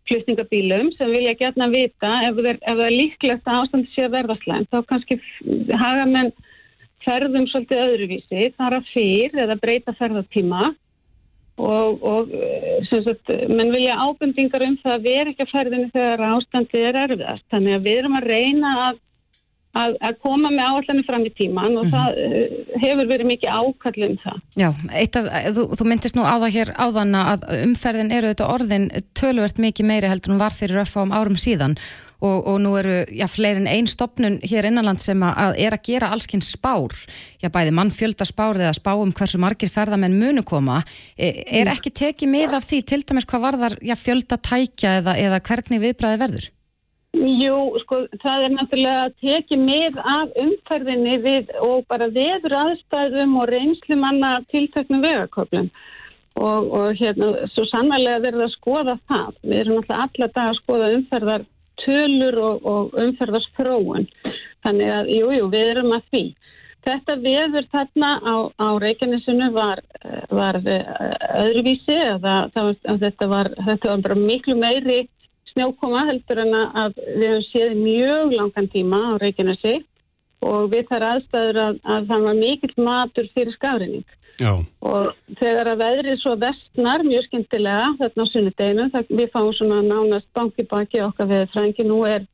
flutningabílum 0.08 0.92
sem 0.96 1.14
vilja 1.14 1.36
gætna 1.38 1.68
vita 1.72 2.12
ef, 2.26 2.42
það 2.64 2.84
er 2.86 2.94
líklegt 2.96 3.48
að 3.48 3.62
ástandi 3.62 3.92
sé 3.94 4.06
að 4.06 4.16
verða 4.16 4.38
slæmt 4.42 4.70
þá 4.72 4.78
kannski 4.90 5.20
haga 5.78 6.06
menn 6.08 6.32
ferðum 7.06 7.46
svolítið 7.48 7.82
öðruvísi, 7.84 8.52
þar 8.58 8.78
að 8.80 8.92
fyrr 8.92 9.42
eða 9.44 9.56
breyta 9.62 9.94
ferðartíma 9.98 10.72
og, 11.58 12.02
og 12.06 12.32
eh, 12.34 12.86
sagt, 12.90 13.32
menn 13.50 13.72
vilja 13.74 13.98
ábendingar 13.98 14.64
um 14.66 14.78
það 14.82 14.94
að 14.94 15.06
vera 15.08 15.32
ekki 15.32 15.46
að 15.46 15.52
ferðinu 15.54 15.90
þegar 15.94 16.24
ástandið 16.28 16.88
er 16.88 17.00
erfiðast. 17.04 17.46
Þannig 17.54 17.76
að 17.76 17.86
við 17.88 18.00
erum 18.02 18.18
að 18.18 18.28
reyna 18.32 18.74
að, 18.86 19.00
að, 19.76 19.94
að 20.00 20.16
koma 20.24 20.50
með 20.52 20.72
áallanir 20.72 21.06
fram 21.06 21.26
í 21.28 21.32
tíman 21.36 21.76
og 21.80 21.92
það 21.92 22.18
eh, 22.24 22.56
hefur 22.82 23.10
verið 23.10 23.30
mikið 23.32 23.54
ákall 23.60 24.08
um 24.08 24.18
það. 24.24 24.42
Já, 24.58 24.68
af, 24.72 25.30
þú, 25.58 25.68
þú 25.78 25.88
myndist 25.90 26.18
nú 26.18 26.26
á 26.26 26.34
það 26.40 26.56
hér 26.56 26.74
áðan 26.78 27.16
að 27.20 27.46
umferðin 27.60 28.12
eru 28.16 28.32
þetta 28.32 28.50
orðin 28.56 28.90
tölvert 29.18 29.62
mikið 29.62 29.90
meiri 29.92 30.10
heldur 30.10 30.34
en 30.34 30.42
var 30.42 30.56
fyrir 30.56 30.84
örfáum 30.84 31.14
árum 31.14 31.38
síðan. 31.40 31.78
Og, 32.18 32.48
og 32.50 32.56
nú 32.58 32.72
eru 32.74 33.04
já, 33.14 33.28
fleiri 33.30 33.60
en 33.60 33.68
ein 33.70 33.86
stopnun 33.86 34.40
hér 34.42 34.66
innanland 34.66 34.98
sem 34.98 35.20
að, 35.22 35.52
er 35.62 35.76
að 35.76 35.84
gera 35.86 36.08
allskins 36.10 36.48
spár, 36.50 36.90
já 37.38 37.46
bæði 37.54 37.76
mannfjölda 37.78 38.26
spár 38.26 38.58
eða 38.58 38.72
spá 38.74 38.90
um 38.98 39.12
hversu 39.14 39.38
margir 39.38 39.70
ferðamenn 39.70 40.18
munu 40.18 40.42
koma, 40.42 40.80
e, 41.14 41.44
er 41.46 41.70
ekki 41.70 41.94
tekið 41.94 42.34
mið 42.34 42.58
af 42.58 42.66
því 42.66 42.82
til 42.90 43.04
dæmis 43.06 43.28
hvað 43.30 43.44
varðar 43.46 43.78
já, 43.86 43.94
fjölda 43.94 44.42
tækja 44.42 44.98
eða, 44.98 45.14
eða 45.14 45.38
hvernig 45.46 45.84
viðbræði 45.86 46.24
verður? 46.24 46.50
Jú, 47.18 47.58
sko, 47.82 48.04
það 48.22 48.44
er 48.46 48.52
náttúrulega 48.54 49.04
að 49.08 49.14
tekið 49.22 49.62
með 49.64 49.96
af 50.06 50.34
umferðinni 50.38 51.16
við 51.24 51.52
og 51.66 51.86
bara 51.90 52.06
veður 52.14 52.54
aðstæðum 52.60 53.38
og 53.42 53.48
reynslu 53.50 53.96
manna 53.98 54.36
tiltöknum 54.52 55.02
vegaköflum. 55.02 55.70
og, 56.38 56.68
og 56.78 56.92
hérna, 56.94 57.32
svo 57.50 57.64
sannlega 57.66 58.20
verður 58.22 58.46
að 58.46 58.52
skoða 58.54 58.96
það. 59.10 59.30
Við 59.42 59.60
erum 59.62 59.80
alltaf 59.80 60.02
alla 60.04 60.28
dag 60.36 60.50
að 60.50 60.58
skoða 60.60 60.90
umferðar 60.94 61.46
tölur 61.82 62.38
og, 62.44 62.68
og 62.72 63.00
umferðarsfróun. 63.02 64.06
Þannig 64.66 64.92
að, 64.94 65.10
jú, 65.16 65.32
jú, 65.34 65.50
við 65.50 65.72
erum 65.72 65.96
að 65.96 66.06
því. 66.12 66.24
Þetta 66.86 67.16
veður 67.24 67.66
þarna 67.72 68.10
á, 68.22 68.34
á 68.54 68.68
Reykjanesinu 68.80 69.50
var, 69.56 69.82
var 70.30 70.60
öðruvísi 70.62 71.96
eða 71.98 72.36
það, 72.54 72.74
þetta, 73.02 73.30
var, 73.34 73.50
þetta 73.66 73.90
var 73.90 74.04
bara 74.06 74.20
miklu 74.22 74.56
meiri 74.62 75.00
snjókoma 75.58 76.04
heldur 76.06 76.42
en 76.44 76.54
að 76.54 76.98
við 77.18 77.24
hefum 77.26 77.46
séð 77.48 77.72
mjög 77.82 78.34
langan 78.36 78.68
tíma 78.70 79.00
á 79.10 79.12
Reykjanesi 79.18 79.74
og 80.46 80.70
við 80.70 80.86
þar 80.86 81.06
aðstæður 81.08 81.60
að, 81.64 81.80
að 81.82 82.06
það 82.12 82.24
var 82.28 82.38
mikill 82.38 82.74
matur 82.86 83.28
fyrir 83.34 83.56
skafrinning. 83.56 84.06
Já. 84.38 84.52
Og 84.86 85.08
þegar 85.40 85.72
að 85.72 85.80
veðrið 85.82 86.20
svo 86.22 86.36
vestnar 86.38 87.02
mjög 87.02 87.24
skemmtilega 87.26 87.88
þarna 87.98 88.26
á 88.26 88.30
sunnudeginu, 88.30 88.86
við 89.10 89.30
fáum 89.34 89.50
svona 89.58 89.80
nánast 89.82 90.28
banki 90.38 90.66
baki 90.70 91.02
okkar 91.02 91.30
við 91.32 91.48
frængi, 91.56 91.86
nú 91.88 92.04
er 92.06 92.28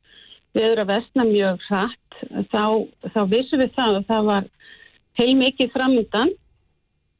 veður 0.53 0.83
að 0.83 0.91
vestna 0.93 1.25
mjög 1.25 1.65
hratt, 1.65 2.19
þá, 2.53 2.63
þá 3.09 3.21
vissum 3.33 3.63
við 3.63 3.73
það 3.73 3.97
að 3.97 4.05
það 4.11 4.29
var 4.29 4.51
heil 5.17 5.33
mikið 5.39 5.73
framöndan 5.73 6.35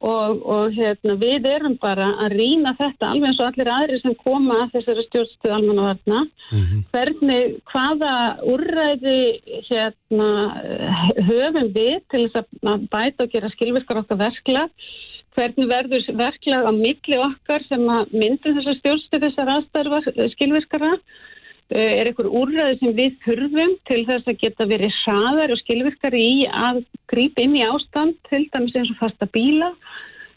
og, 0.04 0.42
og 0.44 0.74
hérna, 0.76 1.16
við 1.16 1.48
erum 1.48 1.76
bara 1.80 2.10
að 2.20 2.36
rýna 2.36 2.74
þetta 2.76 3.08
alveg 3.10 3.30
eins 3.30 3.40
og 3.40 3.46
allir 3.48 3.70
aðri 3.72 4.00
sem 4.02 4.16
koma 4.20 4.58
að 4.64 4.74
þessari 4.74 5.04
stjórnstuð 5.06 5.54
almannavarna. 5.56 6.20
Mm 6.52 6.62
-hmm. 6.62 6.84
hvernig, 6.92 7.56
hvaða 7.72 8.14
úrræði 8.52 9.18
hérna, 9.70 10.30
höfum 11.30 11.72
við 11.72 11.98
til 12.12 12.28
þess 12.28 12.44
að 12.44 12.88
bæta 12.92 13.24
og 13.24 13.32
gera 13.32 13.52
skilvirkar 13.54 14.02
okkar 14.02 14.24
verkla 14.26 14.68
hvernig 15.36 15.68
verður 15.68 16.04
verkla 16.16 16.64
á 16.64 16.72
milli 16.72 17.16
okkar 17.20 17.64
sem 17.68 17.82
að 17.92 18.12
myndum 18.16 18.56
þessar 18.56 18.78
stjórnstuð 18.80 19.24
þessar 19.26 19.52
aðstæður 19.56 20.30
skilvirkara 20.32 20.92
er 21.74 22.06
einhver 22.06 22.28
úrræði 22.30 22.78
sem 22.78 22.92
við 22.94 23.16
þurfum 23.24 23.72
til 23.88 24.02
þess 24.06 24.28
að 24.30 24.40
geta 24.42 24.66
verið 24.70 24.98
hraðar 25.02 25.54
og 25.54 25.62
skilvirkari 25.62 26.20
í 26.22 26.36
að 26.46 26.84
grípa 27.10 27.42
inn 27.42 27.56
í 27.58 27.64
ástand 27.66 28.14
til 28.30 28.44
dæmis 28.52 28.76
eins 28.78 28.92
og 28.94 29.00
fasta 29.00 29.26
bíla 29.34 29.72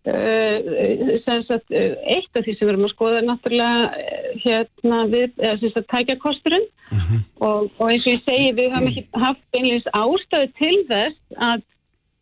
sagt, 0.08 1.70
eitt 1.70 2.38
af 2.38 2.46
því 2.46 2.54
sem 2.56 2.66
við 2.66 2.72
erum 2.72 2.86
að 2.88 2.94
skoða 2.94 3.18
er 3.20 3.26
náttúrulega 3.28 3.90
hérna 4.46 5.00
við, 5.12 5.34
eða 5.38 5.84
tækja 5.92 6.16
kosturinn 6.24 6.66
uh 6.66 6.98
-huh. 6.98 7.20
og, 7.40 7.72
og 7.78 7.92
eins 7.92 8.06
og 8.08 8.14
ég 8.14 8.24
segi 8.24 8.54
við 8.56 8.72
hafum 8.74 8.88
ekki 8.88 9.06
haft 9.14 9.44
einlega 9.58 9.92
ástæðu 9.94 10.48
til 10.62 10.78
þess 10.90 11.18
að, 11.36 11.62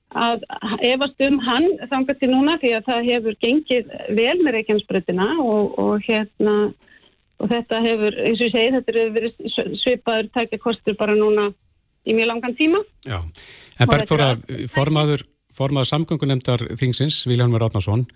að 0.09 0.39
efast 0.81 1.21
um 1.29 1.39
hann 1.39 1.67
þangar 1.91 2.19
til 2.19 2.31
núna 2.31 2.57
því 2.57 2.73
að 2.73 2.87
það 2.89 3.09
hefur 3.11 3.35
gengið 3.45 3.85
vel 4.09 4.37
með 4.43 4.53
Reykjanesbröðina 4.57 5.29
og, 5.39 5.79
og 5.79 6.01
hérna 6.01 6.73
og 7.37 7.49
þetta 7.51 7.81
hefur, 7.85 8.19
eins 8.25 8.39
og 8.41 8.47
ég 8.47 8.53
segi, 8.53 8.75
þetta 8.75 8.95
hefur 8.97 9.15
verið 9.17 9.79
svipaður 9.81 10.29
tækja 10.33 10.61
kostur 10.61 10.97
bara 10.99 11.17
núna 11.17 11.49
í 12.07 12.15
mjög 12.17 12.31
langan 12.31 12.55
tíma. 12.57 12.81
Já, 13.05 13.19
en 13.77 13.91
Bergþóra, 13.91 14.29
formaður, 14.73 15.25
formaður 15.57 15.91
samgöngunemdar 15.91 16.65
þingsins, 16.79 17.19
Vilhelmur 17.29 17.67
Átnarsson, 17.67 18.07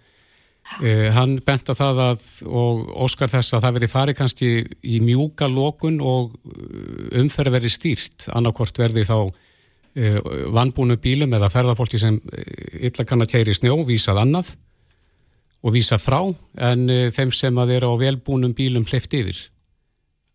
eh, 0.81 1.09
hann 1.13 1.37
bent 1.45 1.69
á 1.69 1.73
það 1.77 2.01
að, 2.07 2.25
og 2.47 2.89
óskar 3.05 3.31
þess 3.33 3.57
að 3.57 3.67
það 3.67 3.77
verið 3.77 3.93
farið 3.93 4.19
kannski 4.21 4.51
í 4.81 5.03
mjúka 5.05 5.49
lókun 5.51 6.01
og 6.01 6.33
eh, 6.33 7.21
umferð 7.21 7.59
verið 7.59 7.77
stýrt, 7.77 8.29
annarkort 8.33 8.81
verði 8.81 9.05
þá 9.05 9.17
eh, 9.21 10.17
vannbúnu 10.55 10.97
bílum 11.03 11.37
eða 11.37 11.51
ferðarfólki 11.53 12.01
sem 12.01 12.17
eh, 12.33 12.89
illa 12.89 13.05
kann 13.05 13.21
að 13.21 13.35
kæri 13.35 13.57
snjó, 13.57 13.77
vísað 13.85 14.23
annað 14.25 14.55
og 15.61 15.75
vísa 15.75 15.99
frá 16.01 16.19
en 16.69 16.89
uh, 16.89 17.07
þeim 17.13 17.33
sem 17.35 17.61
að 17.61 17.75
eru 17.77 17.93
á 17.93 18.01
velbúnum 18.01 18.55
bílum 18.57 18.87
hleyft 18.89 19.13
yfir. 19.13 19.37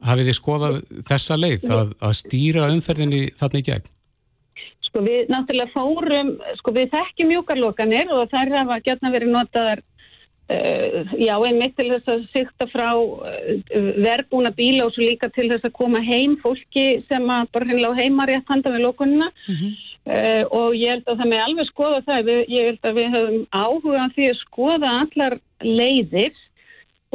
Hafið 0.07 0.31
þið 0.31 0.39
skoðað 0.39 0.79
þessa 1.09 1.37
leið 1.41 1.69
að, 1.73 1.93
að 2.05 2.17
stýra 2.21 2.71
umferðinni 2.75 3.23
þarna 3.39 3.63
í 3.63 3.67
gegn? 3.67 3.93
Sko 4.87 5.03
við 5.05 5.33
náttúrulega 5.33 5.73
fórum, 5.73 6.33
sko 6.61 6.73
við 6.77 6.93
þekkjum 6.93 7.31
mjúkarlokanir 7.33 8.13
og 8.15 8.29
þær 8.33 8.53
hafa 8.61 8.81
gætna 8.85 9.13
verið 9.15 9.33
notaðar 9.35 9.83
uh, 10.53 11.17
já 11.19 11.35
einmitt 11.41 11.75
til 11.79 11.89
þess 11.95 12.13
að 12.13 12.29
sykta 12.35 12.69
frá 12.71 12.91
uh, 12.95 13.51
verbúna 14.05 14.53
bíla 14.55 14.87
og 14.87 14.95
svo 14.95 15.07
líka 15.07 15.31
til 15.35 15.49
þess 15.51 15.67
að 15.67 15.77
koma 15.81 16.03
heim 16.05 16.37
fólki 16.45 16.87
sem 17.09 17.25
að 17.25 17.51
bara 17.57 17.71
hennilega 17.73 18.05
heima 18.05 18.29
rétt 18.31 18.53
handa 18.53 18.73
með 18.75 18.87
lokunina 18.87 19.31
mm 19.33 19.55
-hmm. 19.55 19.75
Uh, 20.07 20.45
og 20.55 20.75
ég 20.79 20.93
held 20.93 21.09
að 21.11 21.19
það 21.19 21.29
með 21.33 21.41
alveg 21.43 21.67
skoða 21.67 21.97
það, 22.07 22.19
við, 22.29 22.37
ég 22.55 22.67
held 22.69 22.85
að 22.87 22.99
við 23.01 23.15
höfum 23.17 23.41
áhuga 23.51 24.03
því 24.15 24.27
að 24.31 24.37
skoða 24.39 24.91
allar 25.01 25.35
leiðir 25.67 26.37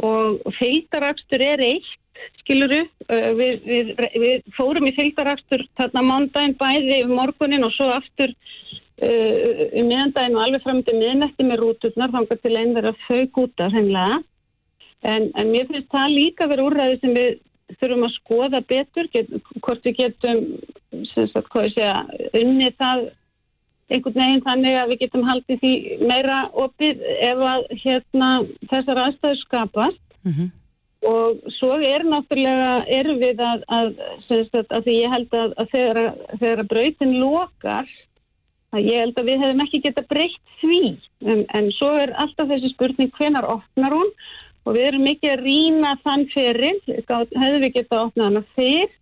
og 0.04 0.50
fylgdarakstur 0.58 1.44
er 1.46 1.62
eitt, 1.64 1.94
skiluru, 2.42 2.82
uh, 3.06 3.30
við, 3.38 3.64
við, 3.64 3.94
við 4.20 4.50
fórum 4.58 4.90
í 4.90 4.92
fylgdarakstur 4.98 5.64
þarna 5.80 6.02
mándaginn 6.10 6.58
bæði 6.60 6.98
um 7.06 7.14
morgunin 7.16 7.64
og 7.64 7.72
svo 7.78 7.88
aftur 7.94 8.34
uh, 8.36 9.64
um 9.72 9.88
miðandaginn 9.88 10.36
og 10.36 10.44
alveg 10.44 10.66
fram 10.66 10.84
til 10.84 10.98
miðnetti 11.00 11.48
með 11.48 11.64
rúturnar, 11.64 12.12
þannig 12.12 12.44
til 12.44 12.54
einn 12.60 12.76
verið 12.76 12.92
að 12.92 13.64
af 13.64 13.72
hennilega, 13.78 14.20
en, 15.14 15.30
en 15.32 15.54
mér 15.56 15.72
finnst 15.72 15.88
það 15.96 16.18
líka 16.18 16.52
verið 16.52 16.68
úrræði 16.68 17.00
sem 17.00 17.16
við 17.16 17.40
þurfum 17.80 18.06
að 18.06 18.14
skoða 18.18 18.60
betur 18.68 19.08
get, 19.12 19.28
hvort 19.60 19.84
við 19.86 19.98
getum 20.02 20.46
sagt, 21.32 21.52
segja, 21.74 21.96
unni 22.38 22.70
það 22.78 23.10
einhvern 23.92 24.18
veginn 24.18 24.44
þannig 24.46 24.78
að 24.78 24.90
við 24.92 25.00
getum 25.04 25.28
haldið 25.28 25.62
því 25.62 25.72
meira 26.08 26.40
opið 26.64 27.04
ef 27.28 27.44
að 27.52 27.64
hérna, 27.84 28.30
þessar 28.70 29.00
aðstæður 29.06 29.40
skapast. 29.42 30.02
Mm 30.22 30.32
-hmm. 30.32 30.50
og 31.10 31.52
svo 31.58 31.76
er 31.82 32.04
náttúrulega 32.06 32.84
erum 32.86 33.18
við 33.18 33.40
að, 33.42 33.64
að, 33.66 33.88
að, 34.30 34.66
að 34.76 34.84
því 34.84 34.94
ég 35.00 35.10
held 35.10 35.32
að 35.34 35.54
þegar, 35.72 35.98
þegar 36.38 36.60
að 36.62 36.70
brautin 36.72 37.14
lokar 37.18 37.88
að 38.72 38.86
ég 38.86 39.00
held 39.02 39.18
að 39.18 39.28
við 39.30 39.42
hefum 39.42 39.64
ekki 39.64 39.80
geta 39.82 40.04
breytt 40.08 40.54
því. 40.60 40.84
En, 41.26 41.44
en 41.58 41.72
svo 41.76 41.90
er 41.98 42.14
alltaf 42.22 42.48
þessi 42.48 42.70
spurning 42.72 43.10
hvenar 43.18 43.48
opnar 43.50 43.96
hún 43.98 44.14
og 44.62 44.76
við 44.76 44.88
erum 44.88 45.06
mikið 45.08 45.32
að 45.34 45.44
rýna 45.46 45.94
þann 46.02 46.26
fyrir, 46.32 46.82
hefðu 46.86 47.62
við 47.64 47.72
getað 47.78 48.04
opnað 48.06 48.28
hana 48.28 48.42
fyrr, 48.56 48.92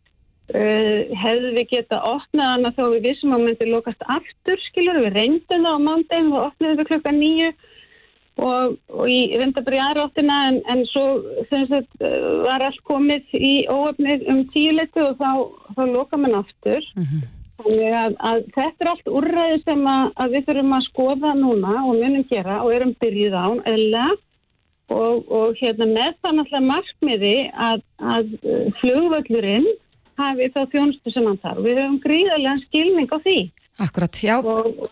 uh, 0.54 1.00
hefðu 1.24 1.50
við 1.56 1.66
getað 1.74 2.06
opnað 2.14 2.52
hana 2.54 2.72
þá 2.76 2.84
við 2.86 3.08
vissum 3.08 3.34
að 3.36 3.44
myndi 3.46 3.68
lokast 3.70 4.06
aftur, 4.06 4.62
skilur, 4.68 5.02
við 5.04 5.18
reyndum 5.18 5.66
það 5.66 5.76
á 5.76 5.86
mándegin 5.88 6.32
og 6.32 6.46
opnaðum 6.48 6.80
við 6.80 6.90
klokka 6.92 7.14
nýju 7.16 7.50
og, 8.40 8.78
og 8.94 9.10
ég 9.10 9.34
reynda 9.40 9.64
bara 9.66 9.76
í 9.76 9.82
aðráttina 9.84 10.38
en, 10.48 10.62
en 10.72 10.86
svo 10.88 11.04
sagt, 11.50 11.90
var 12.46 12.64
allt 12.64 12.80
komið 12.88 13.36
í 13.36 13.52
óöfnið 13.68 14.24
um 14.32 14.40
tíu 14.54 14.72
letu 14.76 15.04
og 15.04 15.20
þá, 15.20 15.30
þá 15.76 15.82
loka 15.90 16.20
mann 16.20 16.38
aftur. 16.40 16.80
Mm 16.96 17.04
-hmm. 17.04 17.28
Þannig 17.60 17.92
að, 17.92 18.14
að 18.24 18.38
þetta 18.54 18.84
er 18.84 18.90
allt 18.94 19.08
úrræði 19.20 19.56
sem 19.66 19.86
að, 19.92 20.04
að 20.22 20.34
við 20.34 20.46
þurfum 20.46 20.76
að 20.78 20.86
skoða 20.86 21.32
núna 21.36 21.74
og 21.82 21.98
munum 21.98 22.24
gera 22.30 22.62
og 22.64 22.72
erum 22.72 22.94
byrjuð 23.02 23.36
á, 23.36 23.48
eða 23.74 24.06
og, 24.94 25.28
og 25.30 25.58
hérna 25.60 25.88
með 25.90 26.16
það 26.20 26.36
náttúrulega 26.38 26.68
markmiði 26.70 27.36
að, 27.68 27.84
að 28.16 28.34
uh, 28.40 28.64
flugvöllurinn 28.80 29.68
hafi 30.20 30.50
þá 30.54 30.60
þjónustu 30.72 31.14
sem 31.14 31.28
hann 31.28 31.40
þarf. 31.42 31.62
Við 31.64 31.80
höfum 31.80 32.00
gríðarlega 32.04 32.56
skilning 32.66 33.10
á 33.10 33.18
því. 33.24 33.38
Akkurat, 33.80 34.22
já. 34.24 34.36
Og, 34.40 34.88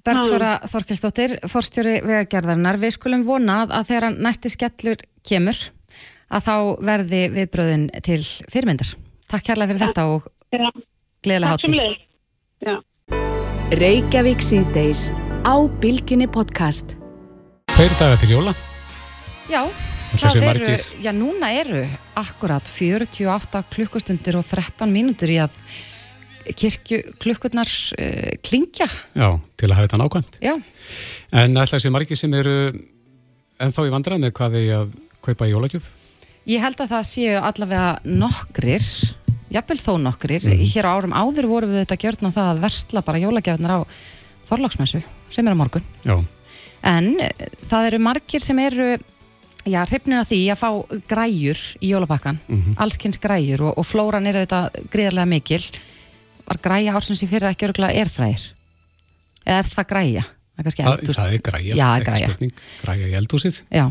Bergþóra 0.00 0.54
Þorkelsdóttir, 0.64 1.34
forstjóri 1.50 1.98
vegagerðarinnar, 2.00 2.78
við 2.80 2.94
skulum 2.96 3.24
vonað 3.26 3.74
að 3.76 3.90
þegar 3.90 4.16
næsti 4.16 4.52
skellur 4.54 5.02
kemur 5.28 5.58
að 6.30 6.46
þá 6.46 6.54
verði 6.88 7.22
viðbröðin 7.34 7.88
til 8.06 8.20
fyrirmyndar. 8.22 8.94
Takk 9.30 9.50
kærlega 9.50 9.74
fyrir 9.74 9.84
ja, 9.84 9.90
þetta 9.90 10.06
og 10.14 10.30
ja. 10.56 10.72
gleðilega 11.26 11.58
hátíð. 11.58 12.00
Ja. 12.64 12.78
Reykjavík 13.80 14.42
síðdeis 14.44 15.10
á 15.44 15.54
Bilginni 15.82 16.30
podcast. 16.30 16.96
Tveir 17.70 17.94
dagar 18.00 18.20
til 18.22 18.34
jóla. 18.34 18.56
Já, 19.50 19.64
það 20.14 20.44
eru, 20.46 20.74
já 21.02 21.10
núna 21.14 21.48
eru 21.58 21.80
akkurat 22.18 22.66
48 22.70 23.64
klukkustundir 23.72 24.38
og 24.38 24.46
13 24.46 24.86
mínútur 24.92 25.32
í 25.32 25.40
að 25.42 25.56
kirkju 26.56 27.00
klukkurnar 27.20 27.68
uh, 27.98 28.30
klingja. 28.46 28.86
Já, 29.18 29.28
til 29.58 29.70
að 29.70 29.76
hafa 29.76 29.88
þetta 29.88 30.00
nákvæmt. 30.00 30.38
Já. 30.44 30.54
En 31.42 31.58
alltaf 31.58 31.82
sem 31.82 31.94
margir 31.94 32.18
sem 32.18 32.34
eru 32.38 32.56
ennþá 33.60 33.86
í 33.86 33.92
vandrað 33.92 34.22
með 34.22 34.34
hvað 34.38 34.56
þeir 34.56 34.72
að 34.78 34.94
kaupa 35.26 35.48
í 35.48 35.54
jólagjöf? 35.54 35.90
Ég 36.48 36.64
held 36.64 36.80
að 36.80 36.94
það 36.94 37.06
séu 37.10 37.36
allavega 37.36 37.90
nokkrir, 38.06 38.88
jafnvel 39.52 39.80
þó 39.82 39.92
nokkrir, 40.06 40.46
mm. 40.46 40.66
hér 40.72 40.88
á 40.88 40.94
árum 40.94 41.14
áður 41.14 41.50
voru 41.50 41.70
við 41.74 41.82
þetta 41.84 42.02
gjörna 42.06 42.34
það 42.34 42.52
að 42.54 42.64
versla 42.64 43.04
bara 43.06 43.22
jólagjafnar 43.26 43.74
á 43.76 43.78
þorlagsmessu 44.48 45.02
sem 45.30 45.46
er 45.46 45.58
á 45.58 45.60
morgun. 45.60 45.86
Já. 46.06 46.16
En 46.86 47.12
það 47.68 47.90
eru 47.90 48.00
margir 48.02 48.42
sem 48.42 48.58
eru 48.62 48.94
Já, 49.68 49.82
hreifnir 49.84 50.20
að 50.22 50.30
því 50.30 50.40
að 50.52 50.60
fá 50.60 50.70
græjur 51.10 51.62
í 51.80 51.90
jólabakkan, 51.92 52.38
mm 52.48 52.60
-hmm. 52.60 52.76
allskynns 52.80 53.20
græjur 53.20 53.62
og, 53.68 53.78
og 53.78 53.86
flóran 53.86 54.26
er 54.26 54.40
auðvitað 54.40 54.84
gríðarlega 54.92 55.26
mikil 55.26 55.64
var 56.46 56.58
græja 56.62 56.94
ársins 56.94 57.22
í 57.22 57.28
fyrra 57.28 57.50
ekki 57.52 57.68
örgulega 57.68 58.00
erfræðir 58.00 58.46
eða 59.46 59.58
er 59.58 59.68
það 59.68 59.90
græja 59.92 60.24
Það 60.60 60.74
Það, 60.76 61.12
það 61.16 61.34
er 61.34 61.42
græja, 61.44 61.74
Já, 61.74 61.86
ekki 61.96 62.10
græja. 62.10 62.28
spurning, 62.28 62.62
græja 62.82 63.06
í 63.06 63.14
eldhúsið. 63.16 63.60
Já, 63.72 63.84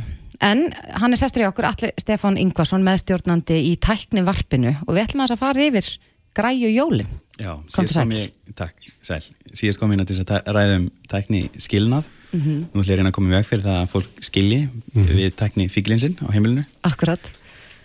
en 0.46 0.62
hann 1.02 1.16
er 1.16 1.20
sestur 1.20 1.44
í 1.44 1.48
okkur 1.48 1.68
Alli 1.70 1.90
Stefán 1.98 2.38
Ingvarsson 2.42 2.86
meðstjórnandi 2.86 3.58
í 3.72 3.72
tækni 3.82 4.22
varpinu 4.28 4.76
og 4.86 4.94
við 4.94 5.08
ætlum 5.08 5.24
aðeins 5.24 5.38
að 5.38 5.42
fara 5.42 5.66
yfir 5.66 5.90
græju 6.38 6.70
jólin 6.70 7.10
Já, 7.40 7.54
síðast 7.72 7.96
kom 7.96 8.12
ég, 8.12 8.32
takk, 8.60 8.88
sæl, 9.02 9.22
síðast 9.56 9.80
kom 9.80 9.92
ég 9.96 10.06
til 10.06 10.18
þess 10.20 10.34
að 10.36 10.54
ræða 10.58 10.78
um 10.82 10.88
tækni 11.08 11.44
skilnað. 11.58 12.08
Mhm. 12.36 12.56
Nú 12.74 12.82
ætlum 12.82 12.86
ég 12.86 12.92
að 12.94 12.98
reyna 13.00 13.10
að 13.10 13.18
koma 13.18 13.30
í 13.32 13.38
veg 13.38 13.46
fyrir 13.48 13.64
það 13.66 13.78
að 13.82 13.92
fólk 13.94 14.24
skilji 14.28 14.62
við 14.94 15.36
tækni 15.40 15.70
fíklinsinn 15.72 16.18
á 16.22 16.28
heimilinu. 16.36 16.66
Akkurat 16.86 17.32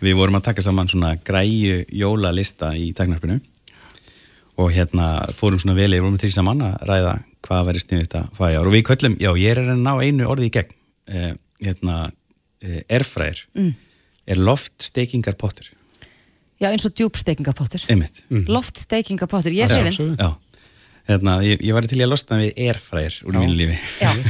Við 0.05 0.17
vorum 0.19 0.37
að 0.37 0.43
taka 0.51 0.63
saman 0.65 0.89
svona 0.91 1.15
græju 1.25 1.85
jólalista 1.95 2.73
í 2.77 2.91
tæknarpinu 2.97 3.39
og 4.61 4.73
hérna 4.75 5.07
fórum 5.35 5.61
svona 5.63 5.77
vel, 5.79 5.91
við 5.95 6.03
vorum 6.05 6.19
þrý 6.21 6.31
saman 6.35 6.61
að 6.67 6.75
ræða 6.91 7.15
hvað 7.47 7.69
verið 7.71 7.85
sniðið 7.85 8.05
þetta 8.05 8.23
fæja 8.37 8.61
og 8.61 8.69
við 8.75 8.85
köllum, 8.91 9.17
já, 9.23 9.31
ég 9.41 9.55
er 9.55 9.63
að 9.63 9.81
ná 9.81 9.93
einu 10.03 10.29
orði 10.31 10.51
í 10.51 10.53
gegn, 10.55 10.75
eh, 11.09 11.33
hérna, 11.63 11.97
eh, 12.63 12.83
erfræðir, 12.89 13.45
Mm. 13.55 13.75
er 14.27 14.37
loftstekingar 14.37 15.37
pottur, 15.37 15.71
Já, 16.63 16.69
eins 16.71 16.87
og 16.87 16.95
djúbsteikingapottur 16.95 17.83
einmitt. 17.91 18.23
Loftsteikingapottur, 18.49 19.55
ég 19.57 19.67
er 19.67 19.83
hrifin 19.83 20.15
Já, 20.15 20.29
hérna, 21.11 21.37
ég, 21.45 21.61
ég 21.67 21.75
var 21.77 21.87
til 21.91 21.99
í 21.99 22.05
að 22.07 22.13
losna 22.13 22.39
við 22.41 22.61
erfræðir 22.69 23.17
úr 23.27 23.39
mínu 23.41 23.57
lífi. 23.59 23.79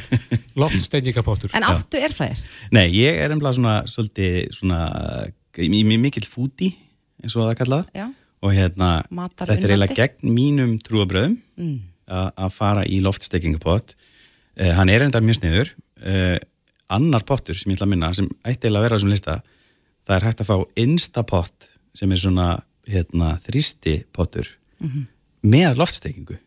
Loftsteiningapottur. 0.60 1.52
En 1.54 1.66
áttu 1.68 2.00
erfræðir? 2.00 2.40
Nei, 2.74 2.86
ég 2.96 3.20
er 3.20 3.34
ennbla 3.34 3.52
svona, 3.56 3.74
svolítið, 3.90 4.38
svona, 4.56 4.80
mjög 5.58 6.00
mikill 6.02 6.28
fúti, 6.28 6.72
eins 7.22 7.36
og 7.36 7.44
það 7.50 7.58
kallað. 7.60 7.90
Já. 7.94 8.06
Og 8.44 8.52
hérna, 8.52 8.88
Matar 9.14 9.48
þetta 9.48 9.68
er 9.68 9.74
eiginlega 9.74 9.98
gegn 10.00 10.32
mínum 10.36 10.74
trúabröðum 10.84 11.38
Mm. 11.54 11.76
að 12.10 12.26
að 12.44 12.50
fara 12.52 12.82
í 12.84 12.98
loftsteikingapott. 13.00 13.94
Uh, 14.58 14.72
hann 14.76 14.90
er 14.92 15.04
enda 15.06 15.20
mjög 15.24 15.38
sniður. 15.38 15.70
Uh, 16.02 16.36
annar 16.92 17.24
pottur 17.24 17.56
sem 17.56 17.70
ég 17.72 17.78
ætla 17.78 17.86
að 17.86 17.92
minna, 17.94 18.10
sem 18.16 18.26
ætti 18.44 18.66
eiginlega 18.66 18.80
að 18.80 18.84
vera 18.88 18.96
á 18.96 18.98
þessum 18.98 19.12
lista, 19.14 19.36
það 20.04 20.16
er 20.18 20.26
hægt 20.28 20.42
að 20.42 20.50
fá 20.50 20.56
instapott 20.84 21.68
sem 21.94 22.10
er 22.12 22.16
svona, 22.20 22.48
hérna, 22.88 23.38
þrýsti 23.40 24.04
pottur 24.12 24.48
Mhm. 24.80 25.06
með 25.44 25.76
loftsteikingu. 25.78 26.38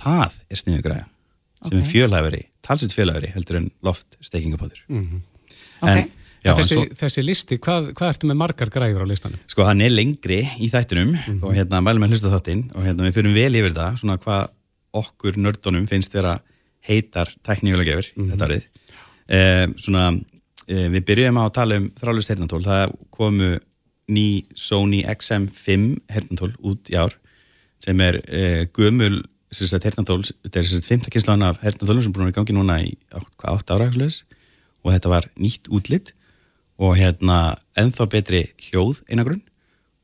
Það 0.00 0.32
er 0.50 0.56
sniður 0.56 0.82
græja 0.86 1.04
sem 1.66 1.78
Ok. 1.78 1.84
er 1.84 1.90
fjölhæfari, 1.92 2.42
talsveit 2.62 2.94
fjölhæfari 2.96 3.32
heldur 3.34 3.56
en 3.56 3.70
loftsteikingapottur. 3.84 4.78
Mhm. 4.88 5.20
En, 5.82 5.96
já, 6.44 6.50
En 6.52 6.56
þessi, 6.56 6.76
en 6.76 6.86
svo, 6.88 6.94
þessi 6.96 7.24
listi, 7.24 7.58
hvað, 7.58 7.92
hvað 7.92 8.08
ertu 8.14 8.28
með 8.30 8.36
margar 8.36 8.70
græður 8.70 9.04
á 9.04 9.06
listanum? 9.08 9.38
sko 9.46 9.64
hann 9.64 9.80
er 9.82 9.90
lengri 9.90 10.42
í 10.60 10.70
þættinum 10.70 11.42
og 11.42 11.54
hérna 11.54 11.82
mælum 11.82 12.04
við 12.04 12.10
hlusta 12.14 12.30
þáttinn 12.32 12.70
og 12.74 12.82
hérna 12.84 13.04
við 13.08 13.12
fyrir 13.18 13.34
vel 13.34 13.52
yfir 13.60 13.74
það, 13.74 13.98
svona 14.00 14.16
hvað 14.18 14.48
okkur 14.94 15.36
nördunum 15.36 15.86
finnst 15.88 16.12
vera 16.12 16.40
heitar 16.88 17.28
tækníulegefur 17.44 18.08
þetta 18.16 18.46
árið. 18.48 18.64
Eh, 19.28 19.66
svona, 19.76 20.18
eh, 20.68 20.88
við 20.88 21.04
byrjum 21.04 21.36
að 21.38 21.52
tala 21.52 21.76
um 21.76 21.88
þrálega 21.90 22.22
sternatól, 22.24 22.64
það 22.64 22.96
komu 23.12 23.58
ný 24.10 24.44
Sony 24.58 25.02
XM5 25.06 26.00
hernatól 26.10 26.54
út 26.66 26.90
í 26.92 26.98
ár 26.98 27.16
sem 27.80 28.00
er 28.04 28.20
eh, 28.28 28.66
gömul 28.76 29.22
hernatól, 29.50 30.22
þetta 30.22 30.60
er 30.60 30.68
sagt 30.68 30.86
15 30.86 31.10
kynslan 31.10 31.42
af 31.46 31.62
hernatólum 31.64 32.04
sem 32.04 32.14
búin 32.14 32.28
að 32.28 32.36
gangi 32.38 32.54
núna 32.54 32.80
í 32.84 32.92
8 33.10 33.74
ára 33.74 33.90
og 34.80 34.92
þetta 34.94 35.12
var 35.12 35.28
nýtt 35.36 35.70
útlitt 35.70 36.14
og 36.80 36.96
hérna 36.96 37.56
ennþá 37.78 38.06
betri 38.08 38.44
hljóð 38.68 39.02
einagrunn 39.10 39.42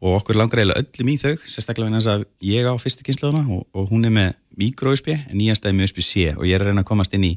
og 0.04 0.18
okkur 0.18 0.36
langar 0.36 0.60
eiginlega 0.60 0.82
öllum 0.82 1.12
í 1.12 1.16
þau 1.20 1.34
sérstaklega 1.48 1.94
þess 1.96 2.10
að 2.12 2.24
ég 2.44 2.66
á 2.68 2.74
fyrstu 2.80 3.06
kynsluðuna 3.06 3.46
og, 3.54 3.62
og 3.72 3.88
hún 3.92 4.04
er 4.04 4.12
með 4.12 4.34
mikro-USB 4.60 5.14
en 5.14 5.38
nýjast 5.38 5.64
er 5.64 5.76
með 5.76 5.88
USB-C 5.88 6.34
og 6.36 6.44
ég 6.44 6.56
er 6.56 6.64
að 6.64 6.72
reyna 6.72 6.84
að 6.84 6.90
komast 6.90 7.16
inn 7.16 7.24
í 7.30 7.32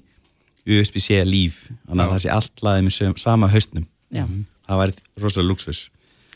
USB-C 0.68 1.22
líf 1.28 1.70
þannig 1.88 2.04
að 2.04 2.12
það 2.12 2.24
sé 2.26 2.34
allt 2.36 2.66
laðið 2.66 2.90
með 2.90 3.22
sama 3.24 3.50
haustnum 3.54 3.88
Já. 4.12 4.26
það 4.68 4.82
væri 4.84 4.98
rosalega 5.24 5.52
luxus 5.54 5.86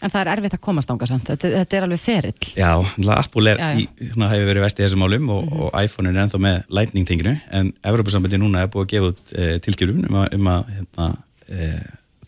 En 0.04 0.12
það 0.12 0.22
er 0.22 0.32
erfitt 0.34 0.56
að 0.58 0.62
komast 0.66 0.92
ánga 0.92 1.08
samt. 1.08 1.30
Þetta, 1.32 1.52
þetta 1.62 1.78
er 1.78 1.86
alveg 1.88 2.02
ferill. 2.04 2.48
Já, 2.60 2.70
Apple 3.16 3.54
er, 3.54 3.62
Já, 3.62 3.70
já. 3.72 3.80
Í, 3.80 4.08
hérna, 4.10 4.30
hefur 4.34 4.50
verið 4.50 4.66
vest 4.66 4.80
í 4.80 4.84
þessum 4.84 5.04
málum 5.04 5.30
og, 5.32 5.54
og 5.56 5.78
iPhone 5.80 6.12
er 6.12 6.20
ennþá 6.26 6.42
með 6.44 6.74
lightning 6.78 7.08
tenginu 7.08 7.36
en 7.56 7.70
Evropasambandi 7.92 8.40
núna 8.42 8.66
er 8.66 8.72
búið 8.74 8.86
að 8.86 8.92
gefa 8.94 9.12
út 9.14 9.36
e, 9.36 9.46
tilskjörum 9.64 10.02
um 10.10 10.18
að, 10.20 10.36
um 10.38 10.50
að 10.52 10.74
hérna, 10.74 11.08
e, 11.48 11.70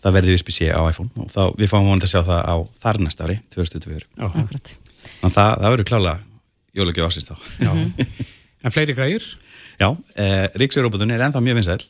það 0.03 0.17
verði 0.19 0.37
USB-C 0.37 0.69
á 0.71 0.81
iPhone. 0.87 1.11
Og 1.19 1.33
þá, 1.33 1.41
við 1.59 1.73
fáum 1.73 1.89
vonandi 1.89 2.07
að 2.07 2.13
sjá 2.13 2.21
það 2.29 2.41
á 2.47 2.55
þar 2.85 3.01
næsta 3.03 3.27
ári, 3.27 3.37
2024 3.57 4.07
Akkurat. 4.29 4.77
Þannig 5.05 5.27
að 5.27 5.35
það, 5.35 5.51
það 5.65 5.75
verður 5.75 5.89
klála 5.91 6.15
jólagjöf 6.79 7.11
ásins 7.11 7.29
þá. 7.29 7.35
En 8.65 8.73
fleiri 8.73 8.95
græður? 8.97 9.25
Já, 9.77 9.91
e, 10.17 10.25
Ríksjörróbotun 10.57 11.11
er 11.13 11.21
ennþá 11.21 11.43
mjög 11.43 11.59
vinsæl 11.59 11.83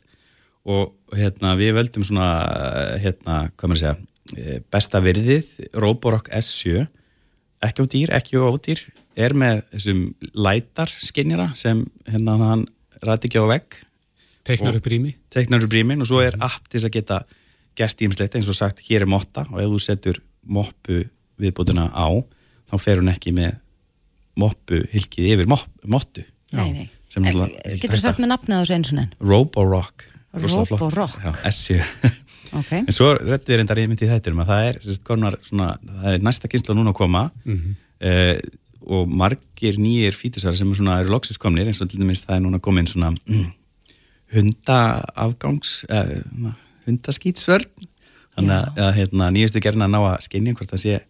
og 0.66 1.14
hérna, 1.14 1.54
við 1.58 1.76
völdum 1.76 2.04
svona 2.06 2.26
eh, 2.42 2.92
hérna, 3.04 3.46
hvað 3.54 3.70
maður 3.70 3.76
að 3.76 3.82
segja 3.84 4.15
besta 4.72 5.00
virðið, 5.04 5.48
Roborock 5.74 6.28
S7 6.34 6.86
ekki 7.66 7.82
á 7.82 7.86
dýr, 7.94 8.12
ekki 8.18 8.36
á 8.38 8.44
ódýr. 8.46 8.80
Er 9.16 9.32
með 9.32 9.62
þessum 9.72 10.00
lætar 10.36 10.90
skinnjara 10.92 11.50
sem 11.56 11.84
hérna 12.06 12.34
hann 12.42 12.64
ræti 13.02 13.30
ekki 13.30 13.40
á 13.40 13.46
vegg. 13.48 13.78
Teiknar 14.46 14.74
Og- 14.74 14.80
upp 14.82 14.86
rými? 14.92 15.14
teiknar 15.32 15.64
upp 15.64 15.72
rýmin 15.72 16.00
og 16.00 16.06
svo 16.08 16.20
er 16.22 16.36
app 16.40 16.68
til 16.68 16.78
þess 16.80 16.88
að 16.88 16.92
geta 16.98 17.20
gert 17.76 17.98
ímslegt 18.00 18.34
eins 18.36 18.48
og 18.48 18.54
sagt 18.56 18.78
hér 18.88 19.02
er 19.02 19.06
motta 19.10 19.42
og 19.52 19.58
ef 19.60 19.66
þú 19.72 19.80
setur 19.82 20.20
moppu 20.46 21.08
viðbútuna 21.40 21.90
á 21.92 22.08
þá 22.70 22.74
fer 22.80 23.00
hún 23.02 23.10
ekki 23.12 23.32
með 23.36 23.56
moppu 24.36 24.82
hilkið 24.92 25.32
yfir 25.34 25.48
mop, 25.48 25.64
mottu. 25.86 26.24
Nei, 26.52 26.72
nei. 26.72 26.90
Getur 27.16 27.96
þú 27.96 28.00
sagt 28.00 28.18
með 28.20 28.30
nafnið 28.34 28.56
á 28.56 28.60
þessu 28.62 28.74
eins 28.76 28.92
og 28.92 28.98
enn? 29.00 29.12
Roborock. 29.20 30.04
Roborock. 30.36 31.16
Já, 31.24 31.32
S7 31.48 31.80
Ok. 32.52 32.70
En 32.82 32.94
svo 32.94 33.12
rættu 33.16 33.52
við 33.52 33.60
reyndar 33.60 33.80
yfir 33.82 33.98
til 34.00 34.10
þættir 34.10 34.36
að 34.36 34.52
það 34.52 34.68
er, 34.68 34.78
sérst, 34.84 35.04
konar, 35.06 35.38
svona, 35.46 35.72
það 36.02 36.12
er 36.12 36.24
næsta 36.26 36.50
kynsla 36.52 36.76
núna 36.78 36.94
að 36.94 37.00
koma. 37.00 37.26
Mhm. 37.44 37.76
eh, 38.00 38.38
og 38.86 39.08
margir 39.10 39.80
nýjir 39.82 40.14
fítusar 40.14 40.54
sem 40.54 40.70
er 40.70 40.78
svona, 40.78 41.00
eru 41.02 41.10
loksins 41.10 41.40
komnir 41.42 41.66
eins 41.66 41.80
og 41.82 41.90
til 41.90 41.98
dæmis 41.98 42.22
það 42.22 42.36
er 42.36 42.42
núna 42.44 42.60
komin 42.62 42.86
svona 42.86 43.10
mm, 43.10 43.48
hundaafgangs 44.36 45.72
eh, 45.90 46.12
hundaskýtsvörn 46.86 47.66
þannig 48.36 48.54
að, 48.54 48.80
að 48.84 48.92
hérna, 49.00 49.30
nýjastu 49.34 49.62
gerna 49.64 49.88
ná 49.90 49.98
að 50.04 50.20
skinja 50.28 50.54
hvort 50.54 50.70
það 50.70 50.82
sé 50.84 51.00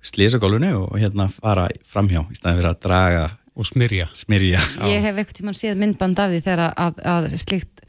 slisa 0.00 0.40
gólfinu 0.40 0.72
og 0.86 0.96
hérna 1.00 1.28
fara 1.32 1.66
framhjá 1.84 2.22
í 2.30 2.38
staðin 2.38 2.60
fyrir 2.62 2.70
að 2.70 2.80
draga 2.86 3.26
og 3.58 3.66
smyrja, 3.66 4.06
smyrja. 4.14 4.60
Ég 4.86 5.02
hef 5.02 5.16
eitthvað 5.18 5.38
tímann 5.40 5.58
séð 5.58 5.80
myndband 5.80 6.20
af 6.22 6.30
því 6.30 6.42
þegar 6.44 6.76
að, 6.78 7.00
að 7.02 7.24
slíkt 7.42 7.82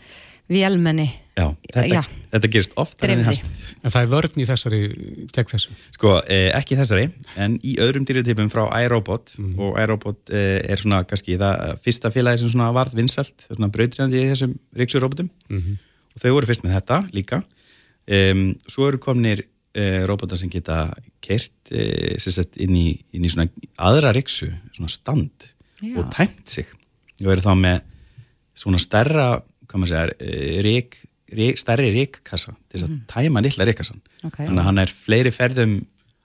vélmenni 0.49 1.05
Já, 1.39 1.45
þetta, 1.71 1.83
Já. 1.87 2.01
þetta 2.33 2.49
gerist 2.53 2.73
oftar 2.81 3.11
en 3.15 3.21
það 3.25 3.99
er 4.01 4.09
vörn 4.11 4.41
í 4.43 4.47
þessari, 4.49 4.79
gegn 5.33 5.51
þessu. 5.53 5.75
Sko, 5.95 6.15
eh, 6.27 6.49
ekki 6.57 6.77
þessari, 6.79 7.05
en 7.39 7.55
í 7.63 7.75
öðrum 7.79 8.05
dýrjutipum 8.09 8.49
frá 8.51 8.65
iRobot 8.83 9.35
og 9.57 9.77
iRobot 9.79 10.33
eh, 10.35 10.57
er 10.67 10.81
svona 10.81 11.03
kannski 11.07 11.37
það 11.39 11.77
fyrsta 11.85 12.11
félagi 12.13 12.41
sem 12.43 12.51
svona 12.51 12.71
varð 12.75 12.97
vinsalt, 12.99 13.45
svona 13.47 13.71
brautriðandi 13.71 14.19
í 14.25 14.27
þessum 14.33 14.57
ríksurobotum 14.81 15.29
Mhm. 15.49 15.77
og 16.15 16.21
þau 16.25 16.33
voru 16.35 16.49
fyrst 16.49 16.65
með 16.67 16.75
þetta 16.79 16.99
líka. 17.15 17.43
Um, 18.09 18.55
svo 18.67 18.87
eru 18.89 18.97
komnir 18.97 19.43
eh, 19.77 20.01
robotar 20.09 20.37
sem 20.39 20.49
geta 20.49 20.87
kert 21.21 21.71
eh, 21.71 22.17
inn 22.57 22.73
í, 22.75 22.87
inn 23.13 23.25
í 23.27 23.29
svona 23.29 23.47
aðra 23.77 24.11
ríksu, 24.17 24.49
svona 24.73 24.89
stand 24.89 25.51
Já. 25.79 25.93
og 26.01 26.09
tæmt 26.15 26.49
sig 26.49 26.65
og 27.21 27.29
eru 27.35 27.43
þá 27.45 27.53
með 27.59 27.81
svona 28.57 28.79
stærra, 28.81 29.27
hvað 29.69 29.83
maður 29.83 29.91
segja, 29.93 30.15
eh, 30.25 30.57
rík 30.65 30.97
Rík, 31.35 31.57
stærri 31.61 31.89
ríkkassa 31.93 32.55
til 32.69 32.79
þess 32.79 32.87
að 32.87 32.97
tæma 33.11 33.41
litla 33.45 33.65
ríkkassan 33.69 33.99
Ok. 34.25 34.37
þannig 34.45 34.59
að 34.61 34.67
hann 34.69 34.79
er 34.83 34.87
fleiri 34.93 35.31
ferðum 35.35 35.73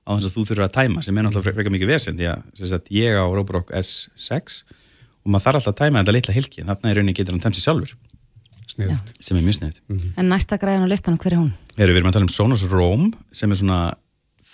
á 0.05 0.11
þess 0.17 0.27
að 0.31 0.35
þú 0.37 0.45
þurfur 0.49 0.65
að 0.69 0.73
tæma 0.79 1.03
sem 1.05 1.19
er 1.19 1.25
náttúrulega 1.27 1.55
frekar 1.59 1.73
mikið 1.75 1.91
vesen 1.93 2.17
því 2.19 2.27
að 2.33 2.91
ég 2.91 3.17
á 3.17 3.25
Roborock 3.35 3.71
S6 3.73 4.63
og 5.25 5.31
maður 5.33 5.45
þarf 5.47 5.57
alltaf 5.61 5.73
að 5.75 5.79
tæma 5.83 6.03
þetta 6.05 6.15
litla 6.19 6.35
hilki 6.37 6.61
en 6.65 6.69
þarna 6.73 6.91
í 6.93 6.97
rauninni 6.99 7.15
getur 7.17 7.33
hann 7.37 7.41
tæmt 7.45 7.57
sér 7.57 7.67
sjálfur 7.69 7.95
Sniðugt. 8.75 9.11
sem 9.21 9.37
er 9.37 9.43
mjög 9.45 9.59
sniðut 9.61 9.81
En 10.19 10.29
næsta 10.33 10.57
græðan 10.59 10.85
á 10.85 10.89
listanum, 10.89 11.19
hver 11.21 11.33
er 11.37 11.41
hún? 11.43 11.53
Heru, 11.77 11.93
Við 11.93 12.01
erum 12.01 12.09
að 12.11 12.17
tala 12.17 12.25
um 12.29 12.33
Sonos 12.33 12.63
Roam 12.73 13.11
sem 13.33 13.53
er 13.53 13.57
svona 13.61 13.95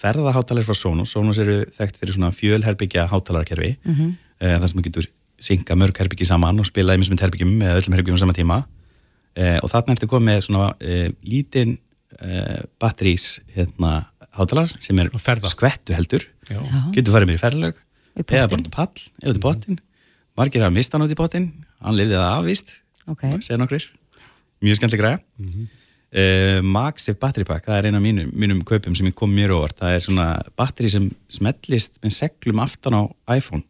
ferðaháttalar 0.00 0.66
frá 0.66 0.74
Sonos 0.76 1.12
Sonos 1.14 1.38
eru 1.42 1.60
þekkt 1.76 1.98
fyrir 2.00 2.16
svona 2.16 2.32
fjölherbyggja 2.34 3.06
háttalarkerfi 3.10 3.76
mm 3.84 3.92
Mhm. 3.94 4.16
þar 4.40 4.68
sem 4.68 4.78
maður 4.80 4.88
getur 4.90 5.06
synga 5.40 5.74
mörg 5.76 5.96
herbyggi 6.00 6.26
saman 6.26 6.58
og 6.60 6.66
spila 6.66 6.94
í 6.94 6.98
mismund 7.00 7.20
herbyggjum 7.20 7.52
með 7.60 7.76
öllum 7.80 7.94
herbyggjum 7.96 8.16
á 8.16 8.22
sama 8.22 8.32
tíma 8.36 8.58
eh, 9.36 9.58
og 9.60 9.70
þarna 9.72 9.96
ertu 9.96 10.08
komið 10.10 10.28
með 10.30 10.42
svona 10.46 10.70
eh, 10.80 11.08
lítinn 11.26 11.76
eh, 12.20 12.60
batterís 12.80 13.40
hérna, 13.54 14.04
hátalar 14.36 14.72
sem 14.78 14.98
er 15.02 15.10
skvettu 15.52 15.96
heldur 15.96 16.26
Já. 16.50 16.60
getur 16.94 17.14
farið 17.16 17.32
mér 17.32 17.40
í 17.40 17.44
ferðlög 17.44 17.80
Í 18.18 18.24
eða 18.26 18.50
bara 18.50 18.72
pall, 18.74 19.04
eða 19.22 19.32
út 19.32 19.38
í 19.38 19.44
pottin 19.44 19.82
margir 20.38 20.64
hafa 20.64 20.74
mist 20.74 20.92
hann 20.94 21.06
út 21.06 21.12
í 21.12 21.18
pottin 21.18 21.50
hann 21.80 21.98
lifði 21.98 22.18
það 22.18 22.38
afvist 22.38 22.72
Ok. 23.10 23.22
segja 23.42 23.58
nokkrir, 23.58 23.86
mjög 24.62 24.78
skemmtileg 24.78 25.02
græða 25.02 25.68
uh, 26.14 26.60
Maxif 26.66 27.18
Battery 27.20 27.46
Pack 27.48 27.66
það 27.66 27.78
er 27.78 27.88
eina 27.90 28.00
af 28.00 28.04
mínum, 28.04 28.30
mínum 28.34 28.62
kaupum 28.66 28.96
sem 28.98 29.08
ég 29.10 29.16
kom 29.18 29.32
mjög 29.34 29.56
óvart. 29.58 29.78
Það 29.80 29.96
er 29.96 30.06
svona 30.06 30.28
batteri 30.58 30.92
sem 30.92 31.08
smellist 31.30 32.00
með 32.04 32.16
seglum 32.18 32.62
aftan 32.64 32.98
á 32.98 33.02
iPhone 33.36 33.64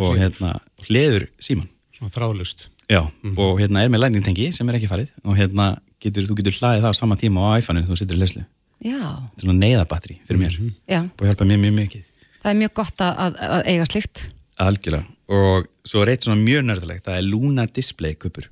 og 0.00 0.16
hérna 0.20 0.56
hliður 0.86 1.28
síman 1.42 1.68
Svona 1.96 2.14
þráðlust. 2.14 2.70
Já, 2.90 3.00
og 3.38 3.60
hérna 3.60 3.84
er 3.84 3.90
með 3.92 4.02
lightning 4.02 4.24
tengi 4.26 4.48
sem 4.54 4.68
er 4.70 4.80
ekki 4.80 4.88
farið 4.90 5.10
og 5.22 5.36
hérna 5.38 5.66
getur, 6.02 6.24
þú 6.26 6.36
getur 6.40 6.56
hlaðið 6.58 6.84
það 6.86 6.94
á 6.96 7.00
sama 7.00 7.16
tíma 7.20 7.44
á 7.46 7.50
iPhone-inu 7.60 7.86
þú 7.86 7.98
setur 8.00 8.18
í 8.18 8.22
leslu. 8.24 8.42
Já, 8.80 8.96
Þetta 8.96 9.36
er 9.36 9.44
svona 9.44 9.60
neyðabatteri 9.60 10.16
fyrir 10.26 10.40
mér 10.40 10.54
já, 10.88 11.00
og 11.04 11.26
hjálpa 11.28 11.46
mér 11.46 11.60
mjög 11.62 11.74
mikið. 11.76 12.04
það 12.42 12.50
er 12.50 12.58
mjög 12.62 12.72
gott 12.80 13.04
að, 13.04 13.20
að, 13.26 13.36
að 13.46 13.62
eiga 13.70 13.86
slíkt. 13.90 14.22
Algjörlega. 14.60 15.04
Og 15.30 15.68
svo 15.86 16.02
er 16.02 16.10
eitt 16.14 16.26
svona 16.26 16.40
mjög 16.40 16.64
nördalegt, 16.66 17.04
það 17.06 17.18
er 17.20 17.26
Luna 17.28 17.66
Display 17.70 18.16
kupur. 18.18 18.48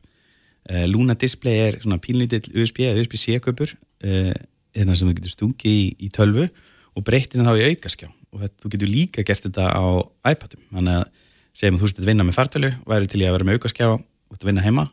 Uh, 0.69 0.85
Luna 0.87 1.17
Display 1.19 1.63
er 1.65 1.79
svona 1.83 1.99
pínlítill 2.05 2.45
USB 2.55 2.85
eða 2.87 3.01
USB-C 3.03 3.41
kupur 3.45 3.73
uh, 3.75 4.35
hérna 4.77 4.95
sem 4.95 5.09
þú 5.09 5.17
getur 5.19 5.33
stungið 5.35 5.73
í, 5.73 5.89
í 6.07 6.11
tölvu 6.15 6.45
og 6.95 7.07
breytið 7.09 7.43
þá 7.49 7.55
í 7.57 7.67
aukaskjá 7.73 8.11
og 8.13 8.45
þetta, 8.45 8.57
þú 8.63 8.71
getur 8.77 8.93
líka 8.93 9.25
gert 9.27 9.49
þetta 9.49 9.67
á 9.73 9.85
iPadum. 10.29 10.63
Þannig 10.77 11.01
að 11.01 11.09
segjum 11.59 11.79
að 11.79 11.83
þú 11.83 11.91
stið 11.95 12.09
vinna 12.13 12.29
með 12.29 12.37
fartölu 12.39 12.71
og 12.77 12.93
væri 12.93 13.09
til 13.11 13.23
í 13.25 13.27
að 13.27 13.35
vera 13.39 13.49
með 13.49 13.59
aukaskjá 13.59 13.89
og 14.29 14.37
þetta 14.37 14.49
vinna 14.51 14.65
heima, 14.65 14.87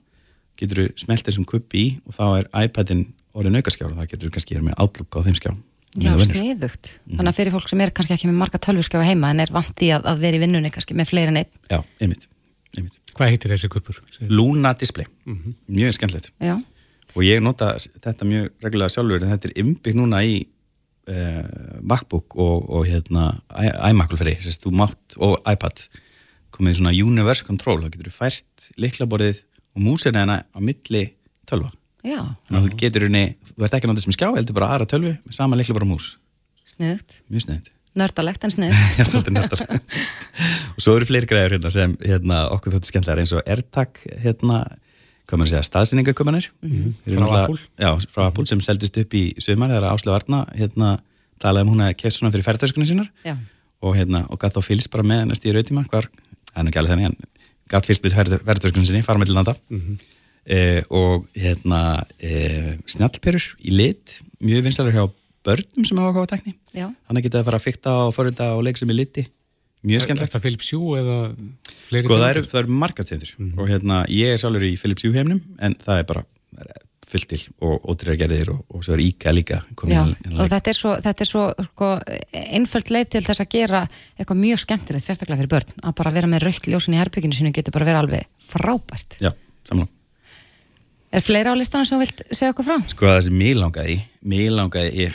getur 0.59 0.81
þú 0.81 0.87
smelt 1.03 1.27
þessum 1.27 1.47
kupi 1.49 1.81
í 1.81 1.87
og 2.05 2.17
þá 2.17 2.25
er 2.39 2.49
iPadin 2.65 3.07
orðin 3.35 3.59
aukaskjá 3.59 3.87
og 3.89 3.95
það 3.97 4.11
getur 4.11 4.29
þú 4.29 4.35
kannski 4.37 4.61
með 4.63 4.77
Outlook 4.83 5.19
á 5.19 5.25
þeim 5.27 5.39
skjá. 5.39 5.51
Já, 5.95 6.11
með 6.11 6.21
vinnur. 6.21 6.35
sniðugt. 6.35 6.91
Þannig 7.07 7.31
að 7.31 7.37
fyrir 7.37 7.53
fólk 7.55 7.69
sem 7.71 7.81
er 7.85 7.91
kannski 7.95 8.15
ekki 8.17 8.27
með 8.27 8.39
marga 8.41 8.59
tölvuskjáfa 8.59 9.07
heima 9.07 9.31
en 9.31 9.43
er 9.45 9.51
vant 9.55 9.83
í 9.83 9.91
að, 9.95 10.07
að 10.11 10.23
vera 10.25 10.39
í 10.39 10.41
vinnunni 10.43 10.71
kannski 10.75 10.97
með 10.97 11.11
fleiri 11.11 11.31
en 11.31 11.39
einn. 11.39 11.51
Já, 11.71 11.77
einmitt. 12.03 12.25
einmitt. 12.75 12.97
Hvað 13.15 13.31
heitir 13.31 13.53
þessi 13.53 13.69
kuppur? 13.71 14.01
Luna 14.27 14.73
Display, 14.75 15.07
mjög 15.71 15.95
skemmtilegt. 15.95 16.33
Já, 16.43 16.57
og 17.15 17.23
ég 17.23 17.43
nota 17.43 17.73
þetta 17.79 18.27
mjög 18.27 18.49
reglulega 18.63 18.91
sjálfur 18.91 19.23
en 19.23 19.31
þetta 19.31 19.49
er 19.49 19.55
innbyggt 19.63 19.97
núna 19.97 20.21
í 20.27 20.35
uh, 20.43 21.79
MacBook 21.79 22.35
og, 22.35 22.67
og 22.67 22.89
hérna 22.89 23.29
iMac 23.89 24.15
fyrir, 24.19 24.41
sérst, 24.43 24.65
þú 24.65 24.75
mátt 24.81 25.17
og 25.23 25.37
iPad 25.47 25.85
komið 26.55 26.77
svona 26.79 26.93
universe 26.95 27.45
control 27.47 27.81
þá 27.83 27.89
getur 27.93 28.09
þú 28.11 28.15
fært 28.17 28.69
liklaborðið 28.81 29.41
og 29.75 29.83
músina 29.85 30.21
hérna 30.23 30.37
á 30.47 30.59
milli 30.63 31.03
tölva 31.49 31.71
já, 32.05 32.19
þannig 32.47 32.59
að 32.59 32.65
þú 32.67 32.79
getur 32.83 33.07
henni, 33.07 33.23
þú 33.55 33.65
ert 33.67 33.77
ekki 33.79 33.89
nota 33.91 34.03
sem 34.05 34.15
skjá 34.15 34.27
heldur 34.35 34.55
bara 34.57 34.71
aðra 34.75 34.87
tölvu 34.91 35.13
með 35.25 35.33
sama 35.39 35.57
liklaborð 35.59 35.87
og 35.87 35.93
mús 35.95 36.11
sniðugt. 36.65 37.21
mjög 37.29 37.47
sniðt 37.49 37.71
Nördalegt 37.95 38.43
en 38.43 38.51
sniðugt. 38.57 38.97
Já, 38.99 39.05
svolítið 39.07 39.35
nördalegt. 39.37 39.93
og 40.75 40.81
svo 40.83 40.95
eru 40.97 41.05
fleiri 41.07 41.29
græður 41.31 41.53
hérna 41.55 41.69
sem 41.71 41.93
hérna, 42.03 42.41
okkur 42.51 42.73
þóttu 42.75 42.89
skemmtilegar 42.89 43.21
eins 43.21 43.31
og 43.37 43.45
AirTag 43.47 44.01
hérna, 44.19 44.57
hvað 45.23 45.39
maður 45.39 45.45
að 45.47 45.51
segja, 45.53 45.67
staðsynningakumanir 45.69 46.49
Mhm. 46.59 46.89
frá 47.05 47.21
Frá 47.23 47.37
Apple. 47.45 47.61
Já, 47.79 47.91
frá 48.11 48.25
Apple 48.27 48.45
sem 48.51 48.59
seldist 48.67 48.99
upp 48.99 49.15
í 49.15 49.21
sumar 49.39 49.71
þegar 49.71 49.87
Áslu 49.93 50.11
Arna 50.11 50.41
hérna, 50.59 50.89
talaði 51.39 51.63
um 51.69 51.71
hún 51.71 51.85
að 51.87 51.95
keft 52.01 52.17
svona 52.19 52.33
fyrir 52.35 52.43
ferðartöskunni 52.49 52.89
sínar 52.91 53.07
Já. 53.23 53.37
og, 53.81 53.95
hérna, 53.95 54.25
og 54.29 54.39
gætt 54.43 54.59
þá 54.59 54.61
fylgst 54.67 54.91
bara 54.91 55.07
með 55.07 55.23
næst 55.31 55.47
í 55.47 55.55
rautíma 55.55 55.85
hvar, 55.87 56.09
það 56.55 56.61
er 56.61 56.65
nú 56.65 56.71
ekki 56.71 56.81
alveg 56.81 56.95
þannig 56.95 57.09
en 57.11 57.17
gætt 57.75 57.89
fylgst 57.89 58.03
með 58.05 58.15
ferðartöskunni 58.15 58.87
sinni, 58.87 59.03
fara 59.05 59.19
með 59.19 59.31
til 59.31 59.35
landa. 59.35 59.55
Mhm. 59.73 59.95
eh, 60.45 60.81
og 60.93 61.27
hérna 61.35 61.79
eh, 62.21 62.75
snjallperur 62.85 63.45
í 63.65 63.71
lit 63.73 64.19
mjög 64.45 64.63
vinslæður 64.67 64.93
hjá 64.99 65.05
börnum 65.45 65.85
sem 65.85 65.97
hafa 65.97 66.11
ákváða 66.13 66.29
tekni 66.35 66.53
Já. 66.73 66.87
þannig 67.09 67.23
geta 67.25 67.37
það 67.37 67.41
að 67.41 67.47
fara 67.49 67.57
að 67.59 67.65
fykta 67.65 67.93
og 68.05 68.13
forrita 68.15 68.51
og 68.55 68.63
leik 68.65 68.77
sem 68.77 68.89
í 68.89 68.95
liti. 68.97 69.25
Mjög 69.85 70.01
Er 70.01 70.05
skemmtilegt. 70.07 70.33
það 70.33 70.41
Philips 70.45 70.69
Hue 70.73 70.97
eða 71.01 71.17
fleiri 71.89 72.07
Sko 72.07 72.17
það 72.17 72.29
eru, 72.31 72.43
eru 72.61 72.77
marga 72.81 73.03
tegundir. 73.05 73.33
Og 73.57 73.67
hérna 73.69 73.99
ég 74.09 74.33
er 74.33 74.41
sjálfur 74.41 74.65
í 74.65 74.71
Philips 74.81 75.05
Hue 75.05 75.13
heimnum 75.13 75.41
en 75.61 75.75
það 75.85 75.99
er 76.01 76.07
bara 76.09 76.23
fullt 77.15 77.31
til 77.31 77.41
og 77.65 77.89
ótrýra 77.91 78.17
gerðir 78.19 78.53
og, 78.53 78.61
og 78.69 78.85
svo 78.85 78.95
er 78.95 79.03
IKEA 79.07 79.33
líka 79.35 79.59
Já, 79.89 80.03
inn 80.05 80.37
og 80.37 80.51
þetta 80.53 80.71
er 80.71 80.79
svo, 80.79 80.93
þetta 81.07 81.25
er 81.25 81.31
svo 81.31 81.47
sko, 81.69 81.91
einföld 82.45 82.93
leið 82.93 83.11
til 83.15 83.25
þess 83.25 83.45
að 83.45 83.51
gera 83.57 83.83
eitthvað 84.19 84.41
mjög 84.43 84.63
skemmtilegt, 84.65 85.07
sérstaklega 85.07 85.41
fyrir 85.41 85.53
börn 85.55 85.75
að 85.81 85.97
bara 86.01 86.15
vera 86.19 86.31
með 86.31 86.47
raukt 86.49 86.69
ljósin 86.69 86.97
í 86.97 87.01
herbygginu 87.01 87.37
sinu 87.37 87.53
getur 87.55 87.75
bara 87.75 87.89
verið 87.89 88.03
alveg 88.03 88.31
frábært. 88.53 89.19
Já, 89.23 89.31
saman 89.67 89.91
Er 91.15 91.23
fleira 91.23 91.53
á 91.53 91.55
listanum 91.55 91.87
sem 91.87 91.95
þú 91.95 92.03
vilt 92.03 92.21
segja 92.35 92.51
okkur 92.51 92.65
frá? 92.67 92.75
Sko 92.91 93.07
það 93.07 93.21
sem 93.29 93.37
mér 93.39 93.55
langaði 93.61 93.93
mér 94.27 94.51
langaði 94.57 95.05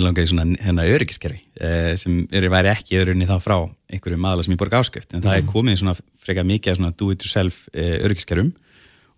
langaði 0.00 0.30
svona 0.30 0.46
hérna 0.56 0.86
öryggiskerfi 0.88 1.38
eh, 1.60 1.92
sem 2.00 2.22
er, 2.32 2.48
væri 2.50 2.72
ekki 2.72 2.98
öðrunni 2.98 3.28
þá 3.28 3.36
frá 3.44 3.56
einhverjum 3.92 4.26
aðla 4.28 4.46
sem 4.46 4.54
ég 4.54 4.60
borga 4.62 4.80
áskrift 4.80 5.12
en 5.12 5.22
það 5.24 5.36
er 5.38 5.48
komið 5.50 5.78
svona 5.82 5.94
frekar 6.22 6.48
mikið 6.48 6.72
af 6.72 6.80
svona 6.80 6.94
do 6.96 7.10
it 7.12 7.26
yourself 7.26 7.66
eh, 7.74 7.98
öryggiskerfum 8.00 8.54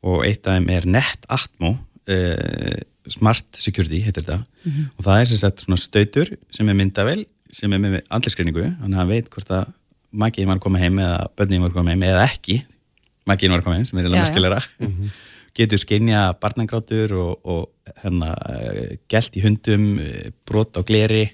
og 0.05 0.25
eitt 0.27 0.45
af 0.45 0.59
þeim 0.59 0.73
er 0.75 0.89
NetAtmo 0.97 1.73
eh, 2.09 2.81
Smart 3.09 3.45
Security 3.57 4.01
heitir 4.05 4.25
þetta 4.25 4.45
Mhm. 4.65 4.85
og 4.99 5.05
það 5.05 5.21
er 5.21 5.25
sem 5.31 5.37
sagt 5.39 5.61
svona 5.65 5.77
stautur 5.81 6.31
sem 6.51 6.69
er 6.69 6.75
myndavel 6.79 7.25
sem 7.53 7.73
er 7.73 7.79
með 7.79 8.01
andlisgreiningu 8.11 8.65
þannig 8.81 8.95
að 8.95 9.01
hann 9.03 9.09
veit 9.13 9.29
hvort 9.31 9.51
að 9.51 9.73
magiðin 10.15 10.47
var 10.49 10.57
að 10.57 10.65
koma 10.65 10.79
heim 10.79 10.99
eða 10.99 11.27
börnin 11.37 11.61
var 11.61 11.71
að 11.71 11.75
koma 11.79 11.91
heim 11.95 12.03
eða 12.03 12.25
ekki 12.29 12.63
magiðin 13.29 13.51
var 13.55 13.61
að 13.61 13.65
koma 13.65 13.77
heim 13.77 13.87
sem 13.87 13.99
er 13.99 14.05
Já, 14.05 14.09
já. 14.09 14.25
eiginlega 14.25 14.61
merkilegra 14.61 15.11
getur 15.55 15.79
skinja 15.79 16.23
barnangrátur 16.41 17.13
og, 17.15 17.41
og 17.45 17.95
hérna 18.03 18.33
uh, 18.35 18.97
gælt 19.09 19.37
í 19.39 19.43
hundum, 19.45 19.99
uh, 20.03 20.31
brot 20.49 20.75
á 20.75 20.83
gleri 20.83 21.29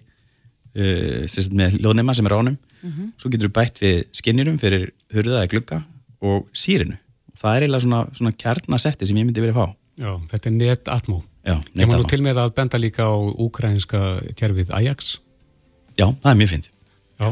uh, 0.76 1.26
sem 1.30 1.44
sagt 1.46 1.56
með 1.56 1.78
ljóðnema 1.80 2.14
sem 2.16 2.26
er 2.26 2.36
ánum 2.38 2.58
Mhm. 2.80 3.10
svo 3.20 3.28
getur 3.28 3.50
þú 3.50 3.52
bætt 3.58 3.78
við 3.82 3.98
skinnirum 4.16 4.54
fyrir 4.58 4.86
hurða 5.12 5.42
eða 5.44 5.48
glugga 5.52 5.84
og 6.24 6.46
sírinu 6.56 6.96
það 7.36 7.56
er 7.56 7.62
eiginlega 7.66 7.82
svona, 7.84 7.98
svona 8.16 8.32
kjarnasetti 8.40 9.06
sem 9.06 9.16
ég 9.20 9.26
myndi 9.28 9.40
vilja 9.44 9.52
fá 9.52 9.66
Já, 10.00 10.12
þetta 10.30 10.48
er 10.48 10.54
NetAtmo. 10.56 11.18
Já, 11.44 11.56
Ég 11.76 11.88
má 11.88 11.96
nú 11.96 12.06
til 12.08 12.20
með 12.24 12.40
að 12.40 12.54
benda 12.56 12.80
líka 12.80 13.04
á 13.08 13.12
úkrænska 13.16 14.00
tjærfið 14.36 14.72
Ajax. 14.76 15.18
Já, 15.98 16.06
það 16.22 16.30
er 16.32 16.38
mjög 16.40 16.52
fint. 16.54 16.70
Já, 17.20 17.28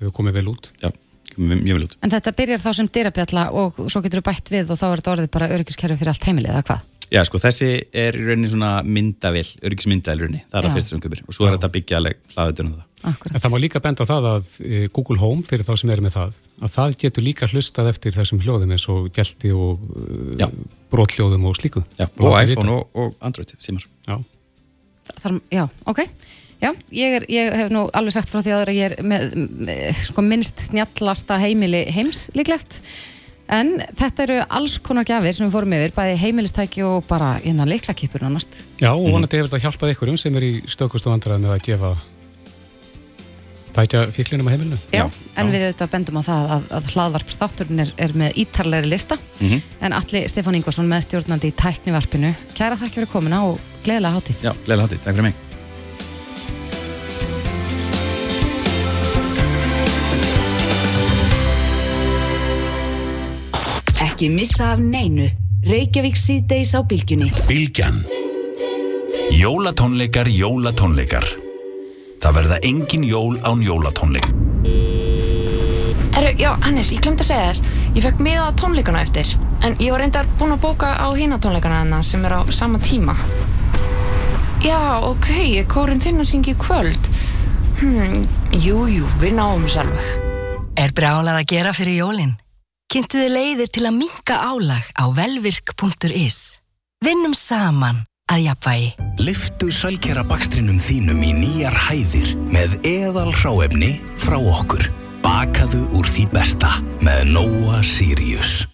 hefur 0.00 0.14
komið 0.18 0.38
vel 0.40 0.50
út. 0.50 0.70
Já, 0.82 0.90
komið 1.34 1.62
mjög 1.62 1.78
vel 1.78 1.86
út. 1.86 1.96
En 2.02 2.14
þetta 2.14 2.34
byrjar 2.40 2.62
þá 2.62 2.70
sem 2.78 2.90
dyrabjalla 2.98 3.44
og 3.62 3.78
svo 3.86 4.02
getur 4.02 4.22
þú 4.22 4.26
bætt 4.30 4.50
við 4.54 4.70
og 4.74 4.80
þá 4.80 4.86
er 4.90 5.02
þetta 5.02 5.12
orðið 5.14 5.30
bara 5.36 5.50
öryggiskerfi 5.56 5.98
fyrir 6.00 6.12
allt 6.14 6.26
heimilið, 6.30 6.54
eða 6.56 6.66
hvað? 6.70 6.86
Já, 7.10 7.24
sko, 7.26 7.40
þessi 7.42 7.68
er 7.96 8.14
í 8.14 8.22
rauninni 8.22 8.52
svona 8.52 8.84
myndavill, 8.86 9.48
öryggismyndavill 9.66 10.20
í 10.20 10.26
rauninni, 10.26 10.42
það 10.46 10.60
er 10.60 10.62
Já. 10.62 10.68
það 10.68 10.76
fyrst 10.78 10.92
sem 10.92 11.02
köpir 11.02 11.22
og 11.26 11.34
svo 11.34 11.48
er 11.48 11.56
þetta 11.56 11.70
byggja 11.74 11.98
alveg 11.98 12.20
hlaðutur 12.36 12.68
um 12.68 12.74
það. 12.76 12.86
En 13.10 13.40
það 13.40 13.50
má 13.50 13.56
líka 13.64 13.80
benda 13.82 14.04
á 14.04 14.10
það 14.10 14.28
að 14.30 14.50
e, 14.60 14.80
Google 14.94 15.18
Home, 15.22 15.42
fyrir 15.48 15.66
þá 15.66 15.72
sem 15.80 15.90
eru 15.90 16.04
með 16.04 16.16
það, 16.18 16.40
að 16.60 16.74
það 16.74 16.96
getur 17.00 17.24
líka 17.26 17.48
hlustað 17.50 17.88
eftir 17.94 18.14
þessum 18.14 18.42
hljóðum 18.44 18.74
eins 18.76 18.84
og 18.92 19.08
gelti 19.16 19.50
og 19.56 19.86
e, 20.36 20.50
brothljóðum 20.92 21.48
og 21.50 21.56
slíku. 21.58 21.82
Já, 21.98 22.06
Og 22.06 22.28
og 22.28 22.36
iPhone 22.44 22.76
og, 22.76 22.90
og 22.94 23.16
Android, 23.24 23.56
símar. 23.58 23.88
Já. 24.06 24.20
Þar, 25.16 25.40
já, 25.50 25.64
ok. 25.90 26.04
Já, 26.60 26.74
ég, 26.92 27.14
er, 27.16 27.24
ég 27.32 27.54
hef 27.56 27.70
nú 27.72 27.86
alveg 27.96 28.14
sagt 28.14 28.28
frá 28.28 28.42
því 28.44 28.52
að 28.52 28.70
ég 28.76 28.90
er 28.90 29.00
með, 29.00 29.30
með 29.64 30.02
sko, 30.04 30.24
minnst 30.24 30.60
snjallasta 30.66 31.40
heimili 31.40 31.86
heims 31.88 32.26
líklegt. 32.36 32.82
En 33.50 33.72
þetta 33.98 34.26
eru 34.26 34.38
alls 34.46 34.76
konar 34.84 35.06
gjafir 35.08 35.34
sem 35.34 35.48
við 35.48 35.56
fórum 35.56 35.74
yfir, 35.74 35.94
bæði 35.96 36.20
heimilistæki 36.20 36.84
og 36.86 37.02
bara 37.08 37.32
innan 37.42 37.70
leiklakipur 37.70 38.22
nánast. 38.22 38.62
Já, 38.78 38.92
og 38.92 39.10
vonandi 39.10 39.40
hefur 39.40 39.50
þetta 39.50 39.64
hjálpað 39.66 39.94
ykkurum 39.96 40.18
sem 40.20 40.38
er 40.38 40.46
í 40.46 40.52
stökust 40.70 41.08
og 41.10 41.16
andrað 41.16 41.42
með 41.42 41.56
að 41.56 41.64
gefa 41.66 41.90
tækja 43.74 44.06
fíklinum 44.14 44.50
á 44.50 44.54
heimilinu. 44.54 44.78
Já, 44.94 45.04
en 45.38 45.50
við 45.50 45.66
auðvitað 45.66 45.92
bendum 45.96 46.18
á 46.18 46.22
það 46.26 46.54
að, 46.54 46.70
að 46.78 46.88
hlaðvarpstátturinn 46.94 47.84
er, 47.84 47.92
er 48.06 48.16
með 48.22 48.40
ítarlegri 48.44 48.94
lista. 48.94 49.18
Mhm. 49.42 49.62
En 49.82 49.98
Alli 49.98 50.24
Stefán 50.30 50.58
Ingvarsson 50.58 50.90
með 50.90 51.06
stjórnandi 51.08 51.50
í 51.50 51.58
tæknivarpinu. 51.58 52.34
Kæra 52.58 52.78
þakki 52.78 53.00
fyrir 53.00 53.14
komuna 53.14 53.44
og 53.50 53.62
gleðilega 53.84 54.18
hátíð. 54.18 54.42
Já, 54.46 54.52
gleðilega 54.66 54.90
hátíð, 54.90 55.06
takk 55.06 55.16
fyrir 55.16 55.30
mig. 55.30 55.46
Ekki 64.20 64.34
missa 64.36 64.66
af 64.74 64.80
neinu. 64.84 65.30
Reykjavík 65.64 66.18
síðdeis 66.20 66.74
á 66.76 66.84
bylgjunni. 66.84 67.30
Bylgjan. 67.48 68.02
Jólatónleikar, 69.32 70.28
jólatónleikar. 70.28 71.24
Það 72.20 72.34
verða 72.36 72.58
engin 72.68 73.06
jól 73.08 73.38
án 73.48 73.62
jólatónleik. 73.64 74.26
Erru, 76.12 76.34
já, 76.36 76.50
Hannes, 76.60 76.90
ég 76.92 77.00
glemt 77.00 77.24
að 77.24 77.30
segja 77.30 77.46
þér. 77.46 77.62
Ég 77.94 78.04
fekk 78.04 78.20
miða 78.26 78.44
á 78.44 78.58
tónleikana 78.60 79.06
eftir 79.06 79.32
En 79.64 79.78
ég 79.80 79.88
var 79.96 80.04
reyndar 80.04 80.28
búin 80.36 80.52
að 80.52 80.60
bóka 80.66 80.92
á 81.00 81.08
hína 81.16 81.40
tónleikana 81.40 81.80
hennar 81.80 82.04
sem 82.04 82.28
er 82.28 82.36
á 82.36 82.40
sama 82.52 82.76
tíma. 82.76 83.16
Já, 84.60 85.00
ok, 85.00 85.64
kórin 85.64 86.04
þinn 86.04 86.20
að 86.20 86.28
syngja 86.34 86.52
í 86.52 86.60
kvöld. 86.60 87.10
Hmm, 87.80 88.28
jú, 88.52 88.84
jú, 88.84 89.08
við 89.24 89.32
náum 89.40 89.64
alveg. 89.64 90.14
Er 90.76 90.92
brálað 90.92 91.40
að 91.40 91.50
gera 91.56 91.72
fyrir 91.72 92.02
jólin? 92.04 92.36
Kynntu 92.90 93.20
þið 93.20 93.28
leiðir 93.30 93.68
til 93.70 93.84
að 93.86 93.98
minka 94.00 94.36
álag 94.42 94.86
á 94.98 95.06
velvirk.is. 95.14 96.38
Vinnum 97.06 97.36
saman 97.38 98.00
að 98.26 98.48
jafnvægi. 98.48 98.88
Liftu 99.22 99.68
sælkjara 99.70 100.24
bakstrinum 100.26 100.80
þínum 100.82 101.20
í 101.22 101.28
nýjar 101.36 101.76
hæðir 101.86 102.32
með 102.50 102.74
eðal 102.90 103.30
hráefni 103.30 103.92
frá 104.18 104.34
okkur. 104.40 104.82
Bakaðu 105.22 105.84
úr 105.94 106.08
því 106.10 106.24
besta 106.32 106.72
með 106.98 107.30
Nóa 107.36 107.78
Sirius. 107.86 108.64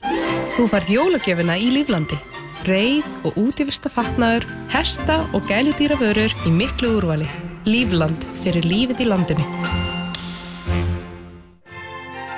Þú 0.56 0.64
færð 0.72 0.94
jólagjöfina 0.94 1.58
í 1.60 1.68
Líflandi. 1.76 2.16
Reið 2.64 3.12
og 3.28 3.36
útivista 3.36 3.92
fatnaður, 3.92 4.48
hesta 4.72 5.18
og 5.36 5.44
gæludýra 5.50 6.00
vörur 6.00 6.32
í 6.48 6.54
miklu 6.56 6.94
úrvali. 7.02 7.28
Lífland 7.68 8.24
fyrir 8.40 8.64
lífið 8.64 9.04
í 9.04 9.10
landinu. 9.12 9.44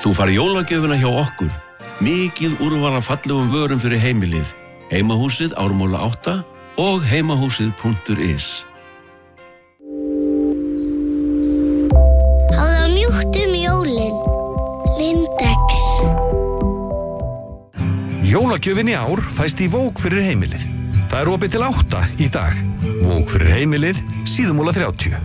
Þú 0.03 0.19
fari 0.19 0.35
jólagjöfuna 0.41 0.99
hjá 0.99 1.11
okkur 1.15 1.55
Mikið 1.99 2.61
úrvala 2.63 3.01
fallegum 3.03 3.49
vörum 3.51 3.81
fyrir 3.83 3.99
heimilið. 3.99 4.53
Heimahúsið 4.93 5.57
Ármóla 5.59 5.99
8 6.07 6.37
og 6.79 7.03
heimahúsið.is 7.03 8.47
Háða 12.55 12.87
mjúkt 12.95 13.41
um 13.43 13.53
jólin. 13.65 14.17
Lindex. 14.95 15.83
Jólagjöfin 18.31 18.95
í 18.95 18.95
ár 18.95 19.19
fæst 19.19 19.59
í 19.59 19.67
Vók 19.67 19.99
fyrir 19.99 20.23
heimilið. 20.31 20.71
Það 21.11 21.21
er 21.25 21.35
opið 21.35 21.55
til 21.57 21.67
átta 21.67 22.07
í 22.23 22.31
dag. 22.31 22.55
Vók 23.03 23.35
fyrir 23.35 23.57
heimilið, 23.59 24.07
síðumúla 24.23 24.71
30. 24.71 25.19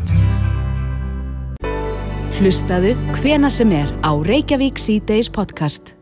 Hlustaðu 2.39 2.97
hvena 3.21 3.53
sem 3.53 3.69
er 3.77 3.93
á 4.01 4.09
Reykjavík 4.17 4.81
C-Days 4.81 5.29
podcast. 5.29 6.01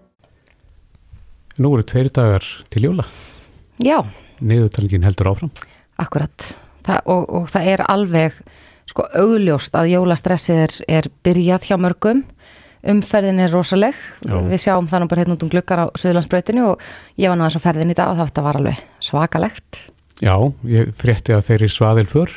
Nú 1.60 1.74
eru 1.76 1.84
tveir 1.88 2.10
dagar 2.14 2.46
til 2.72 2.86
jóla. 2.88 3.06
Já, 3.82 4.00
Niðurtalningin 4.42 5.04
heldur 5.06 5.32
áfram. 5.34 5.52
akkurat 6.02 6.56
það, 6.86 7.00
og, 7.06 7.26
og 7.30 7.50
það 7.52 7.68
er 7.76 7.82
alveg 7.92 8.38
sko 8.90 9.04
augljóst 9.22 9.76
að 9.78 9.92
jólastressið 9.94 10.62
er, 10.64 10.74
er 10.90 11.10
byrjað 11.24 11.68
hjá 11.70 11.78
mörgum 11.78 12.24
umferðin 12.82 13.40
er 13.44 13.52
rosaleg 13.54 13.94
Já. 14.26 14.40
við 14.42 14.58
sjáum 14.64 14.88
það 14.90 15.04
nú 15.04 15.10
bara 15.12 15.22
hérna 15.22 15.36
út 15.38 15.44
um 15.46 15.52
gluggar 15.54 15.84
á 15.86 15.88
Suðlandsbrautinu 16.02 16.64
og 16.72 16.82
ég 17.22 17.30
var 17.30 17.38
nú 17.38 17.46
aðeins 17.46 17.60
á 17.62 17.66
ferðin 17.68 17.94
í 17.94 17.98
dag 18.00 18.10
og 18.10 18.18
það 18.18 18.32
þetta 18.32 18.46
var 18.48 18.58
alveg 18.62 18.80
svakalegt 19.06 19.82
Já, 20.22 20.36
ég 20.66 20.90
frétti 20.98 21.34
að 21.38 21.46
þeir 21.46 21.60
eru 21.62 21.70
svaðil 21.78 22.08
fyrr. 22.10 22.34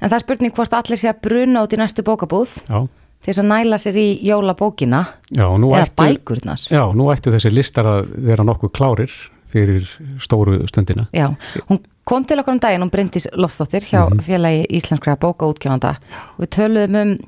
en 0.00 0.08
það 0.12 0.18
er 0.18 0.24
spurning 0.26 0.54
hvort 0.56 0.76
allir 0.76 1.00
sé 1.00 1.08
að 1.08 1.22
bruna 1.24 1.64
út 1.64 1.72
í 1.72 1.80
næstu 1.80 2.04
bókabúð 2.04 2.58
Já. 2.68 2.84
Til 3.20 3.32
þess 3.32 3.42
að 3.42 3.48
næla 3.52 3.78
sér 3.78 3.96
í 4.00 4.06
jólabókina 4.24 5.02
Já, 5.36 5.46
eða 5.76 5.84
ættu, 5.86 6.02
bækurnar 6.02 6.62
já, 6.70 6.82
nú 6.96 7.10
ættu 7.12 7.30
þessi 7.34 7.52
listar 7.52 7.84
að 7.86 8.08
vera 8.30 8.44
nokkuð 8.44 8.72
klárir 8.72 9.12
fyrir 9.50 9.88
stóru 10.22 10.60
stundina. 10.70 11.08
Já, 11.12 11.26
hún 11.68 11.80
kom 12.06 12.24
til 12.24 12.38
okkur 12.38 12.54
um 12.54 12.60
daginn, 12.62 12.82
hún 12.84 12.90
Bryndís 12.90 13.26
Lofsdóttir 13.34 13.82
hjá 13.82 14.04
Mhm. 14.08 14.20
félagi 14.22 14.66
Íslenskra 14.70 15.16
bóka 15.18 15.46
útgjöfanda 15.50 15.96
og 16.38 16.44
við 16.46 16.50
töluðum 16.54 16.96
um 17.02 17.18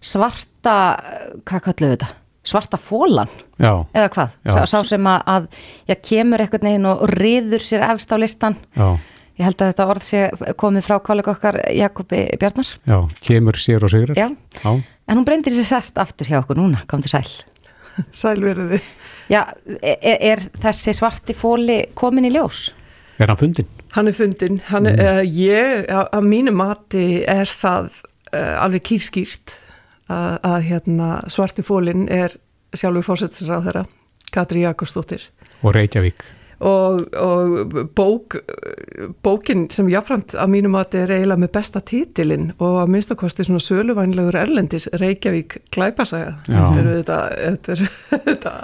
svarta, 0.00 0.74
hvað 1.44 1.62
kalluðu 1.66 1.94
þetta? 1.96 2.08
Svarta 2.50 2.78
fólan, 2.80 3.28
Já, 3.60 3.84
eða 3.92 4.08
hvað? 4.14 4.30
Já. 4.48 4.52
Sá, 4.54 4.64
sá 4.72 4.82
sem 4.88 5.04
að, 5.04 5.22
að 5.28 5.46
já, 5.90 5.94
kemur 6.08 6.40
eitthvað 6.40 6.62
neginn 6.64 6.86
og 6.88 7.02
riður 7.12 7.60
sér 7.60 7.84
efst 7.90 8.08
á 8.08 8.16
listan. 8.16 8.56
já, 8.76 8.96
Ég 9.40 9.46
held 9.48 9.62
að 9.64 9.70
þetta 9.70 9.84
orð 9.88 10.04
sé 10.04 10.24
komið 10.60 10.84
frá 10.84 10.98
kollega 11.00 11.32
okkar 11.32 11.56
Jakobi 11.72 12.26
Bjarnar. 12.40 12.72
já, 12.84 12.98
kemur 13.24 13.56
sér 13.56 13.86
og 13.86 13.92
sigrar. 13.92 14.18
Já. 14.18 14.28
Já, 14.60 14.82
En 15.08 15.18
hún 15.18 15.24
Bryndís 15.24 15.56
er 15.58 15.64
sest 15.66 15.96
aftur 15.98 16.28
hjá 16.28 16.42
okkur 16.42 16.58
núna, 16.60 16.84
kom 16.86 17.00
til 17.02 17.10
sæl. 17.10 17.30
Sælverði. 18.14 18.78
Já, 19.32 19.40
er, 19.82 20.18
er 20.36 20.42
þessi 20.62 20.92
svarti 20.94 21.34
fóli 21.34 21.80
komin 21.98 22.28
í 22.28 22.34
ljós? 22.34 22.68
er 23.20 23.28
hann 23.32 23.40
fundin? 23.40 23.68
Hann 23.96 24.08
er 24.08 24.16
fundin. 24.16 24.60
Hann, 24.70 24.86
mm. 24.86 25.00
uh, 25.02 25.22
ég, 25.24 25.88
á, 25.90 26.20
mínu 26.22 26.54
mati 26.56 27.22
er 27.28 27.48
það 27.50 27.90
uh, 28.32 28.62
alveg 28.62 28.86
kýrskýrt 28.86 29.56
að, 30.10 30.36
að 30.46 30.58
hérna, 30.68 31.08
svarti 31.32 31.64
fólinn 31.66 32.06
er 32.12 32.36
sjálfur 32.76 33.08
fórsetisráð 33.10 33.66
þeirra, 33.68 33.86
Katri 34.30 34.62
Jakobsdóttir. 34.64 35.26
Og 35.64 35.74
Reykjavík. 35.74 36.22
Og, 36.60 37.06
og 37.16 37.74
bók, 37.96 38.36
bókin 39.24 39.62
sem 39.72 39.88
jáframt 39.88 40.34
að 40.36 40.50
mínu 40.52 40.68
mati 40.74 41.00
er 41.00 41.14
eiginlega 41.14 41.40
með 41.40 41.52
besta 41.54 41.80
títilinn 41.80 42.50
og 42.58 42.82
að 42.82 42.90
minnstakosti 42.92 43.46
svona 43.48 43.62
söluvænlegur 43.64 44.36
erlendis 44.42 44.90
Reykjavík. 45.00 45.56
Þetta 46.50 46.82
er 46.82 46.90
þetta, 46.90 47.20
þetta 47.40 47.76
er 47.76 47.84
þetta 48.28 48.54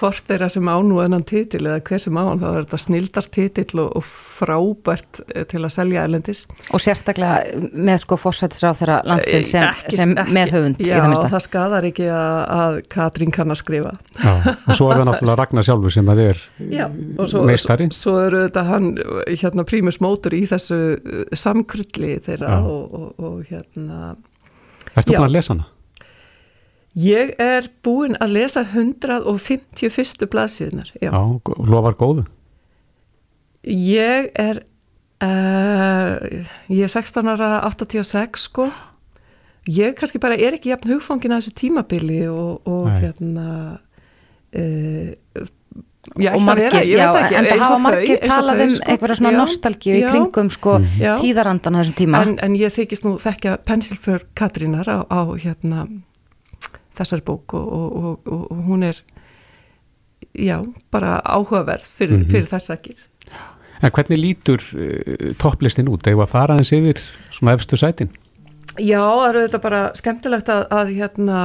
hvort 0.00 0.24
þeirra 0.30 0.48
sem 0.50 0.66
á 0.72 0.76
nú 0.80 0.98
ennan 1.04 1.22
titil 1.28 1.60
eða 1.68 1.82
hver 1.84 2.00
sem 2.02 2.16
á 2.16 2.22
hann, 2.24 2.40
þá 2.40 2.46
er 2.50 2.64
þetta 2.64 2.78
snildar 2.80 3.26
titill 3.36 3.82
og, 3.84 3.90
og 4.00 4.06
frábært 4.08 5.20
eh, 5.34 5.44
til 5.50 5.60
að 5.66 5.72
selja 5.74 6.04
erlendis. 6.08 6.42
Og 6.74 6.80
sérstaklega 6.82 7.68
með 7.76 8.00
sko 8.04 8.18
fórsættisráð 8.20 8.78
þeirra 8.80 8.98
landsins 9.10 9.50
sem, 9.52 9.66
Ekki- 9.68 9.96
sem 9.98 10.14
ekki- 10.16 10.34
með 10.38 10.54
höfund 10.56 10.80
í 10.80 10.88
Já, 10.88 10.94
það 10.96 11.08
minnsta. 11.12 11.30
það 11.34 11.44
skadar 11.46 11.88
ekki 11.90 12.06
að, 12.16 12.38
að 12.56 12.78
Katrín 12.96 13.34
kann 13.36 13.52
að 13.54 13.60
skrifa. 13.60 13.92
Já, 14.16 14.32
og 14.56 14.78
svo 14.78 14.88
er 14.90 15.00
það 15.02 15.06
náttúrulega 15.10 15.38
Ragnar 15.42 15.68
sjálfur 15.68 15.94
sem 15.98 16.12
að 16.14 16.22
er 16.28 16.42
Já, 16.72 16.86
og 17.20 17.28
svo, 17.30 17.44
meistari. 17.48 17.90
svo, 17.94 18.16
eru 18.26 18.44
þetta 18.46 18.64
hann 18.70 18.90
hérna 19.28 19.66
prímus 19.68 20.00
mótur 20.02 20.34
í 20.38 20.42
þessu 20.50 20.80
uh, 20.96 21.20
samkrulli 21.36 22.16
þeirra 22.26 22.54
Já. 22.56 22.62
og, 22.64 22.96
og, 22.96 23.12
og 23.20 23.44
hérna 23.52 24.14
Ertu 24.96 25.12
Já. 25.14 25.20
búin 25.20 25.28
að 25.28 25.36
lesa 25.36 25.54
hana? 25.54 25.68
Ég 26.98 27.34
er 27.38 27.68
búin 27.84 28.16
að 28.20 28.36
lesa 28.38 28.64
151. 28.66 30.26
blaðsíðunar 30.30 30.90
já. 31.00 31.10
Já, 31.10 31.22
lofar 31.58 31.96
góðu. 31.98 32.26
ég 33.66 34.30
er 34.34 34.64
uh, 35.22 36.16
ég 36.68 36.86
er 36.86 36.92
16 36.92 37.30
ára 37.30 37.60
86 37.68 38.48
sko 38.48 38.70
ég 39.68 39.94
kannski 39.98 40.20
bara 40.22 40.38
er 40.40 40.56
ekki 40.56 40.72
jafn 40.72 40.94
hugfangin 40.94 41.36
að 41.36 41.44
þessu 41.44 41.56
tímabili 41.60 42.24
og, 42.32 42.60
og 42.68 42.90
hérna 42.90 43.48
uh, 44.56 45.48
Já, 46.16 46.32
og 46.32 46.40
margir, 46.42 46.72
vera, 46.72 46.80
ég 46.80 46.96
já, 46.96 47.08
ekki, 47.12 47.34
en 47.36 47.46
það 47.46 47.58
hafa 47.60 47.80
margir 47.84 48.22
talað 48.24 48.60
um 48.64 48.70
sko. 48.72 48.84
einhverja 48.88 49.16
svona 49.18 49.30
Já, 49.30 49.36
nostalgíu 49.36 49.96
í 49.98 50.00
kringum 50.08 50.48
sko 50.50 50.76
Já. 50.96 51.10
tíðarandan 51.20 51.76
á 51.76 51.78
þessum 51.82 51.96
tíma 51.98 52.22
en, 52.24 52.32
en 52.40 52.54
ég 52.56 52.72
þykist 52.72 53.04
nú 53.04 53.12
þekkja 53.20 53.58
pensilför 53.68 54.24
Katrínar 54.34 54.88
á, 54.88 55.04
á 55.04 55.20
hérna 55.36 55.84
þessar 57.00 57.24
bók 57.26 57.54
og, 57.58 57.66
og, 57.72 58.20
og, 58.26 58.46
og, 58.50 58.64
hún 58.68 58.84
er 58.90 59.00
já, 60.36 60.60
bara 60.92 61.20
áhugaverð 61.24 61.86
fyrir, 61.88 62.18
Mhm. 62.20 62.30
fyrir 62.30 62.46
þess 62.52 62.70
akir 62.76 62.96
En 63.82 63.90
hvernig 63.90 64.18
lítur 64.20 64.60
uh, 64.76 65.30
topplistin 65.40 65.88
út? 65.88 66.04
Eða 66.04 66.26
að 66.26 66.28
fara 66.34 66.54
aðeins 66.54 66.72
yfir 66.76 66.98
svona 67.32 67.54
efstu 67.56 67.78
sætin? 67.80 68.10
Já, 68.78 69.00
það 69.00 69.28
eru 69.30 69.40
þetta 69.46 69.60
bara 69.62 69.78
skemmtilegt 69.96 70.48
að, 70.52 70.60
að 70.70 70.90
hérna 70.98 71.38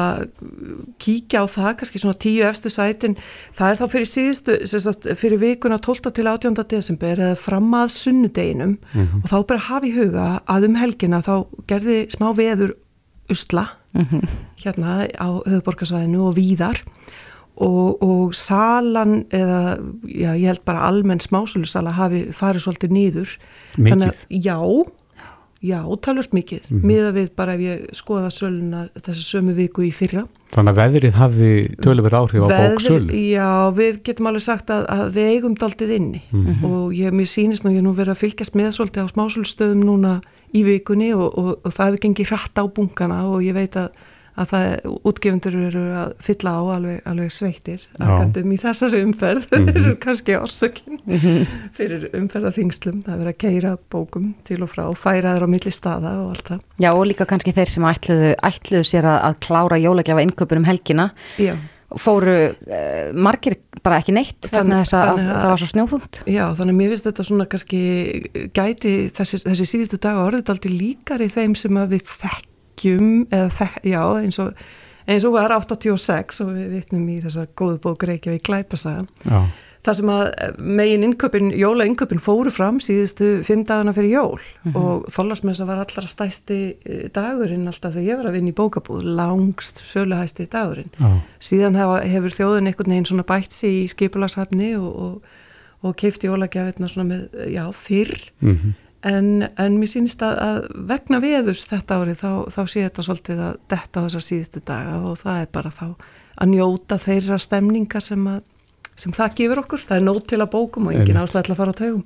kíkja 1.02 1.42
á 1.42 1.46
það, 1.50 1.72
kannski 1.80 2.02
svona 2.02 2.18
tíu 2.22 2.44
efstu 2.48 2.70
sætin, 2.72 3.16
það 3.56 3.72
er 3.72 3.80
þá 3.80 3.86
fyrir 3.94 4.10
síðustu, 4.12 4.58
sagt, 4.68 5.08
fyrir 5.20 5.40
vikuna 5.42 5.80
12. 5.82 6.12
til 6.16 6.28
18. 6.28 6.60
desember 6.76 7.16
eða 7.18 7.38
fram 7.40 7.72
að 7.80 7.96
sunnudeginum 7.96 8.78
Mhm. 8.94 9.24
og 9.24 9.32
þá 9.32 9.38
bara 9.48 9.60
hafa 9.70 9.86
í 9.88 9.96
huga 9.96 10.28
að 10.46 10.66
um 10.70 10.76
helgina 10.76 11.22
þá 11.24 11.34
gerði 11.68 11.98
smá 12.14 12.30
veður 12.36 12.76
usla 13.32 13.70
Mhm. 13.96 14.28
hérna 14.60 15.08
á 15.16 15.30
höfuborgarsvæðinu 15.48 16.28
og 16.30 16.36
víðar 16.36 16.82
og, 17.56 18.04
og 18.04 18.34
salan 18.36 19.24
eða, 19.32 19.78
já, 20.04 20.32
ég 20.36 20.50
held 20.52 20.66
bara 20.68 20.84
almenn 20.90 21.24
smásölusala 21.24 21.94
hafi 21.96 22.26
farið 22.36 22.66
svolítið 22.66 22.92
nýður 22.92 23.36
Mikið? 23.78 24.04
Að, 24.10 24.26
já, 24.30 24.58
já, 25.66 25.80
talvört 26.06 26.32
mikið 26.36 26.70
Mhm. 26.70 26.82
miða 26.86 27.12
við 27.16 27.30
bara 27.36 27.54
ef 27.56 27.60
ég 27.66 27.86
skoða 27.98 28.30
söluna 28.32 28.90
þessa 29.02 29.24
sömu 29.32 29.54
viku 29.58 29.82
í 29.86 29.92
fyrra 29.94 30.28
Þannig 30.56 30.72
að 30.72 30.80
veðrið 30.80 31.16
hafði 31.20 31.50
tölur 31.84 32.14
áhrif 32.16 32.44
á 32.46 32.48
bóksölu. 32.48 33.12
Já, 33.12 33.50
við 33.76 33.98
getum 34.08 34.28
alveg 34.30 34.42
sagt 34.46 34.70
að, 34.72 34.86
að 34.88 35.10
við 35.18 35.28
eigum 35.34 35.56
daldið 35.60 35.92
inni 35.98 36.22
Mhm. 36.32 36.64
og 36.64 36.94
ég, 36.96 37.12
mér 37.12 37.28
sýnist 37.28 37.64
nú, 37.66 37.72
ég 37.74 37.78
er 37.82 37.84
nú 37.84 37.94
verið 37.96 38.14
að 38.16 38.22
fylgjast 38.24 38.56
með 38.56 38.72
svolítið 38.78 39.04
á 39.04 39.08
smásölustöðum 39.12 39.84
núna 39.84 40.22
í 40.54 40.64
vikunni 40.64 41.12
og, 41.14 41.38
og, 41.38 41.60
og 41.66 41.74
það 41.74 41.86
hefur 41.92 42.04
gengið 42.06 42.30
hratt 42.32 42.56
á 42.56 42.64
bunkana 42.72 43.26
og 43.28 43.42
ég 43.44 43.54
veit 43.54 43.76
að, 43.76 43.90
að 44.36 44.50
það 44.52 44.96
útgefundur 45.10 45.56
eru 45.70 45.84
að 45.96 46.14
fylla 46.28 46.52
á 46.60 46.62
alveg, 46.76 46.98
alveg 47.08 47.32
sveittir 47.32 47.84
Já. 47.86 48.04
arkandum 48.06 48.52
í 48.52 48.58
þessari 48.60 49.04
umferð 49.06 49.46
Mhm. 49.56 49.68
þeir 49.70 49.82
eru 49.86 49.94
kannski 50.06 50.36
orsökin 50.40 51.00
Mhm. 51.06 51.46
fyrir 51.78 52.08
umferðaþingslum 52.20 53.04
það 53.06 53.14
er 53.14 53.22
verið 53.24 53.34
að 53.34 53.40
keira 53.46 53.76
bókum 53.94 54.34
til 54.44 54.60
og 54.66 54.70
frá 54.74 54.84
færa 54.98 55.36
þeir 55.38 55.46
á 55.48 55.54
milli 55.56 55.72
staða 55.72 56.16
og 56.26 56.34
allt 56.36 56.50
það 56.50 56.60
Já 56.84 56.90
og 56.92 57.06
líka 57.08 57.26
kannski 57.30 57.54
þeir 57.56 57.70
sem 57.72 57.84
ætluðu, 57.92 58.34
ætluðu 58.44 58.84
sér 58.92 59.08
að, 59.08 59.22
að 59.30 59.40
klára 59.48 59.80
jólagjafa 59.80 60.26
innköpun 60.28 60.58
um 60.64 60.68
helgina 60.68 61.12
Já. 61.40 61.56
fóru 61.96 62.36
uh, 62.52 63.14
margir 63.14 63.56
bara 63.86 64.00
ekki 64.02 64.12
neitt 64.18 64.50
vegna 64.52 64.82
þess 64.82 64.96
að, 64.98 65.10
að 65.22 65.30
það 65.38 65.52
var 65.54 65.62
svo 65.62 65.70
snjóþungt 65.72 66.20
Já, 66.28 66.46
þannig 66.58 66.74
að 66.74 66.80
mér 66.82 66.92
finnst 66.96 67.08
þetta 67.08 67.26
svona 67.28 67.46
kannski 67.52 67.82
gæti 68.58 68.94
þessi, 69.16 69.40
þessi 69.46 69.68
síðustu 69.70 70.00
dag 70.04 70.18
orðið 70.26 70.52
aldrei 70.56 70.74
líkari 70.76 71.30
þeim 71.32 71.56
sem 71.56 71.78
að 71.80 71.94
við 71.96 72.10
þekkjum 72.76 73.28
eða 73.32 73.50
þek, 73.56 73.78
já, 73.88 74.02
eins 74.22 74.40
og 74.40 74.54
eins 75.08 75.26
og 75.28 75.34
var 75.36 75.52
86 75.54 76.42
og 76.42 76.50
við 76.56 76.70
vitnum 76.80 77.08
í 77.14 77.20
þessa 77.22 77.48
góðu 77.56 77.78
bók 77.84 78.04
Reykjavík 78.10 78.42
Glæpasaga 78.48 79.06
Já. 79.30 79.44
þar 79.86 79.94
sem 80.00 80.10
að 80.10 80.56
megin 80.58 81.04
innköpin, 81.06 81.52
jóla 81.54 81.86
innköpin 81.86 82.18
fóru 82.26 82.50
fram 82.50 82.80
síðustu 82.82 83.44
fimm 83.46 83.62
dagana 83.64 83.94
fyrir 83.94 84.16
jól 84.16 84.40
Mhm. 84.66 84.76
og 84.76 85.06
þóllarsmessa 85.14 85.66
var 85.68 85.78
allra 85.78 86.08
stæsti 86.10 86.76
eh, 86.86 87.08
dagurinn 87.14 87.68
alltaf 87.68 87.94
þegar 87.94 88.08
ég 88.10 88.18
var 88.18 88.26
að 88.32 88.34
vinna 88.40 88.50
í 88.50 88.54
bókabúð 88.58 89.04
langst 89.16 89.84
söluhæsti 89.86 90.48
dagurinn 90.50 90.90
Já. 91.00 91.22
síðan 91.40 91.78
hefa, 91.78 92.02
hefur 92.10 92.34
þjóðin 92.34 92.68
einhvern 92.74 92.90
veginn 92.90 93.06
svona 93.06 93.24
bætt 93.30 93.54
sig 93.54 93.84
í 93.86 93.88
skipulashafni 93.94 94.74
og, 94.76 94.96
og, 94.96 95.22
og 95.84 95.96
keifti 95.96 96.26
jólagjafirna 96.28 96.90
svona 96.90 97.06
með, 97.14 97.30
já, 97.54 97.70
fyrr 97.72 98.32
Mhm. 98.42 98.74
En, 99.06 99.30
en 99.62 99.78
mér 99.80 99.92
sýnist 99.92 100.24
að, 100.26 100.40
að 100.42 100.60
vegna 100.90 101.22
veðurs 101.24 101.66
þetta 101.70 102.00
árið 102.02 102.20
þá, 102.24 102.32
þá 102.56 102.62
sé 102.64 102.86
þetta 102.86 103.06
svolítið 103.08 103.44
að 103.46 103.60
detta 103.74 104.02
á 104.02 104.06
þessa 104.06 104.24
síðustu 104.26 104.64
daga 104.66 104.98
og 105.12 105.20
það 105.22 105.42
er 105.44 105.52
bara 105.58 105.74
þá 105.74 105.88
að 106.36 106.52
njóta 106.52 107.00
þeirra 107.00 107.40
stemningar 107.40 108.04
sem 108.04 108.28
að 108.28 108.44
sem 108.96 109.12
það 109.12 109.34
gefur 109.36 109.62
okkur, 109.66 109.82
það 109.84 109.98
er 109.98 110.04
nót 110.06 110.28
til 110.30 110.38
að 110.40 110.52
bókum 110.54 110.88
og 110.88 110.96
engin 110.96 111.18
ástæð 111.20 111.48
til 111.48 111.54
að 111.54 111.60
fara 111.60 111.74
á 111.76 111.80
taugum 111.82 112.04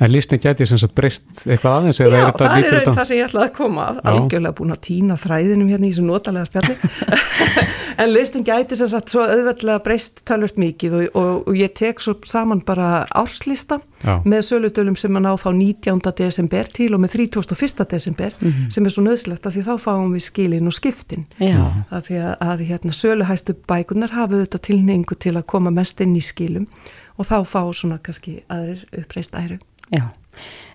En 0.00 0.10
listin 0.12 0.40
geti 0.44 0.66
sem 0.68 0.76
sagt 0.78 0.92
breyst 0.94 1.24
eitthvað 1.46 1.72
aðeins 1.78 2.00
eða 2.04 2.18
Já, 2.18 2.20
er 2.20 2.26
þetta 2.26 2.44
það 2.44 2.50
er 2.50 2.56
lítur 2.60 2.74
raun 2.76 2.80
þetta? 2.84 2.94
það 2.98 3.06
sem 3.08 3.16
ég 3.16 3.28
ætlaði 3.30 3.46
að 3.48 3.54
koma 3.56 3.84
að, 3.86 3.96
Já. 4.02 4.10
algjörlega 4.12 4.56
búin 4.58 4.74
að 4.74 4.80
týna 4.84 5.14
þræðinum 5.22 5.68
hérna 5.72 5.86
í 5.86 5.92
þessu 5.94 6.04
notalega 6.04 6.48
spjalli 6.50 6.74
en 8.02 8.10
listin 8.12 8.44
gæti 8.44 8.76
sem 8.76 8.90
sagt 8.92 9.12
svo 9.14 9.22
auðveldlega 9.24 9.80
breyst 9.86 10.20
tölvört 10.28 10.58
mikið 10.60 10.96
og, 10.98 11.04
og, 11.16 11.30
og 11.48 11.56
ég 11.56 11.72
tek 11.78 12.02
svo 12.04 12.12
saman 12.28 12.60
bara 12.66 12.90
árslista 13.16 13.78
Já. 14.04 14.18
með 14.28 14.42
söludölum 14.50 14.98
sem 15.00 15.16
að 15.16 15.24
ná 15.24 15.30
þá 15.40 15.48
19. 15.56 16.02
desember 16.20 16.68
til 16.76 16.90
og 16.92 17.00
með 17.06 17.16
31. 17.22 17.86
desember 17.94 18.36
Mhm. 18.42 18.68
sem 18.70 18.84
er 18.84 18.92
svo 18.92 19.02
nöðslegt 19.06 19.48
að 19.48 19.56
því 19.56 19.62
þá 19.64 19.72
fáum 19.86 20.12
við 20.12 20.26
skilin 20.26 20.68
og 20.68 20.76
skiptin 20.76 21.24
Já. 21.40 21.72
að 21.90 22.10
því 22.10 22.18
að, 22.20 22.34
að 22.50 22.66
hérna, 22.68 22.92
söluhæstu 22.92 23.56
bækunar 23.66 24.12
hafa 24.12 24.42
þetta 24.44 24.60
tilneingu 24.68 25.16
til 25.16 25.36
að 25.40 25.46
koma 25.48 25.72
mest 25.72 26.00
inn 26.04 26.12
í 26.16 26.20
skilum 26.20 26.68
og 27.16 27.24
þá 27.30 27.38
fá 27.48 27.62
svona 27.72 27.96
kannski 28.04 28.42
aðrir 28.52 28.84
uppreist 29.00 29.32
æru 29.32 29.56
Já, 29.94 30.02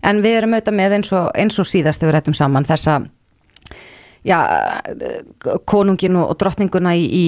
en 0.03 0.21
við 0.23 0.37
erum 0.39 0.53
auðvitað 0.55 0.77
með 0.77 0.93
eins 0.99 1.11
og, 1.13 1.31
eins 1.35 1.59
og 1.59 1.67
síðast 1.67 2.01
við 2.03 2.11
rættum 2.15 2.33
saman 2.37 2.65
þessa 2.65 3.01
já, 4.23 4.37
konungin 5.69 6.15
og, 6.21 6.31
drottninguna 6.39 6.93
í, 6.97 7.03
í, 7.05 7.27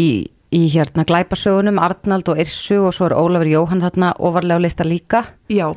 í 0.54 0.64
hérna 0.74 1.06
glæpasögunum, 1.10 1.80
Arnald 1.82 2.30
og 2.32 2.40
Irsu 2.42 2.80
og 2.88 2.94
svo 2.96 3.10
er 3.10 3.18
Ólafur 3.18 3.50
Jóhann 3.52 3.84
þarna 3.84 4.14
ofarlega 4.20 4.62
á 4.62 4.66
lista 4.66 4.86
líka. 4.88 5.24
Já, 5.52 5.68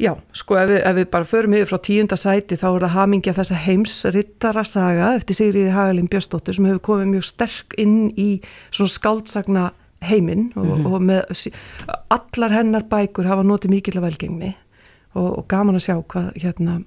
já, 0.00 0.14
sko 0.34 0.56
ef 0.62 0.70
við, 0.72 0.80
ef 0.88 0.96
við 0.98 1.08
bara 1.12 1.28
förum 1.28 1.54
yfir 1.58 1.70
frá 1.70 1.78
tíunda 1.84 2.18
sæti 2.18 2.58
þá 2.58 2.66
er 2.72 2.86
það 2.86 2.96
hamingja 2.96 3.36
þessa 3.38 3.60
heims 3.66 3.96
rittara 4.16 4.64
saga 4.66 5.12
eftir 5.20 5.38
Sigriði 5.38 5.70
Hagalín 5.76 6.08
Björnsdóttur 6.10 6.56
sem 6.56 6.66
hefur 6.70 6.82
komið 6.90 7.12
mjög 7.14 7.28
sterk 7.30 7.78
inn 7.78 8.10
í 8.16 8.28
svona 8.74 8.94
skáldsagna 8.96 9.68
heiminn 10.04 10.50
og, 10.56 10.66
Mhm. 10.66 10.86
og 10.92 11.00
með 11.00 11.52
allar 12.12 12.52
hennar 12.52 12.82
bækur 12.90 13.24
hafa 13.30 13.42
notið 13.46 13.70
mikill 13.72 13.96
af 14.00 14.04
velgengni 14.10 14.50
og, 15.14 15.30
og 15.40 15.48
gaman 15.50 15.78
að 15.78 15.86
sjá 15.88 15.96
hvað 16.02 16.30
hérna 16.42 16.82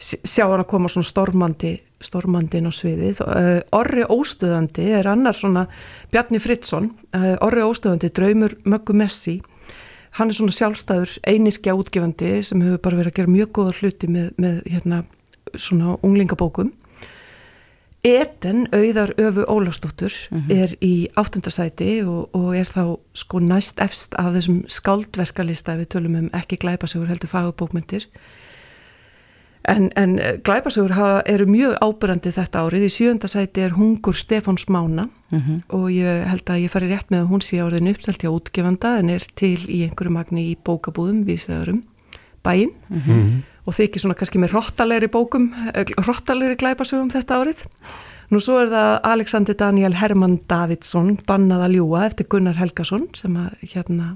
sjá 0.00 0.46
hann 0.46 0.62
að 0.62 0.70
koma 0.70 0.88
svona 0.88 1.10
stormandi 1.10 1.76
stormandi 2.00 2.60
inn 2.60 2.70
á 2.70 2.72
sviðið. 2.72 3.20
Uh, 3.20 3.60
Orri 3.76 4.06
Óstöðandi 4.08 4.86
er 4.96 5.08
annar 5.10 5.36
svona 5.36 5.66
Bjarni 6.12 6.40
Fridsson, 6.40 6.90
uh, 7.16 7.34
Orri 7.44 7.60
Óstöðandi 7.60 8.08
draumur 8.16 8.56
Möggu 8.64 8.96
Messi. 8.96 9.40
Hann 10.16 10.32
er 10.32 10.38
svona 10.38 10.54
sjálfstæður 10.56 11.18
einirkja 11.28 11.76
útgefandi 11.76 12.40
sem 12.46 12.62
hefur 12.64 12.80
bara 12.86 13.02
verið 13.02 13.12
að 13.12 13.18
gera 13.20 13.34
mjög 13.36 13.52
góða 13.58 13.74
hluti 13.78 14.08
með, 14.10 14.30
með 14.40 14.56
hérna 14.72 15.02
svona 15.54 15.98
unglingabókum 16.06 16.72
Eden, 18.04 18.66
auðar 18.72 19.10
öfu 19.20 19.42
Ólafsdóttur 19.44 20.12
er 20.48 20.72
í 20.80 21.08
áttundasæti 21.20 22.00
og, 22.06 22.30
og 22.32 22.54
er 22.56 22.64
þá 22.64 22.96
sko 23.14 23.40
næst 23.44 23.78
efst 23.84 24.14
af 24.16 24.32
þessum 24.34 24.62
skáldverkalista 24.72 25.74
ef 25.74 25.82
við 25.82 25.88
tölum 25.92 26.16
um 26.16 26.30
ekki 26.32 26.56
glæpasögur 26.62 27.10
heldur 27.12 27.28
fagabókmyndir 27.28 28.06
en, 29.68 29.90
en 30.00 30.16
glæpasögur 30.42 30.94
hafa, 30.96 31.20
eru 31.28 31.44
mjög 31.46 31.76
ábyrrandi 31.84 32.32
þetta 32.32 32.62
árið. 32.64 32.86
Í 32.88 32.94
sjöndasæti 32.94 33.60
er 33.66 33.76
Hungur 33.76 34.16
Stefáns 34.16 34.64
Mána 34.72 35.08
Mhm. 35.30 35.60
og 35.68 35.90
ég 35.94 36.24
held 36.26 36.44
að 36.50 36.64
ég 36.64 36.70
fari 36.72 36.88
rétt 36.90 37.10
með 37.12 37.20
að 37.22 37.28
hún 37.30 37.42
sé 37.44 37.60
áriðin 37.62 37.92
uppselt 37.92 38.18
hjá 38.24 38.30
útgefanda 38.32 38.98
en 38.98 39.10
er 39.10 39.22
til 39.36 39.58
í 39.68 39.84
einhverju 39.86 40.10
magni 40.10 40.48
í 40.50 40.56
bókabúðum 40.56 41.20
viðsveðurum 41.28 41.82
bæinn. 42.42 42.72
Mhm. 42.88 43.42
Og 43.70 43.76
þykir 43.78 44.02
svona 44.02 44.16
kannski 44.18 44.40
með 44.42 44.56
hrottalegri 44.56 45.08
bókum, 45.14 45.50
hrottalegri 46.02 46.58
glæpasögum 46.60 47.10
þetta 47.14 47.38
árið. 47.44 47.64
Nú 48.30 48.38
svo 48.42 48.60
er 48.62 48.68
það 48.70 48.92
Alexander 49.10 49.56
Daniel 49.58 49.96
Hermann 49.98 50.36
Davidsson 50.50 51.16
bannað 51.26 51.64
að 51.66 51.72
ljúa 51.78 52.04
eftir 52.06 52.28
Gunnar 52.30 52.58
Helgason 52.60 53.08
sem 53.18 53.34
að 53.40 53.56
hérna 53.72 54.12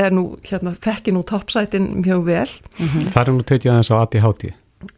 er 0.00 0.12
nú, 0.12 0.22
hérna, 0.44 0.72
þekki 0.76 1.12
nú 1.16 1.22
toppsætin 1.28 1.90
mjög 2.04 2.24
vel. 2.28 2.48
Það 3.12 3.20
er 3.22 3.30
nú 3.36 3.44
tekið 3.48 3.72
aðeins 3.74 3.90
á 3.92 3.96
ADHD. 4.04 4.50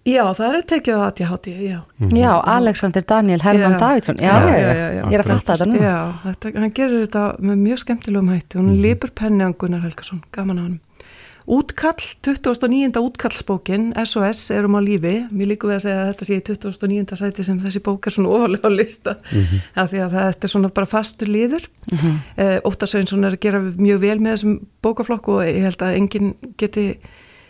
Já, 0.06 0.22
það 0.38 0.56
er 0.60 0.64
tekið 0.70 0.94
á 0.94 1.00
ADHD, 1.08 1.48
já. 1.66 1.78
Já, 2.14 2.30
Alexander 2.54 3.02
Daniel 3.02 3.40
Hermann 3.42 3.74
Já. 3.74 3.78
Davidsson, 3.82 4.18
já, 4.22 4.34
já, 4.46 4.58
já, 4.62 5.02
ég 5.10 5.14
er 5.18 5.22
að 5.24 5.30
fatta 5.32 5.56
þetta 5.56 5.66
nú. 5.70 5.80
Já, 5.82 5.96
þetta, 6.28 6.52
hann 6.62 6.74
gerir 6.78 7.00
þetta 7.08 7.24
með 7.42 7.60
mjög 7.66 7.82
skemmtilegum 7.82 8.30
hætti 8.30 8.58
hann 8.60 8.70
Mhm. 8.70 8.82
lipur 8.86 9.10
penni 9.14 9.42
á 9.42 9.50
Gunnar 9.58 9.82
Helgason, 9.82 10.22
gaman 10.32 10.58
á 10.58 10.62
hann. 10.62 10.80
Útkall, 11.46 11.98
29. 12.22 12.96
útkallsbókin, 13.02 13.92
SOS, 14.04 14.50
erum 14.54 14.76
á 14.78 14.80
lífi. 14.80 15.14
Mér 15.34 15.50
líku 15.50 15.66
við 15.66 15.78
að 15.80 15.84
segja 15.86 16.02
að 16.02 16.10
þetta 16.12 16.26
sé 16.28 16.36
í 16.36 16.44
29. 16.46 17.16
sæti 17.18 17.46
sem 17.46 17.58
þessi 17.62 17.82
bók 17.82 18.06
er 18.06 18.14
svona 18.14 18.30
ofalega 18.36 18.70
á 18.70 18.70
lista. 18.70 19.16
Mhm. 19.32 19.62
Af 19.74 19.90
því 19.90 19.98
að 20.04 20.14
þetta 20.18 20.44
er 20.46 20.52
svona 20.52 20.70
bara 20.74 20.86
fastur 20.86 21.26
líður. 21.26 21.66
Mhm. 21.90 22.12
Uh, 22.38 22.58
Óttar 22.62 22.88
Sveinsson 22.88 23.24
er 23.24 23.34
að 23.34 23.40
gera 23.40 23.60
mjög 23.60 23.98
vel 24.00 24.18
með 24.18 24.32
þessum 24.36 24.54
bókaflokk 24.82 25.28
og 25.28 25.42
ég 25.42 25.62
held 25.62 25.82
að 25.82 25.96
enginn 25.96 26.34
geti 26.56 26.96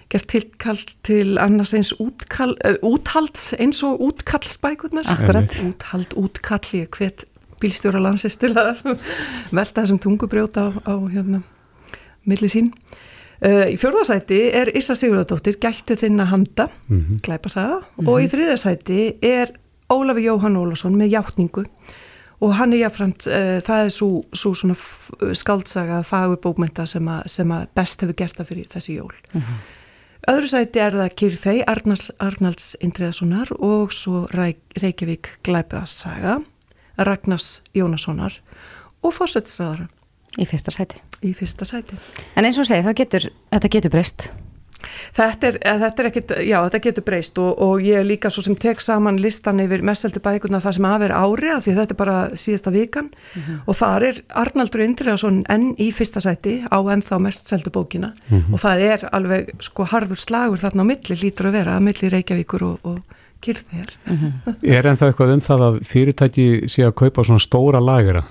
gert 0.09 0.28
tilkall 0.28 0.80
til 1.03 1.38
annars 1.38 1.72
eins 1.74 1.93
útkall, 2.01 2.57
uh, 2.64 2.76
úthalds 2.82 3.53
eins 3.59 3.82
og 3.82 4.01
útkallsbækurnar. 4.01 5.05
Akkurat. 5.05 5.53
Úthald, 5.53 6.16
útkall, 6.16 6.64
ég 6.72 6.88
hvet 6.97 7.24
bílstjóra 7.62 8.01
landsins 8.01 8.36
til 8.40 8.55
að 8.57 8.82
velta 9.57 9.82
þessum 9.84 10.01
tungubrjóta 10.03 10.68
á, 10.68 10.68
á 10.88 10.95
hérna, 11.12 11.43
milli 12.24 12.49
sín. 12.49 12.72
Uh, 13.43 13.66
í 13.72 13.76
fjórðasæti 13.80 14.36
er 14.55 14.68
Issa 14.78 14.95
Sigurðardóttir 14.95 15.57
Gættu 15.59 15.97
þinna 15.99 16.28
handa, 16.30 16.68
Mhm. 16.88 17.16
glæpasaga 17.26 17.80
og 18.07 18.20
í 18.22 18.28
þriðasæti 18.30 19.16
er 19.22 19.51
Ólafi 19.90 20.22
Jóhann 20.28 20.55
Ólafsson 20.57 20.95
með 20.95 21.11
játningu 21.16 21.64
og 22.40 22.55
hann 22.55 22.72
er 22.72 22.84
jáfnframt, 22.88 23.26
uh, 23.26 23.59
það 23.61 23.84
er 23.84 23.90
svo, 23.90 24.22
svo 24.32 24.55
svona 24.55 24.74
f- 24.78 25.11
skáldsaga 25.34 26.05
fagur 26.07 26.36
bókmynda 26.38 26.86
sem, 26.86 27.09
a, 27.09 27.22
sem 27.26 27.49
að 27.51 27.66
best 27.74 28.01
hefur 28.01 28.14
gert 28.14 28.36
það 28.38 28.47
fyrir 28.47 28.68
þessi 28.68 28.97
jól. 29.01 29.12
Öðru 30.30 30.47
sæti 30.49 30.78
er 30.78 30.93
það 30.93 31.14
Kyrþei, 31.18 31.64
Arnalds, 31.66 32.11
Arnalds 32.20 32.76
Indriðasonar 32.80 33.51
og 33.59 33.90
svo 33.90 34.28
Reykjavík 34.30 35.28
Glæpasaga, 35.43 36.45
Ragnars 36.99 37.61
Jónassonar 37.74 38.38
og 39.03 39.12
fórsetisraðara. 39.16 39.88
Í 40.41 40.47
fyrsta 40.49 40.70
sæti. 40.72 41.01
Í 41.24 41.35
fyrsta 41.37 41.64
sæti. 41.68 41.99
En 42.37 42.45
eins 42.49 42.59
og 42.59 42.64
segi, 42.68 42.87
þá 42.87 42.95
getur, 43.03 43.26
þetta 43.53 43.68
getur 43.76 43.91
breyst. 43.93 44.30
Þetta 45.14 45.47
er, 45.47 45.57
þetta 45.62 46.03
er 46.03 46.07
ekkit, 46.09 46.33
já 46.49 46.57
þetta 46.64 46.78
getur 46.83 47.05
breyst 47.07 47.37
og, 47.39 47.53
og 47.62 47.85
ég 47.87 48.01
er 48.01 48.07
líka 48.09 48.30
svo 48.35 48.43
sem 48.43 48.57
tek 48.59 48.80
saman 48.83 49.20
listan 49.22 49.61
yfir 49.62 49.85
messeldu 49.87 50.18
bækurna 50.24 50.59
það 50.64 50.74
sem 50.74 50.89
af 50.89 51.05
er 51.07 51.14
ári 51.14 51.53
af 51.55 51.62
því 51.62 51.74
þetta 51.76 51.95
er 51.95 51.99
bara 52.01 52.16
síðasta 52.35 52.72
vikan 52.74 53.12
og 53.70 53.76
þar 53.78 54.07
er 54.09 54.18
Arnaldur 54.43 54.83
Indriðarsson 54.83 55.45
enn 55.55 55.68
í 55.78 55.93
fyrsta 55.95 56.18
sæti 56.24 56.57
á 56.66 56.78
ennþá 56.83 57.20
mest 57.22 57.47
seldu 57.53 57.70
bókina 57.70 58.11
Mhm. 58.26 58.55
og 58.57 58.59
það 58.64 58.83
er 58.89 59.07
alveg 59.14 59.53
sko 59.62 59.87
harður 59.87 60.18
slagur 60.18 60.59
þarna 60.59 60.83
á 60.83 60.91
milli 60.91 61.20
lítur 61.22 61.47
að 61.53 61.59
vera, 61.61 61.76
að 61.78 61.87
milli 61.87 62.11
Reykjavíkur 62.16 62.62
og, 62.66 62.78
og 62.83 62.99
Kyrþeir. 63.43 63.95
Er 64.62 64.83
ennþá 64.91 65.12
eitthvað 65.12 65.33
um 65.37 65.41
það 65.47 65.62
að 65.68 65.80
fyrirtæki 65.87 66.45
sé 66.70 66.83
að 66.87 66.95
kaupa 66.99 67.22
svona 67.22 67.39
stóra 67.43 67.78
lagera 67.83 68.24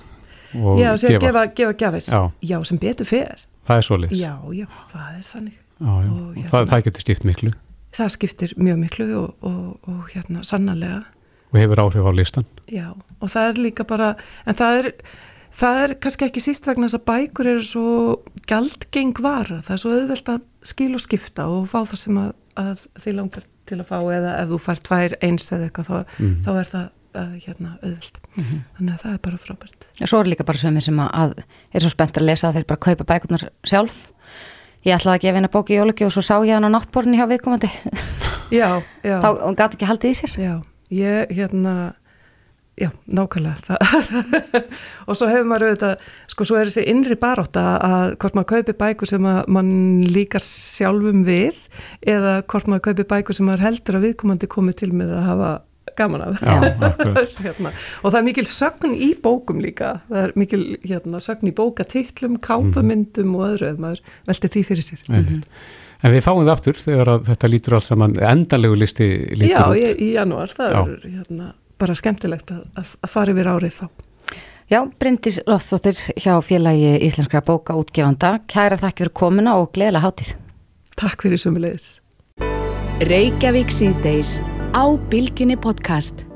og 0.54 0.78
Já, 0.80 0.96
sem 0.96 1.18
gefa, 1.20 1.46
gefa 1.56 1.72
gjafir. 1.78 2.04
Já. 2.08 2.22
já, 2.42 2.58
sem 2.64 2.78
betur 2.78 3.06
fer. 3.06 3.40
Það 3.68 3.76
er 3.78 3.86
svoleiðis. 3.88 4.18
Já, 4.20 4.32
já, 4.52 4.66
það 4.92 5.08
er 5.18 5.26
þannig. 5.32 5.58
Já, 5.82 5.92
já. 6.02 6.10
Og 6.12 6.36
hérna- 6.36 6.50
það, 6.50 6.66
það 6.72 6.82
getur 6.88 7.00
skipt 7.06 7.24
miklu 7.24 7.52
Það 7.92 8.08
skiptir 8.14 8.52
mjög 8.56 8.78
miklu 8.80 9.06
og, 9.18 9.34
og, 9.44 9.88
og 9.88 10.06
hérna 10.14 10.40
sannarlega. 10.48 11.02
og 11.52 11.58
hefur 11.60 11.82
áhrif 11.82 12.06
á 12.08 12.12
listan. 12.16 12.44
Já, 12.72 12.86
og 13.20 13.28
það 13.28 13.48
er 13.50 13.58
líka 13.60 13.84
bara, 13.84 14.14
en 14.46 14.54
það 14.56 14.78
er, 14.78 14.86
það 15.52 15.80
er 15.82 15.94
kannski 16.00 16.24
ekki 16.24 16.40
síst 16.40 16.64
vegna 16.66 16.88
þess 16.88 16.96
að 16.96 17.04
bækur 17.10 17.50
eru 17.52 17.62
svo 17.68 18.16
gjaldgeng 18.48 19.12
vara, 19.20 19.58
það 19.60 19.74
er 19.76 19.82
svo 19.82 19.92
auðvelt 19.92 20.30
að 20.32 20.40
skil 20.72 20.94
og 20.96 21.02
skipta 21.04 21.46
og 21.52 21.66
fá 21.68 21.82
það 21.84 22.00
sem 22.00 22.20
að, 22.22 22.32
að 22.62 22.86
þið 23.04 23.16
langar 23.18 23.44
til 23.68 23.78
að 23.82 23.90
fá 23.92 23.98
eða 24.16 24.32
ef 24.40 24.48
þú 24.54 24.58
fær 24.64 24.80
tvær 24.88 25.14
eins 25.28 25.52
eða 25.52 25.68
eitthvað 25.68 25.90
þá, 25.90 25.98
Mhm. 26.18 26.34
þá 26.46 26.50
er 26.62 26.70
það 26.72 26.88
uh, 27.14 27.34
hérna 27.42 27.76
auðvelt. 27.82 28.18
Mhm. 28.36 28.62
Þannig 28.78 28.94
að 28.96 29.04
það 29.04 29.12
er 29.12 29.22
bara 29.26 29.42
frábært. 29.44 29.86
Og 30.00 30.10
svo 30.10 30.22
er 30.22 30.32
líka 30.32 30.48
bara 30.48 30.62
sömur 30.62 30.84
sem 30.84 30.98
að, 31.04 31.12
að 31.22 31.36
er 31.72 31.84
svo 31.84 31.92
spennt 31.92 32.18
að 32.18 32.28
lesa 32.28 32.48
að 32.50 32.58
þeir 32.60 32.68
bara 32.72 32.84
kaupa 32.88 33.08
bækurnar 33.12 33.46
sjálf. 33.68 34.02
Ég 34.82 34.96
ætlaði 34.96 35.14
að 35.14 35.22
gefa 35.22 35.38
hennar 35.38 35.54
bóki 35.54 35.76
í 35.76 35.78
jólugju 35.78 36.08
og 36.08 36.14
svo 36.16 36.22
sá 36.26 36.34
ég 36.42 36.56
hann 36.56 36.66
á 36.66 36.74
náttborðinu 36.74 37.20
hjá 37.20 37.28
viðkomandi. 37.30 37.70
Já, 38.52 38.82
já. 39.00 39.16
Þá 39.22 39.28
gæti 39.56 39.78
ekki 39.78 39.86
haldið 39.88 40.10
í 40.12 40.16
sér. 40.18 40.32
Já, 40.36 40.54
ég 40.92 41.30
hérna, 41.32 41.94
já, 42.76 42.90
nákvæmlega. 43.08 43.78
Og 45.08 45.16
svo 45.16 45.28
hefur 45.30 45.48
maður 45.48 45.70
auðvitað, 45.70 46.02
sko, 46.28 46.44
svo 46.44 46.58
er 46.60 46.68
þessi 46.68 46.84
innri 46.92 47.16
baróta 47.16 47.62
að 47.80 48.16
hvort 48.20 48.36
maður 48.36 48.50
kaupi 48.50 48.74
bækur 48.82 49.08
sem 49.08 49.28
að 49.30 49.40
mann 49.56 49.72
líkar 50.04 50.44
sjálfum 50.44 51.24
við 51.24 51.62
eða 52.04 52.42
hvort 52.44 52.68
maður 52.68 52.84
kaupi 52.90 53.08
bækur 53.14 53.38
sem 53.38 53.48
maður 53.48 53.64
heldur 53.70 54.00
að 54.02 54.06
viðkomandi 54.10 54.52
komið 54.52 54.80
til 54.82 54.90
með 55.00 55.16
að 55.16 55.28
hafa 55.30 55.52
gaman 55.98 56.22
af 56.24 56.40
Já, 56.42 56.56
akkurat. 56.88 57.36
hérna. 57.42 57.72
og 58.02 58.12
það 58.12 58.18
er 58.20 58.26
mikil 58.28 58.46
sögn 58.48 58.94
í 58.96 59.08
bókum 59.22 59.60
líka 59.64 59.94
það 60.08 60.26
er 60.26 60.34
mikil 60.38 60.62
hérna, 60.86 61.20
sögn 61.22 61.50
í 61.50 61.54
bókatitlum 61.58 62.38
kápumyndum 62.44 63.34
og 63.38 63.46
öðru 63.52 63.72
ef 63.72 63.80
maður 63.82 64.04
velti 64.30 64.52
því 64.56 64.62
fyrir 64.70 64.86
sér 64.86 65.02
Einmitt. 65.10 65.48
En 66.02 66.10
við 66.14 66.24
fáum 66.26 66.40
það 66.42 66.52
aftur 66.56 66.78
þegar 66.82 67.10
að 67.12 67.26
þetta 67.30 67.50
lítur 67.52 67.76
allt 67.78 67.86
saman 67.86 68.16
endanlegu 68.18 68.78
listi 68.78 69.10
lítur 69.38 69.52
Já, 69.54 69.66
út. 69.68 69.76
í, 69.78 69.90
í 70.02 70.08
janúar, 70.16 70.50
það 70.56 70.72
Já. 70.74 70.80
er 70.82 71.04
hérna, 71.18 71.50
bara 71.78 71.94
skemmtilegt 71.98 72.50
að, 72.54 72.64
að, 72.80 72.96
fara 73.12 73.34
yfir 73.36 73.52
árið 73.52 73.76
þá 73.82 73.86
Já, 74.72 74.78
Bryndís 74.98 75.36
Loftsdóttir 75.46 75.98
hjá 76.16 76.32
félagi 76.40 76.94
Íslenskra 77.04 77.42
bóka 77.44 77.74
útgefanda. 77.76 78.38
Kæra 78.48 78.78
þakki 78.80 79.04
fyrir 79.04 79.12
komuna 79.20 79.58
og 79.60 79.68
gleðilega 79.76 80.06
hátíð. 80.06 80.30
Takk 80.96 81.26
fyrir 81.26 81.42
sömulegis. 81.42 81.90
Reykjavík 83.02 83.68
síðdeis 83.74 84.38
á 84.72 84.84
Bilginni 85.10 85.56
podcast. 85.56 86.31